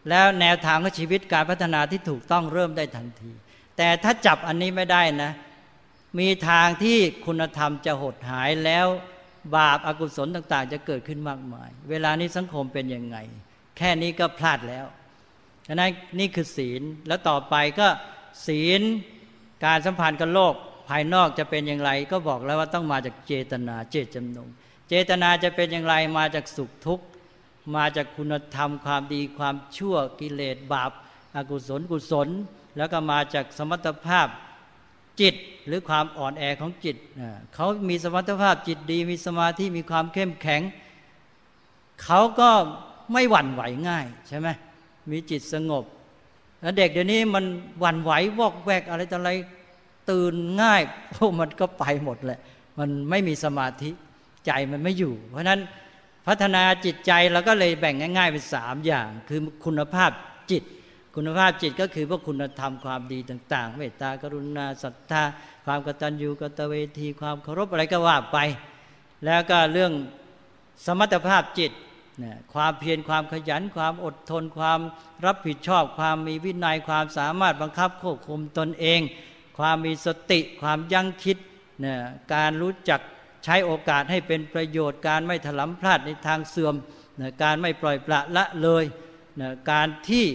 [0.09, 3.31] แล้วแนวทางของชีวิตการพัฒนาที่ถูกต้องเริ่มได้ทันที
[3.83, 5.31] แต่ถ้าจับอันนี้ไม่ได้นะ
[6.19, 8.87] มีทางที่คุณธรรมจะหดหายแล้ว
[9.55, 13.17] บาปอากุศลต่าง ๆ จะเกิดขึ้นมากมาย เวลานี้สังคมเป็นยังไง
[13.77, 14.85] แค่นี้ก็พลาดแล้ว
[15.67, 15.89] ฉะนั้น
[16.19, 17.87] นี่คือศีลแล้วต่อไปก็
[18.47, 18.81] ศีล
[19.65, 20.53] การสัมพันธ์กับโลก
[20.89, 24.49] ภายนอกจะเป็นอย่างไร ก็บอกแล้วว่าต้องมาจากเจตนาเจตจำนง
[24.89, 27.05] เจตนาจะเป็นอย่างไรมาจากสุขทุกข์
[27.75, 30.91] มาจากคุณธรรมความดีความชั่วกิเลสบาป
[31.35, 32.29] อากุศลกุศล
[32.77, 34.27] แล้วก็มาจากสมรรถภาพ
[35.21, 35.35] จิต
[35.67, 36.95] หรือความอ่อนแอของจิต
[37.55, 40.61] เขามีสมรรถภาพจิตดี มีสมาธิมีความเข้มแข็ง
[42.03, 42.49] เขาก็
[43.13, 44.47] ไม่หวั่นไหวง่ายใช่ไหม
[45.11, 45.83] มีจิตสงบ
[46.61, 47.45] แล้วเด็กเดี๋ยวนี้มัน
[47.79, 49.31] หวั่นไหววอกแวกอะไรต่ออะไร
[50.11, 50.81] ตื่นง่าย
[51.15, 52.39] พวกมันก็ไปหมดแหละ
[52.79, 53.89] มันไม่มีสมาธิ
[54.45, 55.59] ใจมันไม่อยู่ เพราะฉะนั้น
[56.27, 60.11] พัฒนาจิตใจเราก็เลยแบ่งง่าย ๆ เป็นสามอย่าง คือคุณภาพ
[60.51, 60.63] จิต
[61.15, 65.23] คุณภาพจิตก็คือพวกคุณธรรมความดีต่าง ๆ เมตตากรุณาศรัทธา
[65.65, 68.37] ความกตัญญูกตเวที ความเคารพอะไรก็ว่าไป
[69.25, 69.93] แล้วก็เรื่อง
[70.85, 71.71] สมรรถภาพจิต
[72.23, 74.79] นะความเพียรความขยัน ความอดทน ความ
[75.25, 78.99] รับผิดชอบ ความมีวินัยความสามารถบังคับควบคุมตนเอง
[79.59, 81.37] ความมีสติ ความยั้งคิด
[81.85, 81.95] นะ
[82.33, 82.99] การรู้จัก
[83.43, 86.75] ใช้โอกาสให้เป็นประโยชน์ การไม่ถลำพลาดในทางเสื่อม
[87.19, 88.83] นะการไม่ปล่อยปละละเลย
[89.41, 90.25] นะการที่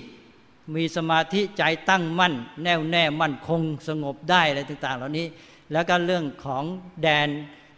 [0.75, 5.27] มีสมาธิใจตั้งมั่น แน่วแน่มั่นคงสงบได้อะไรต่าง ๆ เหล่านี้
[5.73, 6.65] แล้วก็เรื่องของ
[7.03, 7.29] แดน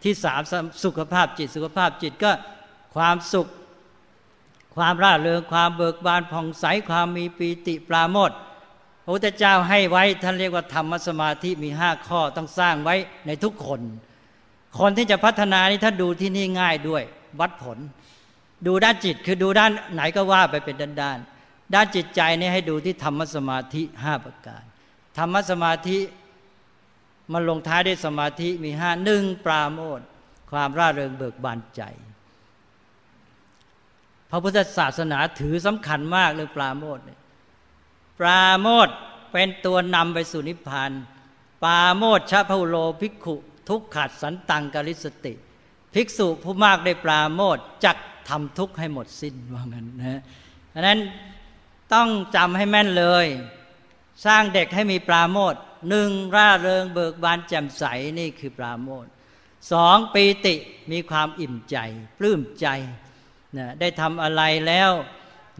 [0.02, 0.42] ที่สาม
[0.84, 2.32] สุขภาพจิตสุขภาพจิตก็
[2.94, 3.48] ความสุข
[4.76, 8.30] ความร่าเริงความเบิกบานผ่องใสความมีปีติปราโมท
[9.04, 12.94] พระพุทธเจ้าให้ไว้ท่านเรียกว่าธรรมสมาธิมีห้าข้อต้องสร้างไว้
[13.26, 13.80] ในทุกคน
[14.78, 17.02] คนที่จะพัฒนานี่ท่านดูที่นี่ง่ายด้วย
[17.40, 17.78] วัดผล
[18.66, 21.18] ดูด้านจิตคือดูด้านไหนก็ว่าไปเป็นด้านด้าน
[21.74, 24.62] ด้านจิตใจนี่ให้ดูที่ธรรมสมาธิห้าประการ
[25.18, 25.98] ธรรมสมาธิ
[27.32, 30.00] มันลงท้ายด้วยสมาธิมีห้าหนึ่งปราโมท
[30.50, 31.82] ความร่าเริงเบิกบานใจ
[34.30, 36.98] พระพุทธศาสนาถือสำคัญมากเรื่องปราโมท
[38.20, 38.88] ปราโมท
[39.32, 40.90] เป็นตัวนำไปสู่นิพพาน
[41.62, 43.34] ปราโมทชาพุโลภิกขุ
[43.68, 45.34] ทุกขัดสันตังกริสติ
[45.94, 47.96] ภิกษุผู้มากได้ปราโมทจัก
[48.28, 50.20] ทำทุกข์ให้หมดสิ้นว่างั้นนะ
[50.74, 50.98] ดังนั้น
[51.94, 53.26] ต้องจำให้แม่นเลย
[54.26, 55.54] สร้างเด็กให้มีปราโมท
[55.88, 57.84] หนึ่งร่าเริงเบิกบานแจ่มใส
[58.18, 59.06] นี่คือปราโมท
[59.72, 60.54] สองปีติ
[60.92, 61.76] มีความอิ่มใจ
[62.18, 62.66] ปลื้มใจ
[63.58, 64.90] นะได้ทำอะไรแล้ว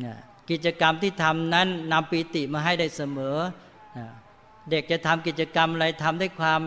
[0.04, 0.14] นะ
[0.50, 3.36] กิจกรรมที่ทำนั้นนำปีติมาให้ได้เสมอ
[3.98, 4.06] นะ
[4.70, 6.60] เด็กจะทำกิจกรรมอะไรทำด้วยความ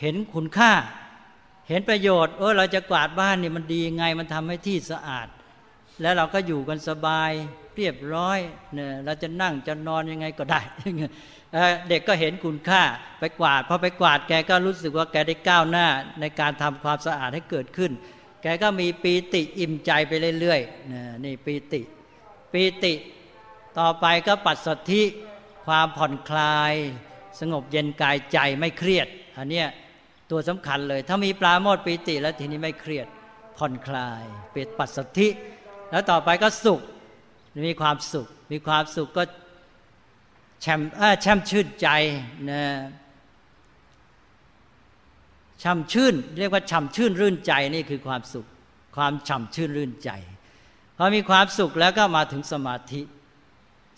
[0.00, 0.72] เห็นคุณค่า
[1.68, 5.28] เห็นประโยชน์เออเราจะกวาดบ้านนี่มันดีไงมันทำให้ที่สะอาด
[6.00, 7.30] แล้วเราก็อยู่กันสบาย
[7.76, 8.38] เรียบร้อย
[8.74, 10.60] เนี่ยเราจะนั่งจะนอนยังไงก็ได้
[11.88, 12.82] เด็กก็เห็นคุณค่า
[13.20, 15.86] ไปกวาดพอไปกวาดแกก็รู้สึกว่าแกได้ก้าวหน้า
[16.20, 17.92] ในการทำความสะอาดให้เกิดขึ้น
[18.42, 21.80] แกก็มีปีติอิ่มใจไปเรื่อยๆนี่ปีติ
[22.52, 22.94] ปีติ
[23.78, 25.02] ต่อไปก็ปัสสธิ
[25.66, 26.74] ความผ่อนคลาย
[27.40, 29.08] สงบเย็นกายใจไม่เครียด
[29.38, 29.64] อันนี้
[30.30, 33.06] ตัวสำคัญเลย ถ้ามีปลาโมดปีติแล้วทีนี้ไม่เครียด
[33.58, 34.22] ผ่อนคลาย
[34.52, 35.28] เปิดปัสสธิ
[35.94, 36.80] แล้วต่อไปก็สุข
[37.66, 39.22] มีความสุข มีความสุขก็
[40.62, 40.80] แช่ม
[41.22, 41.88] แช่มชื่นใจ
[42.50, 42.62] นะ
[45.62, 48.46] ช่ำชื่น เรียกว่าช่ำชื่นรื่นใจนี่คือความสุข
[48.96, 50.10] ความช่ำชื่นรื่นใจ
[50.96, 53.02] พอมีความสุขแล้วก็มาถึงสมาธิ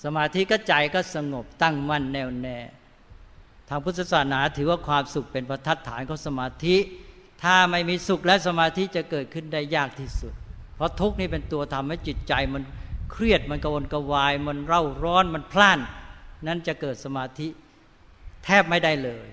[0.04, 2.58] สมาธิก็ใจก็สงบตั้งมั่นแน่วแน่
[3.68, 6.76] ทางพุทธศาสนาถือว่าความสุขเป็นประทัดฐานของสมาธิ
[7.42, 10.34] ถ้าไม่มีสุขและสมาธิจะเกิดขึ้นได้ยากที่สุด
[10.76, 12.62] เพราะทุกข์นี่เป็นตัวทำให้จิตใจมัน
[13.12, 15.78] เครียดมันกระวนกระวาย มันเร่าร้อนมันพล่าน
[16.46, 17.48] นั้นจะเกิดสมาธิ
[18.44, 19.26] แทบไม่ได้เลย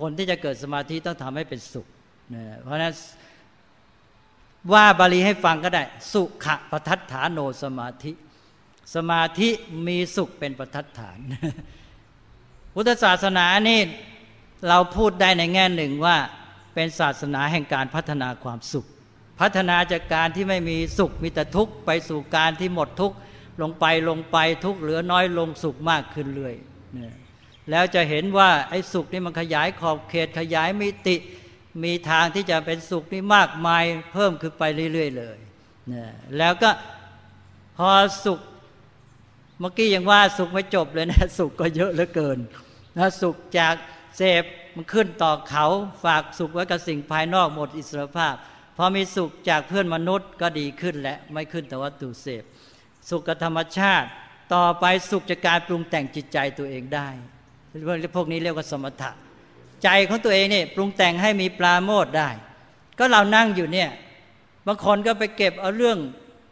[0.00, 1.86] คนที่จะเกิดสมาธิต้องทำให้เป็นสุข
[2.34, 2.94] นะเพราะนั้น
[4.72, 8.12] ว่าบาลีให้ฟังก็ได้ สุขะปทัฏฐานโนสมาธิ
[8.94, 9.48] สมาธิ
[9.86, 11.18] มีสุขเป็นปทัฏฐาน
[12.74, 13.80] พุทธศาสนานี่
[14.68, 16.16] เราพูดได้ในแง่หนึ่งว่า
[16.74, 18.86] เป็นศาสนาแห่งการพัฒนาความสุข
[19.40, 23.16] พัฒนาจากการที่ไม่มีสุขมีแต่ทุกข์ไปสู่การที่หมดทุกข์
[23.62, 26.54] ลงไปลงไปทุกข์เหลือน้อยลงสุขมากขึ้นเรื่อย
[27.70, 31.16] แล้วจะเห็นว่าไอ้สุขนี่มันขยายขอบเขตขยายมิติ
[31.84, 34.62] มีทางที่จะเป็นสุขนี่มากมายเพิ่มขึ้นไป
[34.92, 35.38] เรื่อย ๆ เลย
[35.92, 36.04] นะ
[36.38, 36.70] แล้วก็
[37.78, 37.90] พอ
[38.24, 38.40] สุข
[39.60, 42.38] เมื่อกี้ยังว่าสุขไม่จบเลยนะสุขก็เยอะเหลือเกิน
[42.98, 43.74] นะสุขจาก
[44.16, 44.44] เสพ
[44.74, 45.66] มันขึ้นต่อเขา
[46.04, 48.34] ฝากสุขไว้กับสิ่งภายนอกหมดอิสรภาพ
[48.76, 52.42] พอมีสุขจากเพื่อนมนุษย์ก็ดีขึ้นและไม่ขึ้นแต่วัตถุเสพ
[53.08, 54.08] สุขกับธรรมชาติ
[54.54, 57.08] ต่อไปสุขจากการปรุงแต่งจิตใจตัวเองได้
[58.16, 59.10] พวกนี้เรียกว่าสมถะ
[59.84, 62.30] ใจของตัวเองเนี่ยปรุงแต่งให้มีปลาโมดได้
[62.98, 63.90] ก็เรานั่งอยู่เนี่ย
[64.66, 65.98] บางคนก็ไปเก็บเอาเรื่อง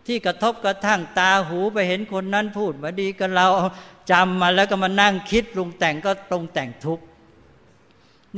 [0.07, 3.47] ที่กระทบกระทั่งตาหูไปเห็นคนนั้นพูดมาดีกับเรา
[4.11, 7.05] จำมาแล้วก็มานั่งคิดปรุงแต่งก็ปรุงแต่งทุกข์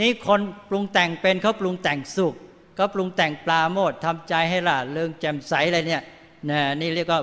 [0.00, 2.34] นี้คนปรุงแต่งเป็นเขาปรุงแต่งสุข
[2.78, 6.02] ก็ปรุงแต่งปลาโมดทำใจให้ล่ะเริงแจ่มใสอะไรเนี่ย
[6.50, 7.20] นะนี่เรียกว่า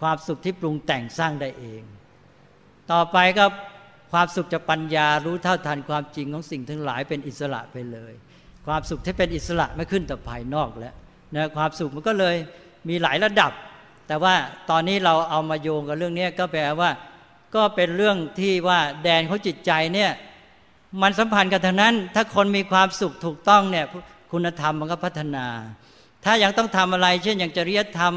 [0.00, 1.82] ความสุขที่ปรุงแต่งสร้างได้เอง
[2.92, 3.44] ต่อไปก็
[4.12, 8.12] ความสุขจากปัญญารู้เท่าทันความจริงของสิ่งทั้งหลายเป็นอิสระไปเลย
[8.66, 10.94] ความสุขที่เป็นอิสระไม่ขึ้นแต่ภายนอกแล้ว
[11.36, 12.36] นะความสุขมันก็เลย
[12.88, 13.52] มีหลายระดับ
[14.08, 14.34] แต่ว่า
[14.70, 16.90] ตอนนี้เราเอามาโยงกับเรื่องนี้ก็แปลว่า
[17.54, 20.10] ก็เป็นเรื่องที่ว่าแดนของจิตใจเนี่ย
[21.02, 23.86] มันสัมพันธ์กันทั้งนั้น ถ้าคนมีความสุขถูกต้องเนี่ย
[24.32, 25.46] คุณธรรมมันก็พัฒนา
[26.24, 28.14] ถ้ายังต้องทำอะไร เช่นอย่างจริยธรรม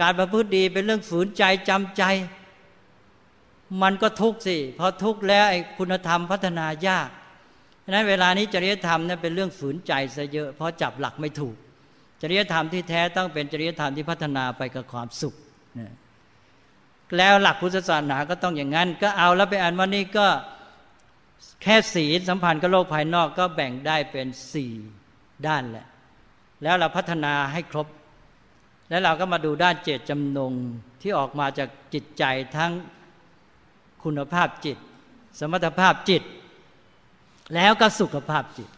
[0.00, 2.02] การประพฤติดีเป็นเรื่องฝืนใจจำใจ
[3.82, 7.08] มันก็ทุกข์สิพอทุกข์แล้วไอ้คุณธรรมพัฒนายาก
[7.84, 11.54] ฉะนั้นเวลานี้จริยธรรมเนี่ยเป็นเรื่องฝืนใจซะเยอะเพราะจับหลักไม่ถูก
[12.22, 15.34] จริยธรรมที่แท้ต้องเป็นจริยธรรมที่พัฒนาไปกับความสุข
[15.78, 15.92] นะ
[17.16, 20.26] แล้วหลักพุทธศาสนาก็ต้องอย่างนั้น ก็เอาแล้วไปอ่านว่านี่ก็
[21.62, 24.72] แค่สีสัมพันธ์กับโลกภายนอกก็แบ่งได้เป็นสี่
[25.48, 25.86] ด้านแหละ
[26.62, 27.86] แล้วเราพัฒนาให้ครบ
[28.88, 30.52] แล้วเราก็มาดูด้านเจตจำนง
[31.00, 32.24] ที่ออกมาจากจิตใจ
[32.56, 32.72] ทั้ง
[34.04, 34.78] คุณภาพจิต
[35.38, 36.22] สมรรถภาพจิต
[37.54, 38.68] แล้วก็สุขภาพจิต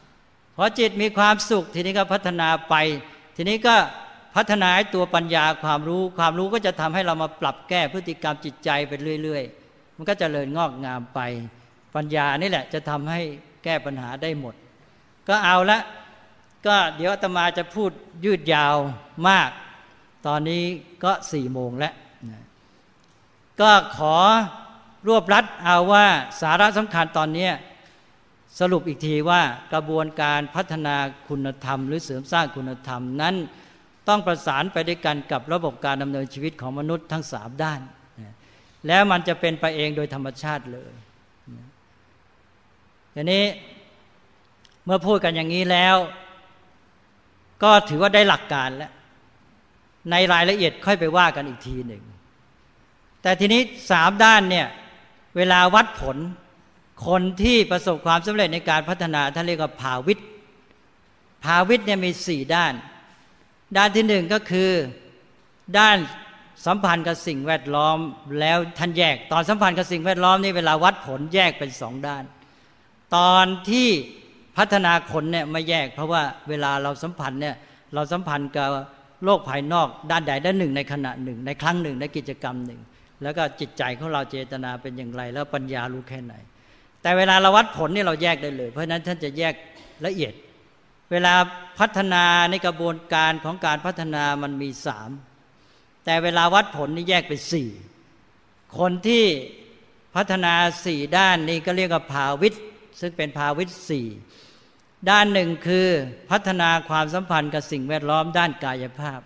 [0.56, 2.74] พอจิตมีความสุขทีนี้ก็พัฒนาไป
[3.36, 3.74] ทีนี้ก็
[4.36, 11.20] พัฒนาตัวปัญญาความรู้ ความรู้ก็จะทำให้เรามาปรับแก้พฤติกรรมจิตใจไปเรื่อย ๆ มันก็จเจริญงอกงามไป
[11.94, 13.20] ปัญญานี่แหละจะทำให้
[13.64, 14.54] แก้ปัญหาได้หมด
[15.28, 15.78] ก็เอาละ
[16.66, 17.90] ก็เดี๋ยวอาตมาจะพูด
[18.24, 18.76] ยืดยาว
[19.28, 19.50] มาก
[20.26, 20.62] ตอนนี้
[21.04, 21.94] ก็สี่โมงแล้ว
[23.60, 24.16] ก็ขอ
[25.06, 26.06] รวบรัดเอาว่า
[26.40, 27.48] สาระสำคัญตอนนี้
[28.58, 29.40] สรุปอีกทีว่า
[29.72, 30.96] กระบวนการพัฒนา
[31.28, 33.34] คุณธรรม หรือเสริมสร้างคุณธรรมนั้น
[34.08, 37.80] ต้องประสานไปด้วยกันกับระบบการดำเนินชีวิตของมนุษย์ทั้งสามด้าน
[38.86, 40.92] แล้วมันจะเป็นไปเองโดยธรรมชาติเลย
[43.12, 43.44] อย่างนี้
[44.84, 45.96] เมื่อพูดกันอย่างนี้แล้ว
[47.62, 48.92] ก็ถือว่าได้หลักการแล้ว
[50.10, 52.02] ในรายละเอียดค่อยไปว่ากันอีกทีหนึ่ง
[53.22, 53.60] แต่ทีนี้
[53.90, 54.66] สามด้านเนี่ย
[55.36, 56.16] เวลาวัดผล
[57.06, 60.18] คนที่ประสบความสำเร็จในการพัฒนาท่านเรียกว่าภาวิท
[61.44, 62.72] ภาวิทเนี่ยมีสี่ด้าน
[63.76, 64.70] ด้านที่หนึ่งก็คือ
[65.78, 65.96] ด้าน
[66.66, 67.98] สัมพันธ์กับสิ่งแวดล้อม
[68.40, 72.24] แล้วท่านแยก ตอนสัมพันธ์กับสิ่งแวดล้อมนี่เวลาวัดผลแยกเป็นสองด้าน
[73.16, 73.88] ตอนที่
[74.58, 77.56] พัฒนาคนเนี่ยไม่แยก เพราะว่าเวลาเราสัมพันธ์เนี่ย
[77.94, 78.68] เราสัมพันธ์กับ
[79.24, 82.80] โลกภายนอกด้านใดด้านหนึ่งในขณะหนึ่ง ในครั้งหนึ่งในกิจกรรมหนึ่ง
[83.22, 86.34] แล้วก็จิตใจของเราเจตนาเป็นอย่างไร แล้วปัญญารู้แค่ไหน
[87.02, 89.54] แต่เวลาเราวัดผลนี่เราแยกได้เลย เพราะฉะนั้นท่านจะแยก
[90.06, 90.34] ละเอียด
[91.10, 91.34] เวลา
[91.78, 95.10] พัฒนาในกระบวนการของการพัฒนามันมีสาม
[96.04, 97.68] แต่เวลาวัดผลนี่แยกเป็นสี่
[98.78, 99.24] คนที่
[100.16, 100.54] พัฒนา
[100.84, 102.54] สี่ด้านนี้ก็เรียกว่าภาวิต
[103.00, 104.06] ซึ่งเป็นภาวิตสี่
[105.10, 105.88] ด้านหนึ่งคือ
[106.30, 109.20] พัฒนาความสัมพันธ์กับสิ่งแวดล้อมด้านกายภาพ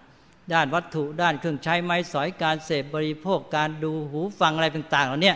[0.54, 5.34] ด้านวัตถุด้านเครื่องใช้ไม้สอยการเสพบริโภคการดูหูฟังอะไรต่างๆเหล่านี้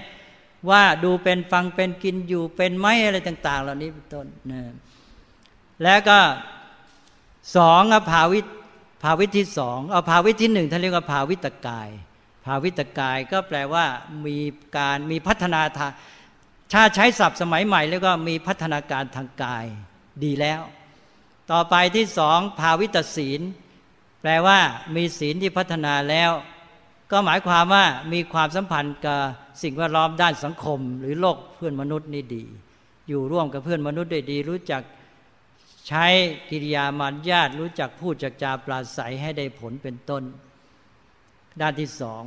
[0.70, 4.62] ว่าดูเป็นฟังเป็นกินอยู่เป็นไม้อะไรต่าง ๆ เหล่านี้เป็นต้นนะ
[5.82, 6.18] แล้วก็
[7.56, 8.40] สองอภาวิ
[9.02, 11.88] ภาวิที่สองเอาภาวิที่หนึ่งท่านเรียกว่าภาวิตกาย
[12.46, 13.84] ภาวิตกายก็แปลว่า
[14.26, 14.38] มี
[14.76, 15.92] การมีพัฒนาทาง
[16.72, 19.66] ชาใช้ศัพท์สมัยใหม่เรียกว่ามีพัฒนาการทางกาย
[20.24, 20.60] ดีแล้ว
[21.52, 23.40] ต่อไปที่สองภาวิตศีล
[24.20, 24.58] แปลว่า
[24.96, 26.30] มีศีลที่พัฒนาแล้ว
[27.10, 29.20] ก็หมายความว่ามีความสัมพันธ์กับ
[29.62, 32.44] สิ่งแวดล้อมด้านสังคม หรือโลกเพื่อนมนุษย์นี่ดี
[33.08, 34.82] อยู่ร่วมกับเพื่อนมนุษย์ได้ดี รู้จัก
[35.88, 36.06] ใช้
[36.50, 40.22] กิริยามารยาทรู้จักพูดจักจาปราศัยให้ได้ผลเป็นต้น
[41.60, 42.24] ด้านที่สอง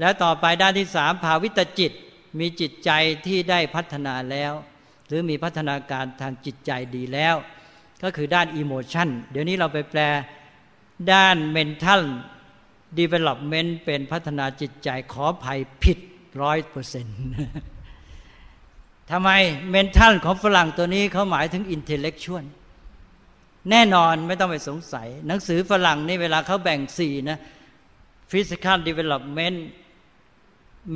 [0.00, 1.92] แล้วต่อไปด้านที่สามภาวิตจิต
[2.38, 2.90] มีจิตใจ
[3.26, 4.52] ที่ได้พัฒนาแล้ว
[5.08, 7.34] หรือมีพัฒนาการทางจิตใจดีแล้ว
[8.02, 10.00] ก็คือด้านอิโมชันเดี๋ยวนี้เราไปแปล
[11.12, 12.02] ด้าน mental
[13.00, 15.98] development เป็นพัฒนาจิตใจขอภัยผิด
[16.42, 17.18] ร้อยเปอร์เซ็นต์
[19.10, 19.30] ทำไม
[19.74, 22.44] mental ของฝรั่งตัวนี้เขาหมายถึง intellectual
[23.70, 27.38] แน่นอนไม่ต้องไปสงสัย หนังสือฝรั่งนี่เวลาเขาแบ่งสี่นะ
[28.30, 29.58] physical development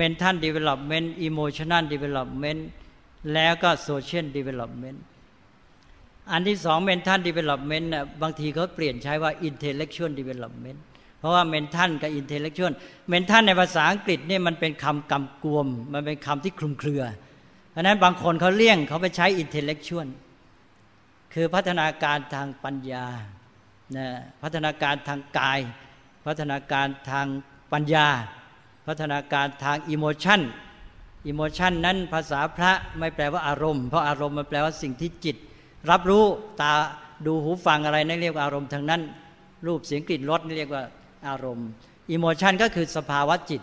[0.00, 2.60] mental development emotional development
[3.34, 4.98] แล้วก็ social development
[6.30, 10.78] อันที่สอง mental development นะบางทีเขาเปลี่ยนใช้ว่า intellectual development
[11.18, 12.72] เพราะว่า mental กับ intellectual
[13.12, 17.02] mental ในภาษาอังกฤษนี่มันเป็นคำกำกวม มันเป็นคำที่คลุมเครือ
[17.70, 20.08] เพราะนั้นบางคนเขาเลี่ยงเขาไปใช้ intellectual
[21.34, 23.06] คือพัฒนาการทางปัญญา
[23.96, 24.06] นะ
[24.42, 25.60] พัฒนาการทางกาย
[26.26, 27.26] พัฒนาการทาง
[27.72, 28.08] ปัญญา
[28.86, 30.40] พัฒนาการทางอิโมชัน
[31.26, 35.36] อิโมชันนั้นภาษาพระไม่แปลว่าอารมณ์ เพราะอารมณ์มันแปลว่าสิ่งที่จิต
[35.90, 36.24] รับรู้
[36.60, 36.72] ตา
[37.26, 39.02] ดูหูฟังอะไรนั่นเรียกว่าอารมณ์ทางนั้น
[39.66, 40.82] รูปเสียงกลิ่นรสนี่เรียกว่า
[41.28, 41.68] อารมณ์
[42.10, 43.62] อิโมชันก็คือสภาวะจิต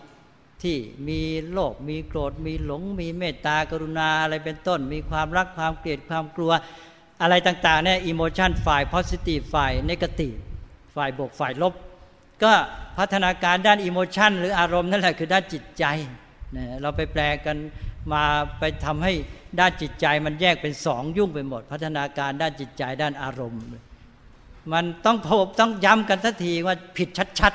[0.63, 0.77] ที่
[1.07, 1.21] มี
[1.51, 6.51] โลภมีโกรธ มีหลง มีเมตตากรุณาอะไรเป็นต้น มีความรักความเกลียดความกลัว
[7.21, 10.33] อะไรต่างๆเนี่ยอิโมชันฝ่ายโพซิทีฟฝ่ายนกาทีฟ
[10.95, 11.73] ฝ่ายบวกฝ่ายลบ
[12.43, 12.53] ก็
[12.97, 15.85] พัฒนาการด้านอิโมชันหรืออารมณ์นั่นแหละคือด้านจิตใจ
[16.55, 17.57] นี่ยเราไปแปลกัน
[18.13, 18.23] มา
[18.59, 19.13] ไปทำให้
[19.59, 23.61] ด้านจิตใจมันแยกเป็นสองยุ่งไปหมด พัฒนาการด้านจิตใจด้านอารมณ์
[24.73, 27.09] มันต้องพบต้องย้ำกันทันทีว่าผิด
[27.39, 27.53] ชัด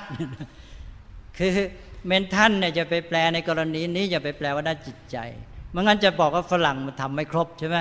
[0.69, 1.51] ๆ คือ
[2.07, 5.17] เมนทันเนี่ยจะไปแปลในกรณีนี้อย่าไปแปลว่าด้านจิตใจ
[5.71, 7.77] เมื่องั้นจะบอกว่าฝรั่งมันทำไม่ครบใช่ไหม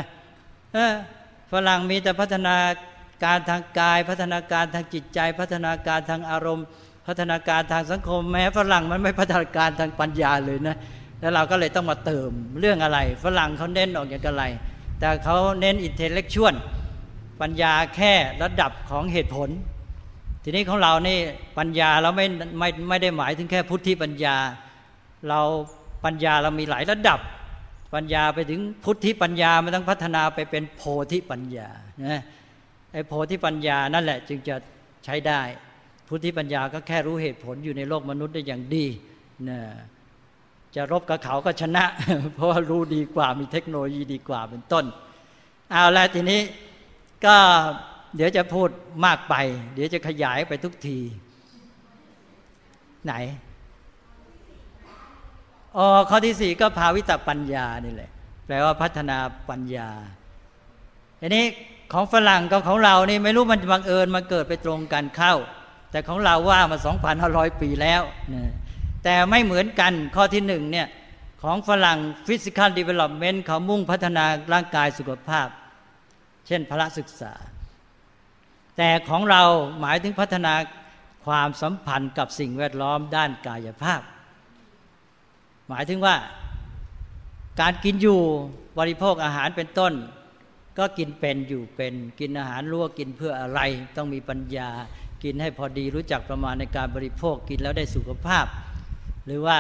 [1.52, 2.56] ฝรั่งมีแต่พัฒนา
[3.23, 6.65] การทางกาย พัฒนาการทางจิตใจ พัฒนาการทางอารมณ์
[7.07, 10.76] พัฒนาการทางสังคมแม้ฝรั่งมันไม่พัฒนาการทางปัญญาเลยนะ
[11.24, 14.44] แล้วเราก็เลยต้องมาเติมเรื่องอะไร ฝรั่งเขาเน้นออกอย่างไร
[15.00, 16.54] แต่เขาเน้นอินเทเล็กชวล
[17.41, 18.14] ปัญญาแค่
[18.44, 19.50] ระดับของเหตุผล
[20.44, 21.18] ทีนี้ของเรานี่
[21.58, 22.26] ปัญญาเราไม่
[22.60, 24.36] ไม่ไม่ได้หมายถึงแค่พุทธิปัญญา
[25.30, 25.40] เรา
[26.06, 27.20] ปัญญาเรามีหลายระดับ
[27.95, 30.82] ปัญญาไปถึงพุทธิปัญญามันต้องพัฒนาไปเป็นโพ
[31.12, 31.70] ธิปัญญา
[32.06, 32.22] นะ
[32.91, 34.56] ไอ้โพธิปัญญานั่นแหละจึงจะ
[35.06, 35.41] ใช้ได้
[36.08, 38.86] พุทธิปัญญาก็แค่รู้เหตุผลอยู่ในโลกมนุษย์ได้อย่างดี
[39.50, 39.60] นะ
[40.76, 41.84] จะรบกับเขาก็ชนะ
[42.36, 44.86] เพราะว่ารู้ดีกว่ามีเทคโนโลยีดีกว่าเป็นต้น
[45.72, 46.41] เอาแล้วทีนี้
[47.26, 47.36] ก็
[48.16, 48.70] เดี๋ยวจะพูด
[49.06, 49.36] มากไป
[49.74, 50.98] เดี๋ยวจะขยายไปทุกที
[53.06, 53.14] ไหน
[55.78, 58.12] อ๋อข้อที่สี่ก็ภาวิตปัญญานี่แหละ
[58.45, 59.18] แปลว่าพัฒนา
[59.50, 59.90] ปัญญา
[61.22, 61.45] ทีนี้
[61.94, 65.34] ของฝรั่งกับของเรานี่ไม่รู้มันบังเอิญมาเกิดไปตรงกันเข้า
[65.91, 66.78] แต่ของเราว่ามา
[67.20, 68.02] 2,500 ปีแล้ว
[68.34, 68.52] นะ
[69.03, 70.88] แต่ไม่เหมือนกันข้อที่หนึ่งเนี่ย
[71.41, 75.47] ของฝรั่ง physical development เขามุ่งพัฒนาร่างกายสุขภาพ
[76.47, 77.34] เช่นพระศึกษา
[78.77, 79.43] แต่ของเรา
[79.80, 80.53] หมายถึงพัฒนา
[81.25, 84.01] ความสัมพันธ์กับสิ่งแวดล้อมด้านกายภาพ
[85.69, 86.15] หมายถึงว่า
[87.61, 88.19] การกินอยู่
[88.80, 89.93] บริโภคอาหารเป็นต้น
[90.77, 93.59] ก็กินเป็นอยู่เป็นกินอาหารรู้ว่ากินเพื่ออะไร
[93.95, 94.69] ต้องมีปัญญา
[95.23, 98.45] กินให้พอดีรู้จักประมาณในการบริโภคกินแล้วได้สุขภาพ
[99.26, 99.58] หรือว่า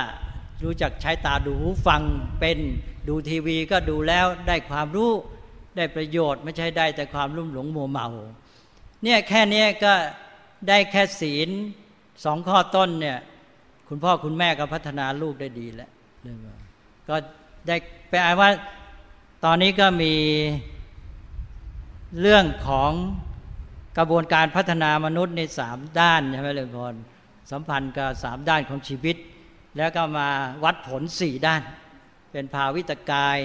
[0.63, 2.01] รู้จักใช้ตาดูหูฟัง
[2.39, 2.59] เป็น
[3.07, 5.11] ดูทีวีก็ดูแล้วได้ความรู้
[5.77, 8.07] ได้ประโยชน์ไม่ใช่ได้แต่ความรุ่มหลงมัวเมา
[9.03, 9.93] เนี่ยแค่นี้ก็
[10.67, 11.49] ได้แค่ศีล
[12.23, 13.17] สองข้อต้นเนี่ย
[13.87, 15.89] คุณพ่อคุณแม่ก็พัฒนาลูกได้ดีแล้ว
[17.09, 17.15] ก็
[17.67, 17.75] ได้
[18.09, 18.49] แปลว่า
[19.45, 20.13] ตอนนี้ก็มี
[22.21, 22.91] เรื่องของ
[23.97, 26.95] กระบวนการพัฒนามนุษย์ในสามด้านใช่ไหมเลยพร
[27.51, 29.15] สัมพันธ์กับสามด้านของชีวิต
[29.77, 30.27] แล้วก็มา
[30.63, 31.61] วัดผลสี่ด้าน
[32.31, 33.39] เป็นภาวิตกาย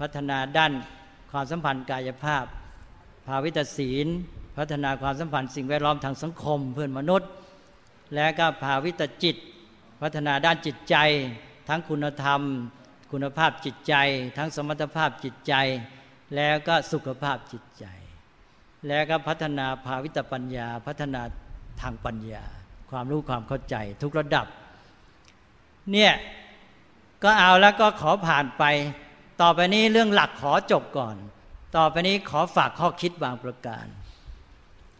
[0.00, 0.72] พัฒนาด้าน
[1.30, 2.44] ความสัมพันธ์กายภาพ
[3.26, 4.06] ภาวิตศีล
[4.58, 7.30] พัฒนาความสัมพันธ์สิ่งแวดล้อมทางสังคมเพื่อนมนุษย์
[8.14, 9.36] และก็ภาวิตจิต
[10.02, 10.96] พัฒนาด้านจิตใจ
[11.68, 12.40] ทั้งคุณธรรม
[13.12, 13.94] คุณภาพจิตใจ
[14.38, 15.54] ทั้งสมรรถภาพจิตใจ
[16.36, 17.84] แล้วก็สุขภาพจิตใจ
[18.88, 21.22] แล้วก็พัฒนาภาวิตปัญญา พัฒนา
[21.80, 22.44] ทางปัญญา
[22.90, 24.46] ความรู้ความเข้าใจทุกระดับ
[25.92, 26.12] เนี่ย
[27.22, 28.64] ก็เอาแล้วก็ขอผ่านไป
[29.40, 31.16] ต่อไปนี้เรื่องหลักขอจบก่อน
[31.76, 33.86] ต่อไปนี้ขอฝากข้อคิดบางประการ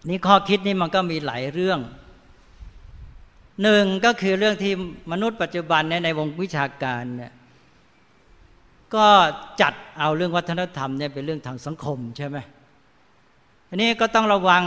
[0.09, 1.81] นี่ข้อคิดนี่มันก็มีหลายเรื่อง
[3.63, 4.73] หนึ่งก็คือเรื่องที่
[5.13, 7.33] มนุษย์ปัจจุบันเนี่ยในวงวิชาการเนี่ย
[8.95, 9.07] ก็
[9.61, 12.39] จัดเอาเรื่องวัฒนธรรมเนี่ยเป็นเรื่องทางสังคมใช่ไหม
[13.69, 14.65] อันนี้ก็ต้องระวัง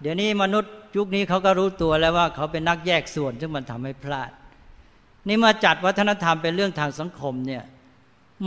[0.00, 4.30] เดี๋ยวนี้มนุษย์ยุคนี้เขาก็รู้ตัวแล้วว่าเขาเป็นนักแยกส่วน ซึ่งมันทำให้พลาด
[5.28, 7.64] นี่มาจัดวัฒนธรรมเป็นเรื่องทางสังคมเนี่ย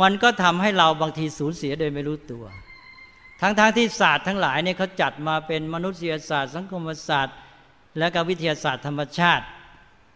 [0.02, 2.46] มันก็ทำให้เราบางทีสูญเสียโดยไม่รู้ตัว
[3.42, 7.36] ทั้งๆทที่ศาสตร์ทั้งหลายเนี่ยเขาจัดมาเป็นมนุษยศาสตร์ สังคมศาสตร์
[8.00, 9.46] และก็วิทยาศาสตร์ธรรมชาติ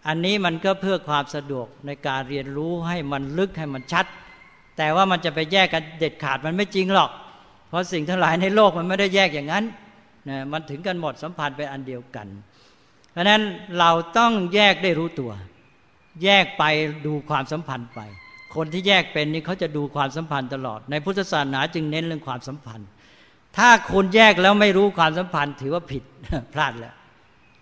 [0.07, 4.05] อันนี้มันก็เพื่อความสะดวกในการเรียนรู้ให้มันลึกให้มันชัด
[4.77, 7.11] แต่ว่ามันจะไปแยกกันเด็ดขาดมันไม่จริงหรอก
[7.69, 9.63] เพราะสิ่งทั้งหลายในโลกมันไม่ได้แยกอย่างนั้น
[10.29, 12.27] นะมันถึงกันหมดสัมพันธ์เป็นอันเดียวกัน
[13.11, 13.41] เพราะนั้น
[13.79, 15.31] เราต้องแยกได้รู้ตัว
[16.23, 16.63] แยกไป
[17.05, 17.99] ดูความสัมพันธ์ไป
[18.55, 22.87] คนที่แยกเป็นนี่เขาจะดูความสัมพันธ์ตลอด ในพุทธศาสนาจึงเน้นเรื่องความสัมพันธ์
[23.57, 26.03] ถ้าคุณแยกแล้วไม่รู้ความสัมพันธ์ ถือว่าผิด
[26.53, 26.95] พลาดแล้ว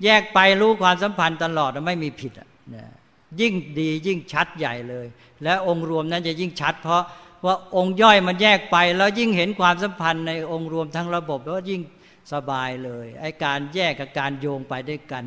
[0.04, 2.50] แยกไปรู้ความสัมพันธ์ตลอดไม่มีผิดอะ
[3.42, 5.06] ยิ่งดียิ่งชัดใหญ่เลย
[5.44, 7.04] และองค์รวมนั้นจะยิ่งชัด เพราะ
[7.46, 11.82] ว่าองค์ย่อยมันแยกไป แล้วยิ่งเห็นความสัมพันธ์ในองค์รวมทั้งระบบแล้วยิ่ง
[12.34, 15.24] สบายเลยไอ้การแยกกับการโยงไปด้วยกัน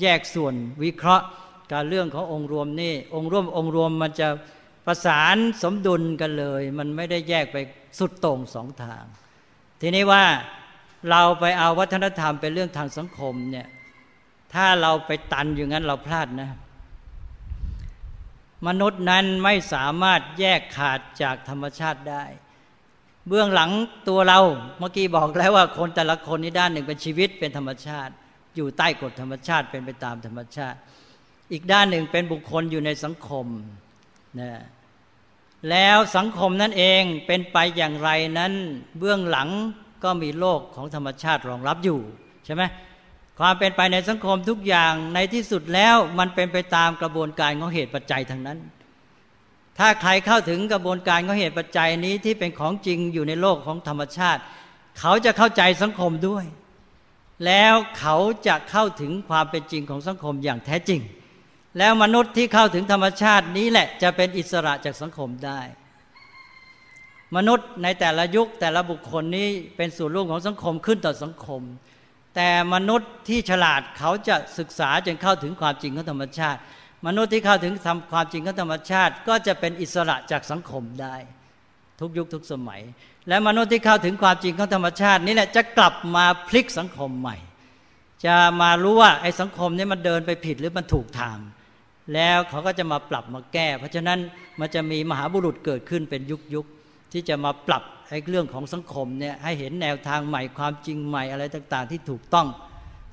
[0.00, 1.24] แยกส่วนวิเคราะห์
[1.72, 4.28] การเรื่องขององค์รวมนี่องค์รวมองค์รวมมันจะ
[4.86, 7.56] ประสานสมดุลกันเลย มันไม่ได้แยกไป
[7.98, 9.04] สุดตรงสองทาง
[9.80, 10.24] ทีนี้ว่า
[11.10, 13.68] เราไปเอาวัฒนธรรมเป็นเรื่องทางสังคมเนี่ย
[14.54, 16.50] ถ้าเราไปตันอย่างนั้นเราพลาดนะ
[18.66, 22.24] มนุษย์นั้นไม่สามารถแยกขาดจากธรรมชาติได้
[23.28, 23.70] เบื้องหลัง
[24.08, 24.40] ตัวเรา
[24.78, 28.12] เมื่อกี้บอกแล้วว่าคนแต่ละคนนี้ด้านหนึ่งเป็นชีวิตเป็นธรรมชาติ
[28.56, 30.78] อยู่ใต้กฎธรรมชาติเป็นไปตามธรรมชาติ
[31.52, 33.46] อีกด้านหนึ่งเป็นบุคคลอยู่ในสังคม
[34.40, 34.52] นะ
[35.70, 38.52] แล้วสังคมนั่นเองเป็นไปอย่างไรนั้น
[38.98, 39.48] เบื้องหลัง
[40.04, 41.98] ก็มีโลกของธรรมชาติรองรับอยู่
[42.44, 42.62] ใช่ไหม
[43.38, 48.58] ความเป็นไปในสังคมทุกอย่างในที่สุดแล้วมันเป็นไปตามกระบวนการของเหตุปัจจัยทั้งนั้น
[49.78, 54.40] ถ้าใครเข้าถึงกระบวนการของเหตุปัจจัยนี้ที่เป็นของจริงอยู่ในโลกของธรรมชาติ
[55.00, 56.44] เขาจะเข้าใจสังคมด้วย
[57.46, 58.16] แล้วเขา
[58.46, 61.00] จะเข้าถึงความเป็นจริงของสังคมอย่างแท้จริง
[61.78, 65.60] แล้วมนุษย์ที่เข้าถึงธรรมชาตินี้แหละจะเป็นอิสระจากสังคมได้
[67.36, 71.62] มนุษย์ในแต่ละยุคแต่ละบุคคลนี้เป็นส่วนร่วมของสังคมขึ้นต่อสังคม
[72.36, 76.60] แต่มนุษย์ที่ฉลาดเขาจะศึกษาจนเข้าถึงความจริงของธรรมชาติ
[77.06, 81.16] มนุษย์ที่เข้าถึงทำความจริงของธรรมชาติ ก็จะเป็นอิสระจากสังคมได้
[82.00, 82.82] ทุกยุคทุกสมัย
[83.28, 87.36] และมนุษย์ที่เข้าถึงความจริงของธรรมชาตินี่แหละจะกลับมาพลิกสังคมใหม่
[88.24, 91.38] จะมารู้ว่าไอ้สังคมนี้มันเดินไปผิดหรือมันถูกทาง
[92.14, 94.18] แล้วเขาก็จะมาปรับมาแก้ เพราะฉะนั้น
[94.60, 96.66] มันจะมีมหาบุรุษเกิดขึ้นเป็นยุคยุค
[97.12, 102.46] ที่จะมาปรับไอ้เรื่องของสังคมเนี่ยให้เห็นแนวทางใหม่ความจริงใหม่อะไรต่างๆ ที่ถูกต้อง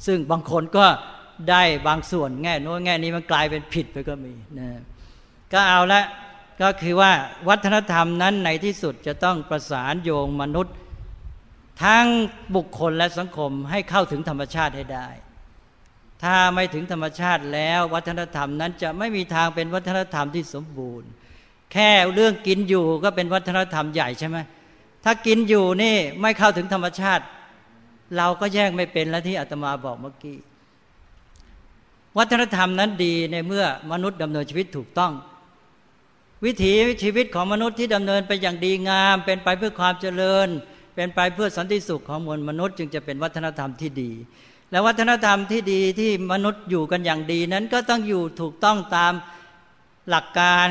[0.06, 0.86] ซึ่งบางคนก็
[1.50, 4.70] ได้บางส่วนแง่โน้นแง่นี้มันกลายเป็นผิดไปก็มีนะ
[5.54, 6.04] ก็เอาละ
[6.62, 7.12] ก็คือว่า
[7.50, 10.76] วัฒนธรรมนั้นในที่สุดจะต้องประสานโยงมนุษย์
[11.84, 12.06] ทั้ง
[12.56, 15.08] บุคคลและสังคมให้เข้าถึงธรรมชาติให้ได้
[16.24, 21.10] ถ้าไม่ถึงธรรมชาติแล้ววัฒนธรรมนั้นจะไม่มีทางเป็นวัฒนธรรมที่สมบูรณ์
[21.74, 24.38] แค่เรื่องกินอยู่ก็เป็นวัฒนธรรมใหญ่ใช่ไหม
[25.04, 27.24] ถ้ากินอยู่นี่ไม่เข้าถึงธรรมชาติ
[28.18, 30.38] เราก็แยกไม่เป็นแล้วที่อาตมาบอกเมื่อกี้
[32.18, 35.12] วัฒนธรรมนั้นดีในเมื่อมนุษย์ดำเนินชีวิตถูกต้อง
[36.46, 36.74] วิถี
[37.04, 40.48] ชีวิตของมนุษย์ที่ดำเนินไปอย่างดีงาม เป็นไปเพื่อความเจริญ
[40.96, 44.12] เป็นไปเพื่อสันติสุขของมวลมนุษย์ จึงจะเป็นวัฒนธรรมที่ดี
[44.72, 49.14] และวัฒนธรรมที่ดีที่มนุษย์อยู่กันอย่างดีนั้นก็ต้องอยู่ถูกต้องตาม
[50.10, 50.68] หลักการ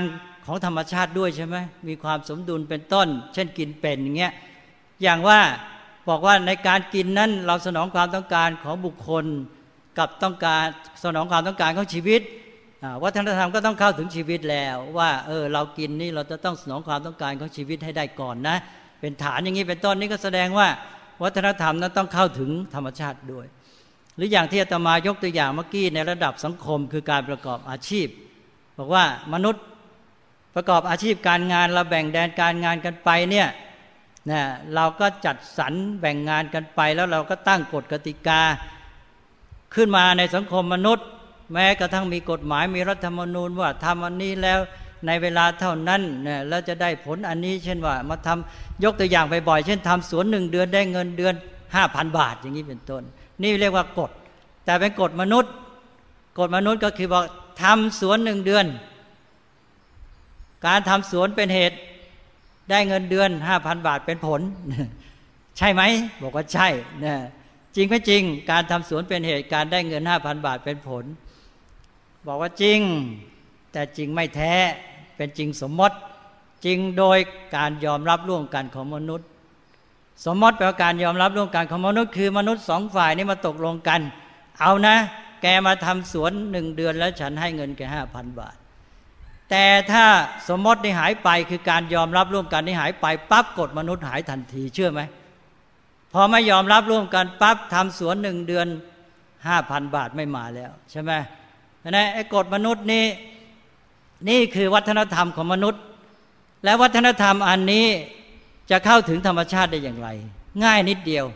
[0.46, 1.56] ของธรรมชาติด้วยใช่ไหม
[1.88, 4.32] มีความสมดุลเป็นต้น เช่นกินเป็นอย่างเงี้ย
[5.02, 5.40] อย่างว่า
[6.08, 9.24] บอกว่าในการกินนั้นเราสนองความต้องการของบุคคล
[9.98, 10.64] กับต้องการ
[11.04, 12.20] สนองความต้องการของชีวิต
[13.02, 18.56] วัฒนธรรมก็ต้องเข้าถึงชีวิตแล้ว ว่าเออเรากินนี่เราจะต้องสนองความต้องการของชีวิตให้ได้ก่อนนะ
[19.00, 20.68] เป็นฐานอย่างนี้เป็นต้นนี่ก็แสดงว่า
[21.22, 23.46] วัฒนธรรมนั้นต้องเข้าถึงธรรมชาติด้วย
[24.18, 28.08] หรืออย่างที่อาตมายกตัวอย่างเมื่อกี้ในระดับสังคมคือการประกอบอาชีพ
[28.78, 29.64] บอกว่ามนุษย์
[30.54, 33.48] ประกอบอาชีพการงานเราแบ่งแดนการงานกันไปเนี่ย
[34.30, 34.40] นะ
[34.74, 38.40] เราก็จัดสรรแบ่งงานกันไป แล้วเราก็ตั้งกฎกติกา
[39.74, 41.06] ขึ้นมาในสังคมมนุษย์
[41.52, 44.60] แม้กระทั่งมีกฎหมายมีรัฐธรรมนูญว่าทำอันนี้แล้ว
[45.06, 51.34] ในเวลาเท่านั้นเนี่ยแล้วจะได้ผลอันนี้ เช่นว่ามาทำยกตัวอย่างบ่อยๆเช่นทำสวนหนึ่งเดือนได้เงินเดือน
[51.74, 53.02] ห้าพันบาทอย่างนี้เป็นต้น
[53.42, 54.10] นี่เรียกว่ากฎ
[54.64, 55.52] แต่เป็นกฎมนุษย์
[56.38, 57.24] กฎมนุษย์ก็คือบอก
[57.62, 58.66] ทำสวนหนึ่งเดือน
[60.66, 61.76] การทำสวนเป็นเหตุ
[62.70, 64.40] ได้เงินเดือนห้าพันบาทเป็นผล
[65.56, 65.82] ใช่ไหม
[66.22, 66.68] บอกว่าใช่
[67.04, 67.14] นะ
[67.76, 71.04] จริงไม่จริง การทำสวนเป็นเหตุการได้เงินห้าพันบาทเป็นผล
[72.26, 72.80] บอกว่าจริง
[73.72, 74.54] แต่จริงไม่แท้
[75.16, 75.96] เป็นจริงสมมติ
[76.64, 77.18] จริงโดย
[77.56, 79.28] การยอมรับร่วมกันของมนุษย์
[80.24, 84.00] สมมติแปลว่าการยอมรับร่วมกันของมนุษย์คือมนุษย์สองฝ่ายนี้มาตกลงกัน
[84.60, 84.96] เอานะ
[85.42, 88.56] แกมาทำสวนหนึ่งเดือนแล้วฉันให้เงินแกห้าพันบาท
[89.50, 90.04] แต่ถ้า
[90.48, 95.00] สมมตินี่หายไปคือการยอมรับร่วมกันนี่หายไปปั๊บกฎมนุษย์หายทันทีเชื่อไหม
[96.12, 98.66] พอไม่ยอมรับร่วมกันปั๊บทำสวนหนึ่งเดือน
[99.46, 101.12] ห้าพันบาทไม่มาแล้ว ใช่ไหม
[101.90, 103.04] นะไอ้กฎมนุษย์นี้
[104.28, 105.82] นี่คือวัฒนธรรมของมนุษย์
[106.64, 107.86] และวัฒนธรรมอันนี้
[108.70, 110.08] จะเข้าถึงธรรมชาติได้อย่างไร
[110.64, 111.26] ง่ายนิดเดียว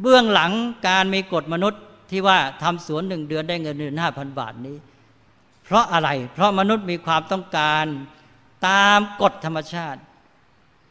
[0.00, 0.52] เบื้องหลัง
[0.88, 4.76] การมีกฎมนุษย์ที่ว่าทำสวนหนึ่งเดือนได้เงินเดือนห้าพันบาทนี้
[5.64, 7.84] เพราะอะไร เพราะมนุษย์มีความต้องการ
[8.68, 10.00] ตามกฎธรรมชาติ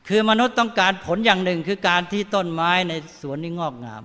[0.07, 4.03] คือมนุษย์ต้องการผลอย่างหนึ่งคือการที่ต้นไม้ในสวนนี้งอกงาม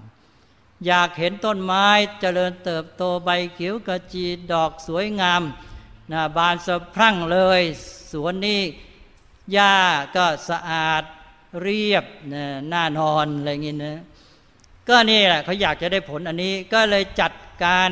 [0.86, 1.86] อยากเห็นต้นไม้
[2.20, 5.42] เจริญเติบโตใบเขียวกระจีดอกสวยงาม
[6.12, 7.62] นะบานสะพรั่งเลย
[8.12, 8.60] สวนนี้
[9.52, 9.74] หญ้า
[10.16, 11.02] ก็สะอาด
[11.62, 12.34] เรียบน
[12.72, 14.00] น่านอนอะไรเงี้นะ
[14.88, 17.32] ก็นี่แหละเขาอยากจะได้ผลอันนี้ก็เลยจัด
[17.64, 17.90] การ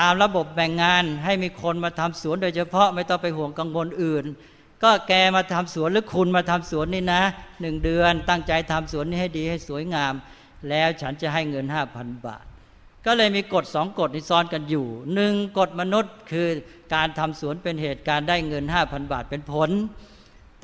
[0.00, 4.24] ตามระบบแบ่งงาน ให้มีคนมาทำสวนโดยเฉพาะไม่ต้องไปห่วงกังวลอื่น
[4.82, 7.22] ก็แกมาทำสวนหรือคุณมาทำสวนนี่นะ
[7.60, 10.14] หนึ่งเดือนตั้งใจทำสวนนี้ให้ดีให้สวยงาม
[10.68, 12.44] แล้วฉันจะให้เงินห้าพันบาท
[13.06, 16.48] ก็เลยมีกฎสองกฎที่ซ้อนกันอยู่หนึ่งกฎมนุษย์คือ
[16.94, 19.70] การทำสวนเป็นเหตุการได้เงินห้าพันบาทเป็นผล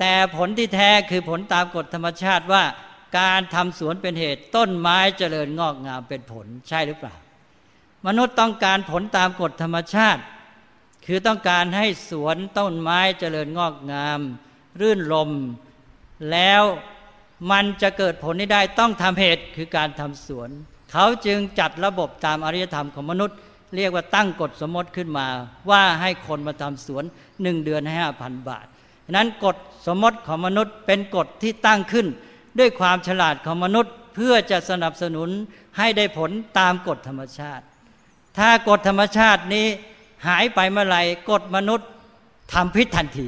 [0.03, 2.63] แต่ผลที่แท้คือผลตามกฎธรรมชาติว่า
[3.19, 7.15] การทำสวนเป็นเหตุ ต้นไม้เจริญงอกงามเป็นผลใช่หรือเปล่า
[8.07, 10.21] มนุษย์ต้องการผลตามกฎธรรมชาติ
[11.05, 14.19] คือต้องการให้สวนต้นไม้เจริญงอกงาม
[14.81, 15.29] รื่นลม
[16.31, 16.63] แล้ว
[17.51, 20.49] มันจะเกิดผลนี้ได้ต้องทำเหตุคือการทำสวน
[20.91, 23.37] เขาจึงจัดระบบตามอริยธรรมของมนุษย์
[23.75, 25.27] เรียกว่าตั้งกฎสมมติขึ้นมา
[25.69, 27.03] ว่าให้คนมาทำสวน
[27.41, 28.67] หนึ่งเดือนให้ห้าพันบาท
[29.15, 29.55] นั้นกฎ
[29.87, 32.07] สมมติของมนุษย์เป็นกฎที่ตั้งขึ้น
[32.59, 35.29] ด้วยความฉลาดของมนุษย์เพื่อจะสนับสนุน
[35.77, 37.63] ให้ได้ผลตามกฎธรรมชาติ
[38.37, 39.67] ถ้ากฎธรรมชาตินี้
[40.27, 41.89] หายไปเมื่อไหร่กฎมนุษย์
[42.53, 43.27] ทำพิษทันที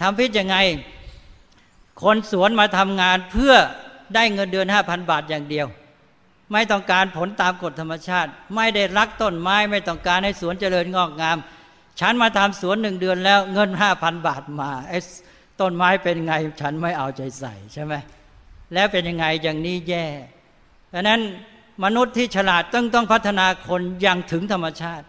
[0.00, 0.56] ทำพิษยังไง
[2.02, 3.54] คนสวนมาทำงานเพื่อ
[4.14, 5.66] ได้เงินเดือนห้าพันบาทอย่างเดียว
[6.52, 11.38] ไม่ต้องการผลตามกฎธรรมชาติ ไม่ได้รักต้นไม้ไม่ต้องการให้สวนเจริญงอกงาม
[12.00, 14.70] ฉันมาทำสวนหนึ่งเดือนแล้ว เงินห้าพันบาทมา
[15.60, 17.94] ต้นไม้เป็นไง ฉันไม่เอาใจใส่ใช่ไหม
[18.74, 20.06] แล้วเป็นยังไงอย่างนี้แย่
[20.92, 21.20] ดังนั้น
[21.84, 25.04] มนุษย์ที่ฉลาดต้องต้องพัฒนาคนอย่างถึงธรรมชาติ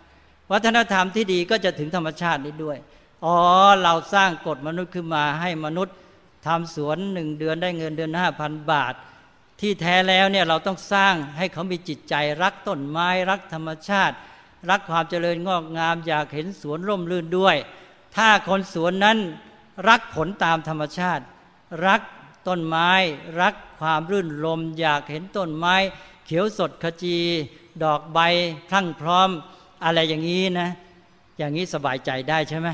[0.51, 2.77] วัฒนธรรมที่ดีก็จะถึงธรรมชาตินี้ด้วย
[3.25, 3.37] อ๋อ
[3.83, 5.95] เราสร้างกฎมนุษย์ขึ้นมาให้มนุษย์
[6.47, 8.93] ทำสวนหนึ่งเดือนได้เงินเดือนห้าพันบาท
[9.59, 14.15] ที่แท้แล้วเนี่ยเราต้องสร้างให้เขามีจิตใจรักต้นไม้รักธรรมชาติ
[14.69, 17.55] รักความเจริญงอกงาม อยากเห็นสวนร่มรื่นด้วย
[18.15, 19.17] ถ้าคนสวนนั้น
[19.89, 21.23] รักผลตามธรรมชาติ
[21.87, 22.01] รัก
[22.47, 22.91] ต้นไม้
[23.41, 25.75] รักความรื่นลม อยากเห็นต้นไม้
[26.25, 27.17] เขียวสดขจี
[27.83, 28.19] ดอกใบ
[28.69, 29.29] พรั่งพร้อม
[29.83, 30.69] อะไรอย่างนี้นะ
[31.37, 32.69] อย่างนี้สบายใจได้ใช่ไหม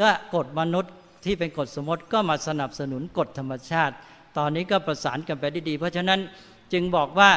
[0.00, 0.92] ก็กฎมนุษย์
[1.24, 3.94] ที่เป็นกฎสมมติก็มาสนับสนุนกฎธรรมชาติ
[4.36, 6.20] ตอนนี้ก็ประสานกันไปได้ดี เพราะฉะนั้น
[6.72, 7.30] จึงบอกว่า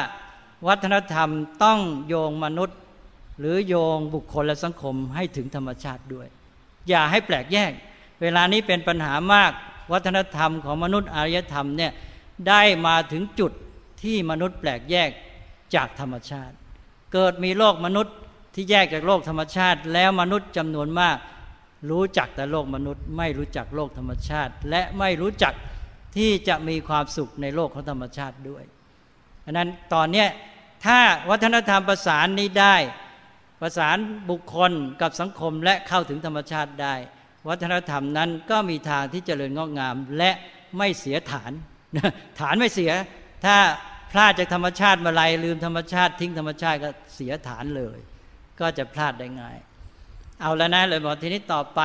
[0.68, 1.28] วัฒนธรรม
[1.64, 2.78] ต้องโยงมนุษย์
[3.38, 6.28] หรือโยงบุคคลและสังคมให้ถึงธรรมชาติด้วย
[6.88, 7.72] อย่าให้แปลกแยก
[8.22, 9.52] เวลานี้เป็นปัญหามาก
[9.92, 11.92] วัฒนธรรมของมนุษย์อารยธรรมเนี่ย
[12.48, 13.52] ได้มาถึงจุด
[14.02, 15.10] ที่มนุษย์แปลกแยก
[15.74, 16.54] จากธรรมชาติ
[17.12, 18.14] เกิดมีโลกมนุษย์
[18.54, 21.16] ที่แยกจากโลกธรรมชาติ แล้วมนุษย์จำนวนมาก
[21.90, 25.54] รู้จักแต่โลกมนุษย์ ไม่รู้จักโลกธรรมชาติ และไม่รู้จัก
[26.16, 28.64] ที่จะมีความสุขในโลกของธรรมชาติด้วย
[29.44, 30.26] อันนั้นตอนนี้
[30.84, 30.98] ถ้า
[31.30, 32.76] วัฒนธรรมประสานนี้ได้
[33.60, 33.98] ประสาน
[34.30, 34.72] บุคคล
[35.02, 36.94] กับสังคมและเข้าถึงธรรมชาติได้
[37.48, 40.30] วัฒนธรรมนั้นก็มีทางที่เจริญงอกงามและ
[40.78, 41.52] ไม่เสียฐาน
[42.40, 42.92] ฐานไม่เสีย
[43.44, 43.56] ถ้า
[44.12, 47.98] พลาดจากธรรมชาติมาไรลืมธรรมชาติทิ้งธรรมชาติก็เสียฐานเลย
[48.60, 49.56] ก็จะพลาดได้ง่าย
[50.40, 51.80] เอาแล้วนะเลยบอกทีนี้ต่อไป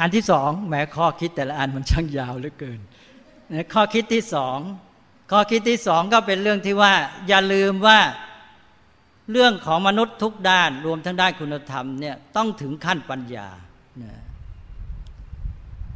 [0.00, 2.80] อันที่สองแม้ข้อคิดแต่ละอันมันช่างยาวเหลือเกิน
[3.74, 4.58] ข้อคิดที่สอง
[5.30, 6.94] ข้อคิดที่สองก็เป็นเรื่องที่ว่า
[7.28, 7.98] อย่าลืมว่า
[9.30, 13.48] เรื่องของมนุษย์ทุกด้านรวมทั้งด้านคุณธรรมเนี่ยต้องถึงขั้นปัญญา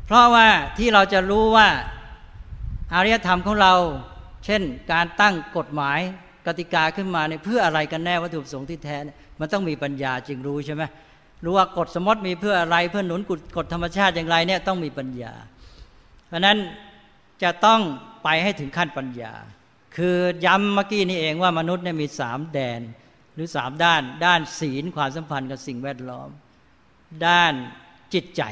[0.06, 0.48] เพราะว่า
[0.78, 1.68] ที่เราจะรู้ว่า
[2.94, 3.74] อารยธรรมของเรา
[4.44, 4.62] เช่น
[4.92, 6.00] การตั้งกฎหมาย
[6.46, 10.82] กติกาขึ้นมาเนี่ยเพื่ออะไรกันแน่วัตถุประสงค์ที่แท้เนี่ยมันต้องมีปัญญาจึงรู้ใช่ไหม
[11.44, 13.20] รู้ว่ากฎสมมติมีเพื่ออะไรเพื่อหนุน
[13.56, 15.32] กฎธรรมชาติอย่างไรเนี่ยต้องมีปัญญา
[16.28, 16.58] เพราะนั้น
[17.42, 17.80] จะต้อง
[18.24, 19.32] ไปให้ถึงขั้นปัญญา
[19.96, 20.16] คือ
[20.46, 22.80] ย้ำเมื่อกี้นี่เองว่ามนุษย์เนี่ยมีสามแดน
[23.34, 26.28] หรือสามด้าน ด้านศีลความสัมพันธ์กับสิ่งแวดล้อม
[27.26, 27.52] ด้าน
[28.14, 28.42] จิตใจ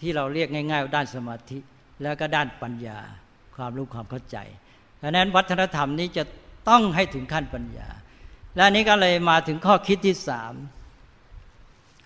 [0.00, 1.58] ที่เราเรียกง่ายๆว่าด้านสมาธิ
[2.02, 2.98] แล้วก็ด้านปัญญา
[3.56, 4.36] ความรู้ความเข้าใจ
[4.98, 6.24] เพราะนั้นวัฒนธรรมนี้จะ
[6.68, 7.88] ต้องให้ถึงขั้นปัญญา
[8.56, 10.54] และนี้ก็เลยมาถึงข้อคิดที่สาม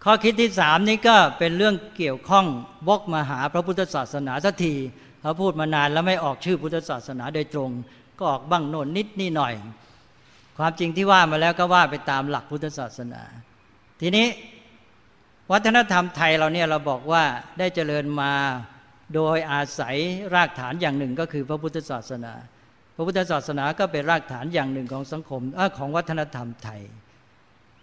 [0.04, 2.46] ข้อคิดที่สามนี้ก็เป็นเรื่องเกี่ยวข้อง
[2.88, 4.74] วกมาหาพระพุทธศาสนาสักที
[5.20, 7.70] เขาพูดมานานแล้วไม่ออกชื่อพุทธศาสนาโดยตรง
[8.18, 9.54] ก็ออกบ้างโน่นนิดนี่หน่อย
[10.56, 13.22] ความจริงที่ว่ามาแล้วก็ว่าไปตามหลักพุทธศาสนา
[14.00, 14.26] ทีนี้
[15.52, 17.24] วัฒนธรรมไทยเราเนี่ยเราบอกว่า
[17.58, 18.32] ได้เจริญมา
[19.14, 19.96] โดยอาศัย
[20.34, 22.32] รากฐานอย่างหนึ่งก็คือพระพุทธศาสนา
[22.96, 26.82] พระพุทธศาสนาก็เป็นรากฐานอย่างหนึ่งของสังคมอของวัฒนธรรมไทย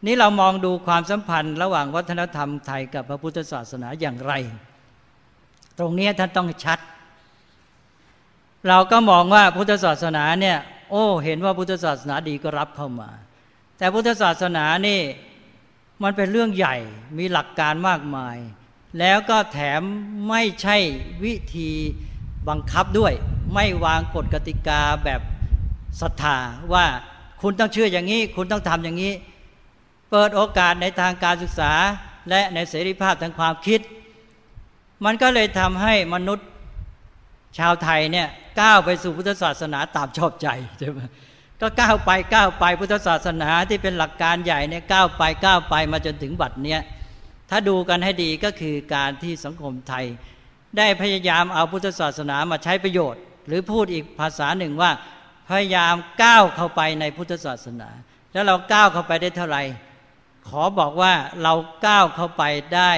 [0.06, 4.34] นี้เรามองดูความสัมพันธ์ ระหว่างวัฒนธรรมไทยกับพระพุทธศาสนาอย่างไร
[5.80, 6.80] ตรงนี้ท่านต้องชัด
[8.68, 10.58] เราก็มองว่าพุทธศาสนาเนี่ย
[10.90, 13.10] โอ้ เห็นว่าพุทธศาสนาดีก็รับเข้ามา
[13.78, 15.02] แต่พุทธศาสนานี่
[16.04, 16.76] มันเป็นเรื่องใหญ่
[17.18, 18.38] มีหลักการมากมาย
[19.00, 19.82] แล้วก็แถม
[20.30, 20.78] ไม่ใช่
[21.24, 21.72] วิธี
[22.50, 23.14] บังคับด้วย
[23.54, 25.22] ไม่วางกฎกติกาแบบ
[26.02, 26.38] ศรัทธา
[26.74, 26.86] ว่า
[27.42, 29.14] คุณต้องเชื่ออย่างนี้ คุณต้องทำอย่างนี้
[30.12, 31.74] เปิดโอกาสในทางการศึกษา
[32.30, 33.80] และในเสรีภาพทางความคิด
[35.06, 36.48] มันก็เลยทำให้มนุษย์
[37.58, 38.28] ชาวไทยเนี่ย
[38.62, 40.48] ก้าวไปสู่พุทธศาสนาตามชอบใจ
[40.80, 41.00] ใช่ไหม
[41.62, 46.82] ก็ก้าวไปก้าวไปพุทธศาสนาที่เป็นหลักการใหญ่เนี่ยก้าวไปก้าวไปมาจนถึงบัดเนี้ย
[47.50, 50.06] ถ้าดูกันให้ดีก็คือการที่สังคมไทย
[50.78, 54.92] ได้พยายามเอาพุทธศาสนามาใช้ประโยชน์ หรือพูดอีกภาษาหนึ่งว่า
[55.50, 57.90] พยายามก้าวเข้าไปในพุทธศาสนา
[58.34, 59.64] แล้วเราก้าวเข้าไปได้เท่าไหร่
[60.48, 61.14] ขอบอกว่า
[61.44, 61.54] เรา
[61.86, 62.44] ก้าวเข้าไป
[62.76, 62.92] ได้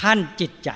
[0.00, 0.70] ขั้นจิตใจ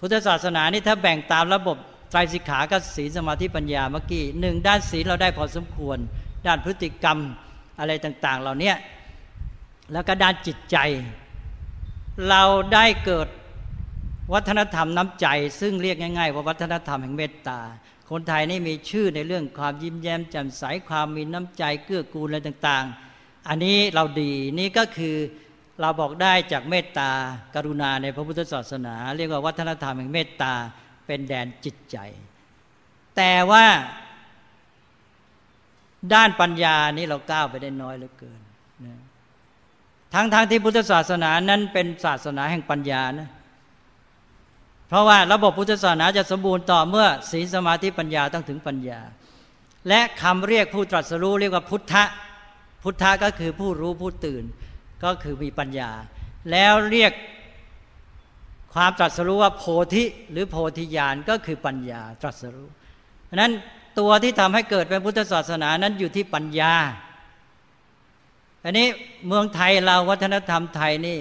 [0.00, 1.76] พุทธศาสนานี่ถ้าแบ่งตามระบบ
[2.10, 5.98] ไตรสิกขาก็ศีลสมาธิปัญญาเมื่อกี้หนึ่งด้านศีลเราได้พอสมควร
[6.46, 7.18] ด้านพฤติกรรม
[7.78, 8.72] อะไรต่าง ๆ เหล่านี้
[9.92, 10.76] แล้วก็ด้านจิตใจ
[12.28, 12.42] เรา
[12.74, 13.28] ได้เกิด
[14.32, 15.26] วัฒนธรรมน้ำใจ
[15.60, 17.60] ซึ่งเรียกง่ายๆว่าวัฒนธรรมแห่งเมตตา
[18.10, 22.84] คนไทยนี่มีชื่อในเรื่องความยิ้มแย้มแจ่มใสความมีน้ำใจเกื้อกูลอะไรต่าง
[23.16, 25.16] ๆ อันนี้เราดีนี่ก็คือ
[25.80, 27.10] เราบอกได้จากเมตตา
[27.54, 30.54] กรุณาในพระพุทธศาสนา เรียกว่าวัฒนธรรมแห่งเมตตา
[31.06, 31.96] เป็นแดนจิตใจ
[33.16, 33.66] แต่ว่า
[36.14, 38.40] ด้านปัญญานี้เราก้าวไปได้น้อยเหลือเกิน
[38.86, 39.00] นะ
[40.14, 43.28] ทั้งๆทที่พุทธศาสนานั้นเป็นศาสนาแห่งปัญญานะ
[44.88, 49.00] เพราะว่าระบบพุทธศาสนาจะสมบูรณ์ต่อเมื่อศีลสมาธิปัญญาต้องถึงปัญญา
[49.88, 52.04] และคำเรียกผู้ตรัสรู้เรียกว่าพุทธะ
[52.82, 54.44] พุทธะก็คือผู้รู้ผู้ตื่น
[55.04, 55.90] ก็คือมีปัญญา
[56.50, 57.12] แล้วเรียก
[58.74, 59.64] ความตรัสรู้ว่าโพ
[59.94, 62.68] ธิหรือโพธิญาณก็คือปัญญาตรัสรู้
[63.26, 63.52] เพราะนั้น
[63.98, 66.74] ตัวที่ทำให้เกิดเป็นพุทธศาสนานั้นอยู่ที่ปัญญา
[68.64, 68.86] อันนี้
[69.26, 71.18] เมืองไทยเราวัฒนธรรมไทยนี่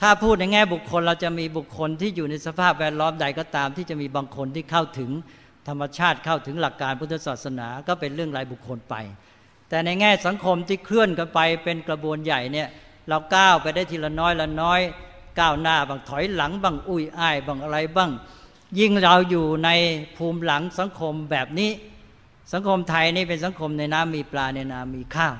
[0.00, 5.10] ถ้าพูดในแง่บุคคล เราจะมีบุคคลที่อยู่ในสภาพแวดล้อมใดก็ตาม ที่จะมีบางคนที่เข้าถึง
[5.68, 8.94] ธรรมชาติเข้าถึงหลักการพุทธศาสนาก็เป็นเรื่องรายบุคคลไป
[9.68, 12.68] แต่ในแง่สังคมที่เคลื่อนกันไปเป็นกระบวนใหญ่เนี่ย
[13.08, 14.80] เราก้าวไปได้ทีละน้อยละน้อย
[15.40, 18.10] ก้าวหน้าบางถอยหลังบางอุ้ยอ้ายบางอะไรบ้าง
[18.78, 19.70] ยิ่งเราอยู่ใน
[20.16, 21.70] ภูมิหลังสังคมแบบนี้
[22.52, 25.34] สังคมไทยนี่เป็นสังคมในน้ำมีปลาในน้ำมีข้าว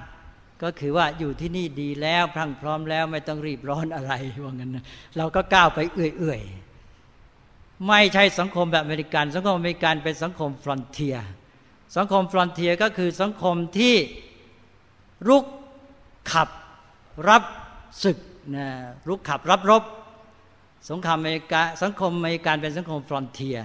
[0.62, 4.12] ก็คือว่าอยู่ที่นี่ดีแล้วพรั่งพร้อมแล้วไม่ต้องรีบร้อนอะไร
[4.42, 4.84] ว่างั้นนะ
[5.16, 11.16] เราก็ก้าวไปเอเรื่อยๆไม่ใช่สังคมแบบอเมริกัน สังคมอเมริกันเป็นสังคม frontier
[11.96, 13.96] สังคม frontier ก็คือสังคมที่
[15.28, 15.44] รุก
[16.32, 16.48] ขับ
[17.28, 17.42] รับ
[18.04, 18.18] ศึก
[18.56, 18.66] นะ
[19.08, 19.82] รุกขับรับรบ
[20.90, 23.58] สงครามอเมริกาสังคมอเมริกันเป็นสังคม frontier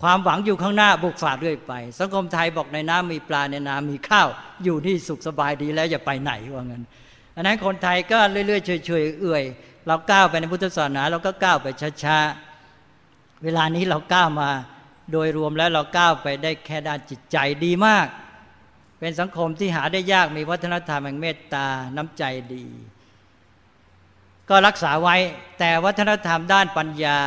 [0.00, 4.28] ความหวังอยู่ข้างหน้าบุกฝ่าด้วยไป สังคมไทยบอกในน้ำมีปลาในนามีข้าว
[4.64, 6.82] อยู่ที่สุขสบายดีแล้วอย่าไปไหนว่างั้น
[7.36, 9.44] อันนั้นคนไทยก็เรื่อยๆเฉยๆเอื่อย
[9.86, 11.66] เราก้าวไปในพุทธศาสนาเราก็ก้าวไป
[12.04, 14.50] ช้าๆเวลานี้เราก้าวมา
[15.12, 18.06] โดยรวมแล้วเราก้าวไปได้แค่ด้านจิตใจดีมาก
[19.04, 21.66] เป็นสังคมที่หาได้ยากมีวัฒนธรรมแห่งเมตตา
[21.96, 22.24] น้ำใจ
[22.54, 22.66] ดี
[24.48, 25.16] ก็รักษาไว้
[25.58, 27.18] แต่วัฒนธรรมด้านปัญญา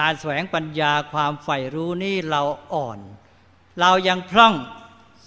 [0.00, 2.42] การแสวงปัญญาความใฝ่รู้นี่เรา
[2.74, 2.98] อ่อน
[3.80, 4.54] เรายังพร่อง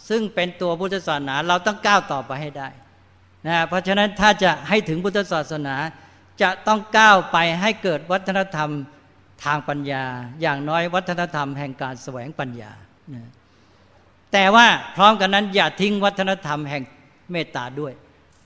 [0.10, 2.70] ซึ่งเป็นตัวพุทธศาสนาเราต้องก้าวต่อไปให้ได้
[3.48, 5.76] นะเพราะฉะนั้นถ้าจะให้ถึงพุทธศาสนา
[6.41, 8.70] จะต้องก้าวไปให้เกิดวัฒนธรรม
[9.44, 10.03] ทางปัญญา
[10.41, 12.72] อย่างน้อยวัฒนธรรมแห่งการแสวงปัญญา
[14.34, 16.84] แต่ว่าพร้อมกันนั้นอย่าทิ้งวัฒนธรรมแห่ง
[17.31, 17.93] เมตตาด้วย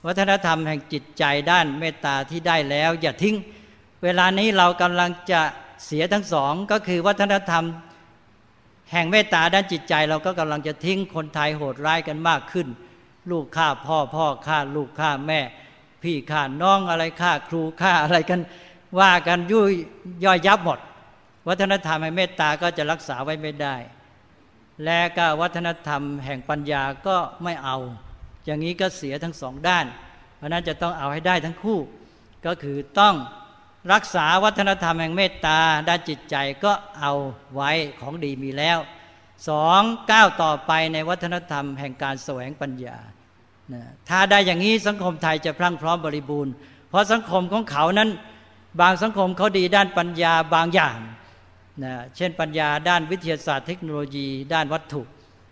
[0.06, 3.36] วัฒนธรรมแห่งจิตใจด้านเมตตาที่ได้แล้ว อย่าทิ้ง
[4.02, 5.40] เวลานี้เรากำลังจะ
[5.84, 7.64] เสียทั้งสองก็คือวัฒนธรรม
[8.92, 12.68] แห่งเมตตาด้านจิตใจ เราก็กำลังจะทิ้งคนไทยโหดร้ายกันมากขึ้น
[13.30, 15.40] ลูกฆ่าพ่อพ่อฆ่าลูกฆ่าแม่
[16.02, 18.40] พี่ฆ่าน้องอะไรฆ่าครูฆ่าอะไรกัน
[19.00, 19.72] ว่ากันยุ่ย
[20.24, 20.78] ย่อยยับหมด
[21.48, 23.76] วัฒนธรรมแห่งเมตตาก็จะรักษาไว้ไม่ได้
[24.84, 27.76] และก็วัฒนธรรมแห่งปัญญาก็ไม่เอา
[28.44, 29.86] อย่างนี้ก็เสียทั้งสองด้าน
[30.36, 31.78] เพราะนั้นจะต้องเอาให้ได้ทั้งคู่
[32.46, 33.14] ก็คือต้อง
[33.92, 35.58] รักษาวัฒนธรรมแห่งเมตตา
[35.88, 37.12] ด้านจิตใจก็เอา
[37.54, 37.70] ไว้
[38.00, 38.78] ของดีมีแล้ว
[39.48, 42.96] สองก้าวต่อไปในวัฒนธรรมแห่งการแสวงปัญญา
[44.08, 46.52] ถ้าได้อย่างนี้สังคมไทยจะพรั่งพร้อมบริบูรณ์
[46.88, 48.10] เพราะสังคมของเขานั้น
[48.80, 50.98] บางสังคมเขาดีด้านปัญญาบางอย่าง
[51.84, 55.02] นะเช่นปัญญาด้านวิทยาศาสตร์เทคโนโลยี ด้านวัตถุ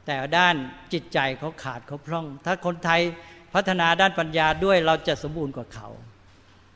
[0.06, 0.54] แต่ด้าน
[0.92, 3.00] จิตใจเขาขาดเขาพร่อง ถ้าคนไทย
[3.54, 5.88] พัฒนาด้านปัญญาด้วยเราจะสมบูรณ์กว่าเขา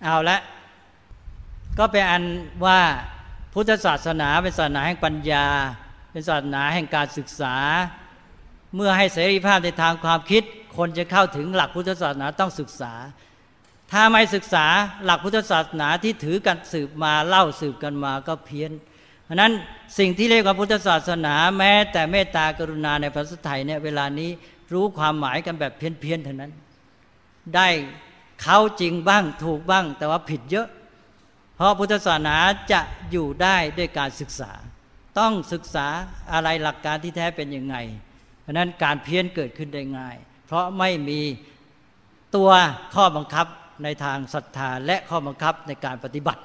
[0.04, 0.38] เอาละ
[1.78, 2.24] ก็เป็นอัน
[2.66, 2.80] ว่า
[3.52, 5.46] พุทธศาสนาเป็นศาสนาแห่งปัญญา
[6.12, 7.56] เป็นศาสนาแห่งการศึกษา
[8.74, 10.42] เมื่อให้เสรีภาพในทางความคิด
[10.76, 12.92] คนจะเข้าถึงหลักพุทธศาสนาต้องศึกษา
[13.92, 14.66] ถ้าไม่ศึกษา
[15.04, 18.70] หลักพุทธศาสนาที่ถือกันสืบมาเล่าสืบกันมาก็เพี้ยน
[19.32, 19.52] ราะนั้น
[19.98, 24.30] สิ่งที่เรียกว่าพุทธศาสนาแม้ แต่เมตตากรุณาในภาษาไทยเนี่ยเวลานี้
[24.72, 26.52] รู้ความหมายกันแบบเพี้ยนๆเท่านั้น
[27.56, 27.68] ได้
[28.42, 30.68] เข้าจริงบ้างถูกบ้าง แต่ว่าผิดเยอะ
[31.56, 32.36] เพราะพุทธศาสนา
[32.72, 32.80] จะ
[33.10, 34.52] อยู่ได้ด้วยการศึกษา
[35.18, 35.86] ต้องศึกษา
[36.32, 37.76] อะไรหลักการที่แท้เป็นยังไง
[38.42, 41.20] เพราะนั้นการเพี้ยนเกิดขึ้นได้ง่าย เพราะไม่มี
[42.36, 42.50] ตัว
[42.94, 43.46] ข้อบังคับ
[43.84, 46.42] ในทางศรัทธาและข้อบังคับในการปฏิบัติ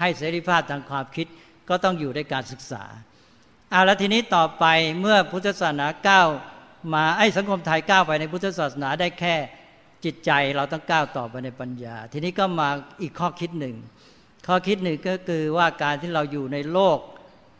[0.00, 1.26] ให้เสรีภาพทางความคิด
[1.70, 2.84] ก็ต้องอยู่ในการศึกษา
[3.70, 4.64] เอาแล้วทีนี้ต่อไป
[5.00, 6.28] เมื่อพุทธศาสนาก้าว
[6.94, 9.36] มาไอ้สังคมไทยก้าวไปในพุทธศาสนาได้แค่
[10.04, 12.68] จิตใจเราต้องก้าวต่อไปในปัญญา ทีนี้ก็มา
[13.02, 13.76] อีกข้อคิดหนึ่ง
[14.46, 16.98] ข้อคิดหนึ่งก็คือว่าการที่เราอยู่ในโลก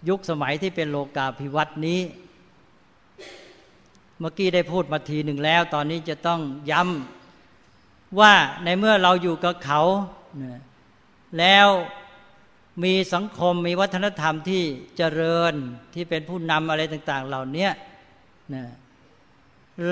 [0.08, 2.00] ยุคสมัยที่เป็นโลกาภิวัตน์นี้
[4.18, 8.34] เมื่อกี้ได้พูดมาทีหนึ่งแล้ว ตอนนี้จะต้องย้ำว่า
[8.64, 9.80] ในเมื่อเราอยู่กับเขา
[11.38, 11.68] แล้ว
[12.84, 14.62] มีสังคมมีวัฒนธรรมที่
[14.96, 15.54] เจริญ
[15.94, 17.68] ที่เป็นผู้นำอะไรต่าง ๆ เหล่านี้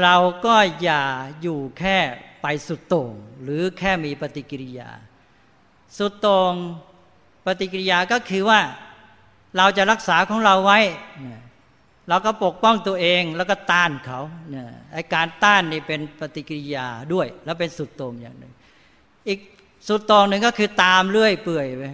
[0.03, 1.05] เราก็อย่า
[1.43, 1.99] อยู่แค่
[2.43, 4.91] ไปสุดโต่งหรือแค่มีปฏิกิริยา
[5.99, 6.53] สุดตรง
[7.47, 8.61] ปฏิกิริยาก็คือว่า
[9.57, 10.81] เราจะรักษาของเราไว้
[12.09, 14.21] เราก็ปกป้องตัวเองแล้วก็ต้านเขา
[14.93, 18.53] ไอการต้านนี่เป็นปฏิกิริยาด้วย แล้วเป็นสุดตรงอย่างหนึ่ง
[19.29, 19.39] อีก
[19.89, 21.85] สุดตรงหนึ่งก็คือตามเรื่อยเปื่อยไป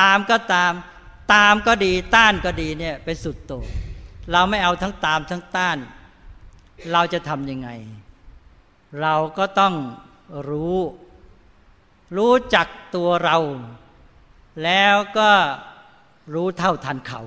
[0.00, 0.72] ตามก็ตาม
[1.34, 3.64] ตามก็ดีต้านก็ดีเนี่ยเป็นสุดโตรง
[4.32, 5.78] เราไม่เอาทั้งตามทั้งต้าน
[6.92, 7.68] เราจะทำยังไง
[9.00, 9.74] เราก็ต้อง
[10.48, 10.76] รู้
[12.16, 13.36] รู้จักตัวเรา
[14.64, 15.30] แล้วก็
[16.34, 17.22] รู้เท่าทันเขา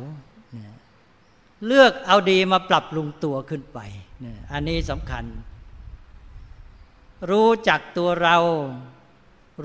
[1.66, 3.80] เลือกเอาดีมาปรับปรุงตัวขึ้นไป
[4.52, 5.26] อันนี้สำคัญ
[7.32, 8.38] รู้จักตัวเรา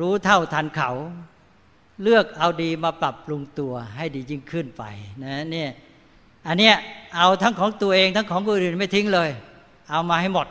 [0.01, 0.91] รู้เท่าทันเขา
[2.03, 4.85] เลือกเอาดีมาปรับปรุงตัวให้ดียิ่งขึ้นไป
[5.25, 5.71] นะเนี่ย
[6.49, 6.75] อันเนี้ย
[7.17, 9.31] เอาทั้งของตัวเองทั้งของคนอื่นไม่ทิ้งเลย
[9.91, 10.47] เอามาให้หมด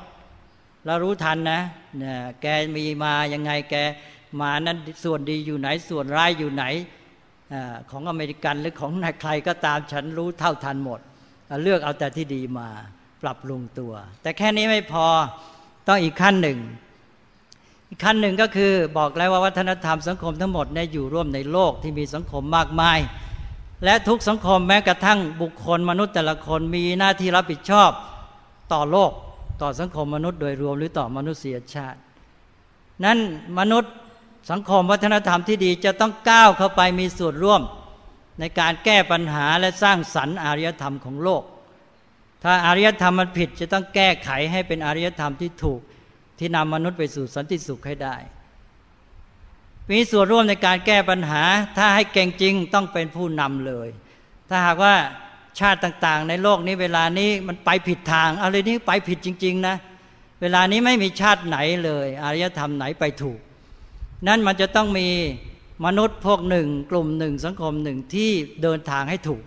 [0.86, 1.62] เรารู้ทันนะ
[1.98, 2.46] เนี่ยแก
[2.78, 3.76] มีมายังไงแก
[4.42, 6.66] มานั้นส่วนดีอยู่ไหนส่วนร้ายอยู่ไหน
[7.54, 7.56] อ
[7.92, 8.92] ของอเมริกันหรือของ
[9.22, 11.00] ใครก็ตามฉันรู้เท่าทันหมด
[11.64, 12.68] เลือกเอาแต่ที่ดีมา
[13.24, 15.06] ปรับปรุงตัว แต่แค่นี้ไม่พอ
[15.88, 16.60] ต้องอีกขั้นหนึ่ง
[17.90, 23.00] อีกขั้นหนึ่งก็คือบอกแล้วว่าวัฒนธรรมสังคมทั้งหมดเนี่ยอยู่ร่วมในโลกที่มีสังคมมากมาย
[23.86, 27.92] และทุกสังคมแม้กระทั่งบุคคลมนุษย์แต่ละคนมีหน้าที่รับผิดชอบ
[28.74, 29.12] ต่อโลก
[29.62, 32.00] ต่อสังคมมนุษย์โดยรวมหรือต่อมนุษยชาติ
[33.04, 33.18] นั้น
[33.60, 33.92] มนุษย์
[34.52, 37.62] สังคมวัฒนธรรมที่ดีจะต้องก้าวเข้าไปมีส่วนร่วม
[38.40, 41.44] ในการแก้ปัญหาและสร้างสรรค์อารยธรรมของโลก
[42.44, 45.80] ถ้าอารยธรรมมันผิดจะต้องแก้ไขให้เป็นอารยธรรมที่ถูก
[46.40, 48.16] ที่นำมนุษย์ไปสู่สันติสุขให้ได้
[49.92, 51.44] มีส่วนร่วมในการแก้ปัญหา
[51.78, 53.88] ถ้าให้เก่งจริงต้องเป็นผู้นำเลย
[54.50, 54.96] ถ้าหากว่า
[55.60, 59.76] ชาติต่าง ๆ ในโลกนี้เวลานี้มันไปผิดทางอะไรนี้ไปผิดจริง ๆ นะ
[60.42, 63.40] เวลานี้ไม่มีชาติไหนเลย อารยธรรมไหนไปถูก
[64.28, 65.10] นั่นมันจะต้องมี
[65.86, 68.32] มนุษย์พวกหนึ่ง กลุ่มหนึ่งสังคมหนึ่งที่
[68.62, 69.44] เดินทางให้ถูก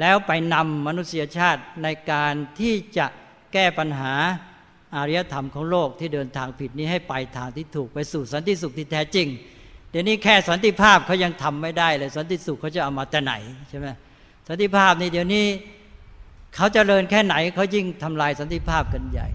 [0.00, 3.06] แล้วไปนำมนุษยชาติในการที่จะ
[3.52, 4.14] แก้ปัญหา
[4.96, 9.28] อารยธรรมของโลกที่เดินทางผิดนี้ให้ไปทางที่ถูกไปสู่สันติสุขที่แท้จริง
[9.90, 13.34] เดี๋ยวนี้แค่สันติภาพเขายังทำไม่ได้เลยสันติสุขเขาจะเอามาแต่ไหน
[13.68, 13.86] ใช่ไหม
[14.48, 15.44] สันติภาพนี่เดี๋ยวนี้
[16.54, 19.28] เขาจเจริญแค่ไหนเขายิ่งทำลายสันติภาพกันใหญ่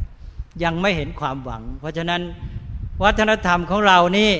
[0.63, 2.21] ยังไม่เห็นความหวัง เพราะฉะนั้น
[3.03, 4.31] วัฒนธรรมของเรานี่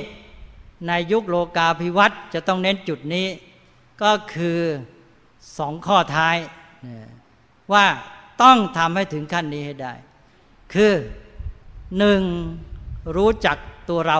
[0.87, 3.27] ในยุคโลกาภิวัตน์จะต้องเน้นจุดนี้
[4.03, 4.59] ก็คือ
[5.57, 6.37] สองข้อท้าย
[7.73, 7.85] ว่า
[8.43, 9.93] ต้องทำให้ถึงขั้นนี้ให้ได้
[10.73, 10.93] คือ
[11.97, 12.21] หนึ่ง
[13.15, 13.57] รู้จัก
[13.89, 14.19] ตัวเรา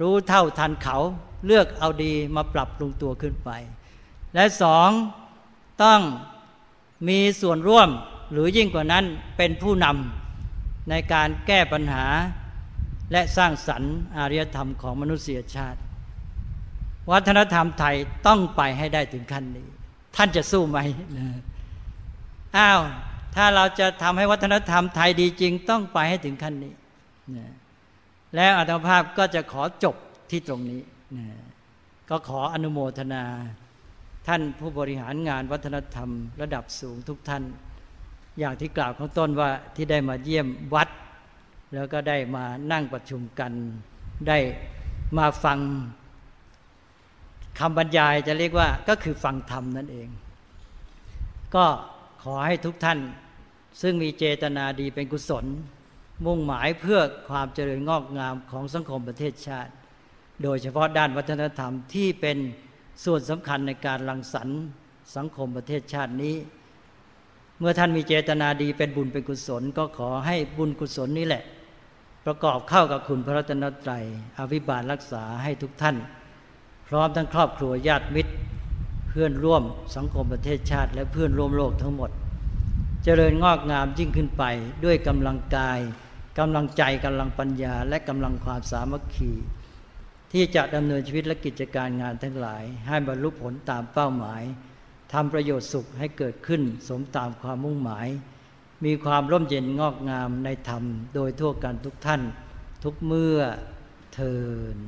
[0.00, 0.96] รู้เท่าทันเขา
[1.46, 3.50] เลือกเอาดีมาปรับปรุงตัวขึ้นไป
[4.34, 4.90] และสอง
[5.82, 6.00] ต้อง
[7.08, 7.88] มีส่วนร่วม
[8.32, 9.04] หรือยิ่งกว่านั้น
[9.36, 12.04] เป็นผู้นำในการแก้ปัญหา
[13.12, 15.80] และสร้างสรรค์อารยธรรมของมนุษยชาติ
[17.10, 17.96] วัฒนธรรมไทย
[18.26, 19.68] ต้องไปให้ได้ถึงขั้นนี้
[20.16, 20.78] ท่านจะสู้ไหม
[22.56, 22.80] อ้าว
[23.36, 26.74] ถ้าเราจะทำให้วัฒนธรรมไทยดีจริงต้องไปให้ถึงขั้นนี้
[28.36, 29.96] แล้วอัตภาพก็จะขอจบ
[30.30, 30.82] ที่ตรงนี้
[32.10, 33.24] ก็ขออนุโมทนา
[34.26, 36.08] ท่านผู้บริหารงานวัฒนธรรม
[36.40, 37.42] ระดับสูงทุกท่าน
[38.38, 40.88] อย่างที่กล่าวข้างต้นว่าที่ได้มาเยี่ยมวัด
[41.74, 43.52] แล้วก็ได้มานั่งประชุมกัน
[44.28, 44.38] ได้
[45.18, 45.58] มาฟัง
[47.58, 50.08] คำบรรยายจะเรียกว่าก็คือฟังธรรมนั่นเอง
[51.54, 51.64] ก็
[52.22, 52.98] ขอให้ทุกท่าน
[53.80, 55.44] ซึ่งมีเจตนาดีเป็นกุศล
[56.26, 59.72] มุ่งหมายเพื่อความเจริญงอกงามของสังคมประเทศชาติ
[60.42, 62.38] โดยเฉพาะด้านวัฒนธรรมที่เป็น
[63.04, 64.60] ส่วนสำคัญในการรังสรรค์
[65.16, 66.36] สังคมประเทศชาตินี้
[67.58, 71.42] เมื่อท่านมีเจตนาดีเป็นบุญเป็นกุศล ก็ขอให้บุญกุศลนี้แหละ
[72.26, 74.04] ประกอบเข้ากับคุณพระรัตนตรัย
[74.38, 75.96] อภิบาลรักษาให้ทุกท่าน
[76.88, 78.32] พร้อมทั้งครอบครัวญาติมิตร
[79.08, 79.62] เพื่อนร่วม
[79.96, 82.10] สังคมประเทศชาติ และเพื่อนร่วมโลกทั้งหมด
[83.04, 84.44] เจริญงอกงามยิ่งขึ้นไป
[84.84, 85.78] ด้วยกำลังกาย
[86.38, 89.32] กำลังใจกำลังปัญญา และกำลังความสามัคคี
[90.32, 94.42] ที่จะดำเนินชีวิตและกิจการงานทั้งหลาย ให้บรรลุผลตามเป้าหมาย
[95.12, 98.08] ทำประโยชน์สุขให้เกิดขึ้นสมตามความมุ่งหมาย
[98.84, 102.22] มีความร่มเย็นงอกงามในธรรม โดยทั่วกันทุกท่าน
[102.84, 103.38] ทุกเมื่อ
[104.14, 104.36] เทิ
[104.76, 104.78] น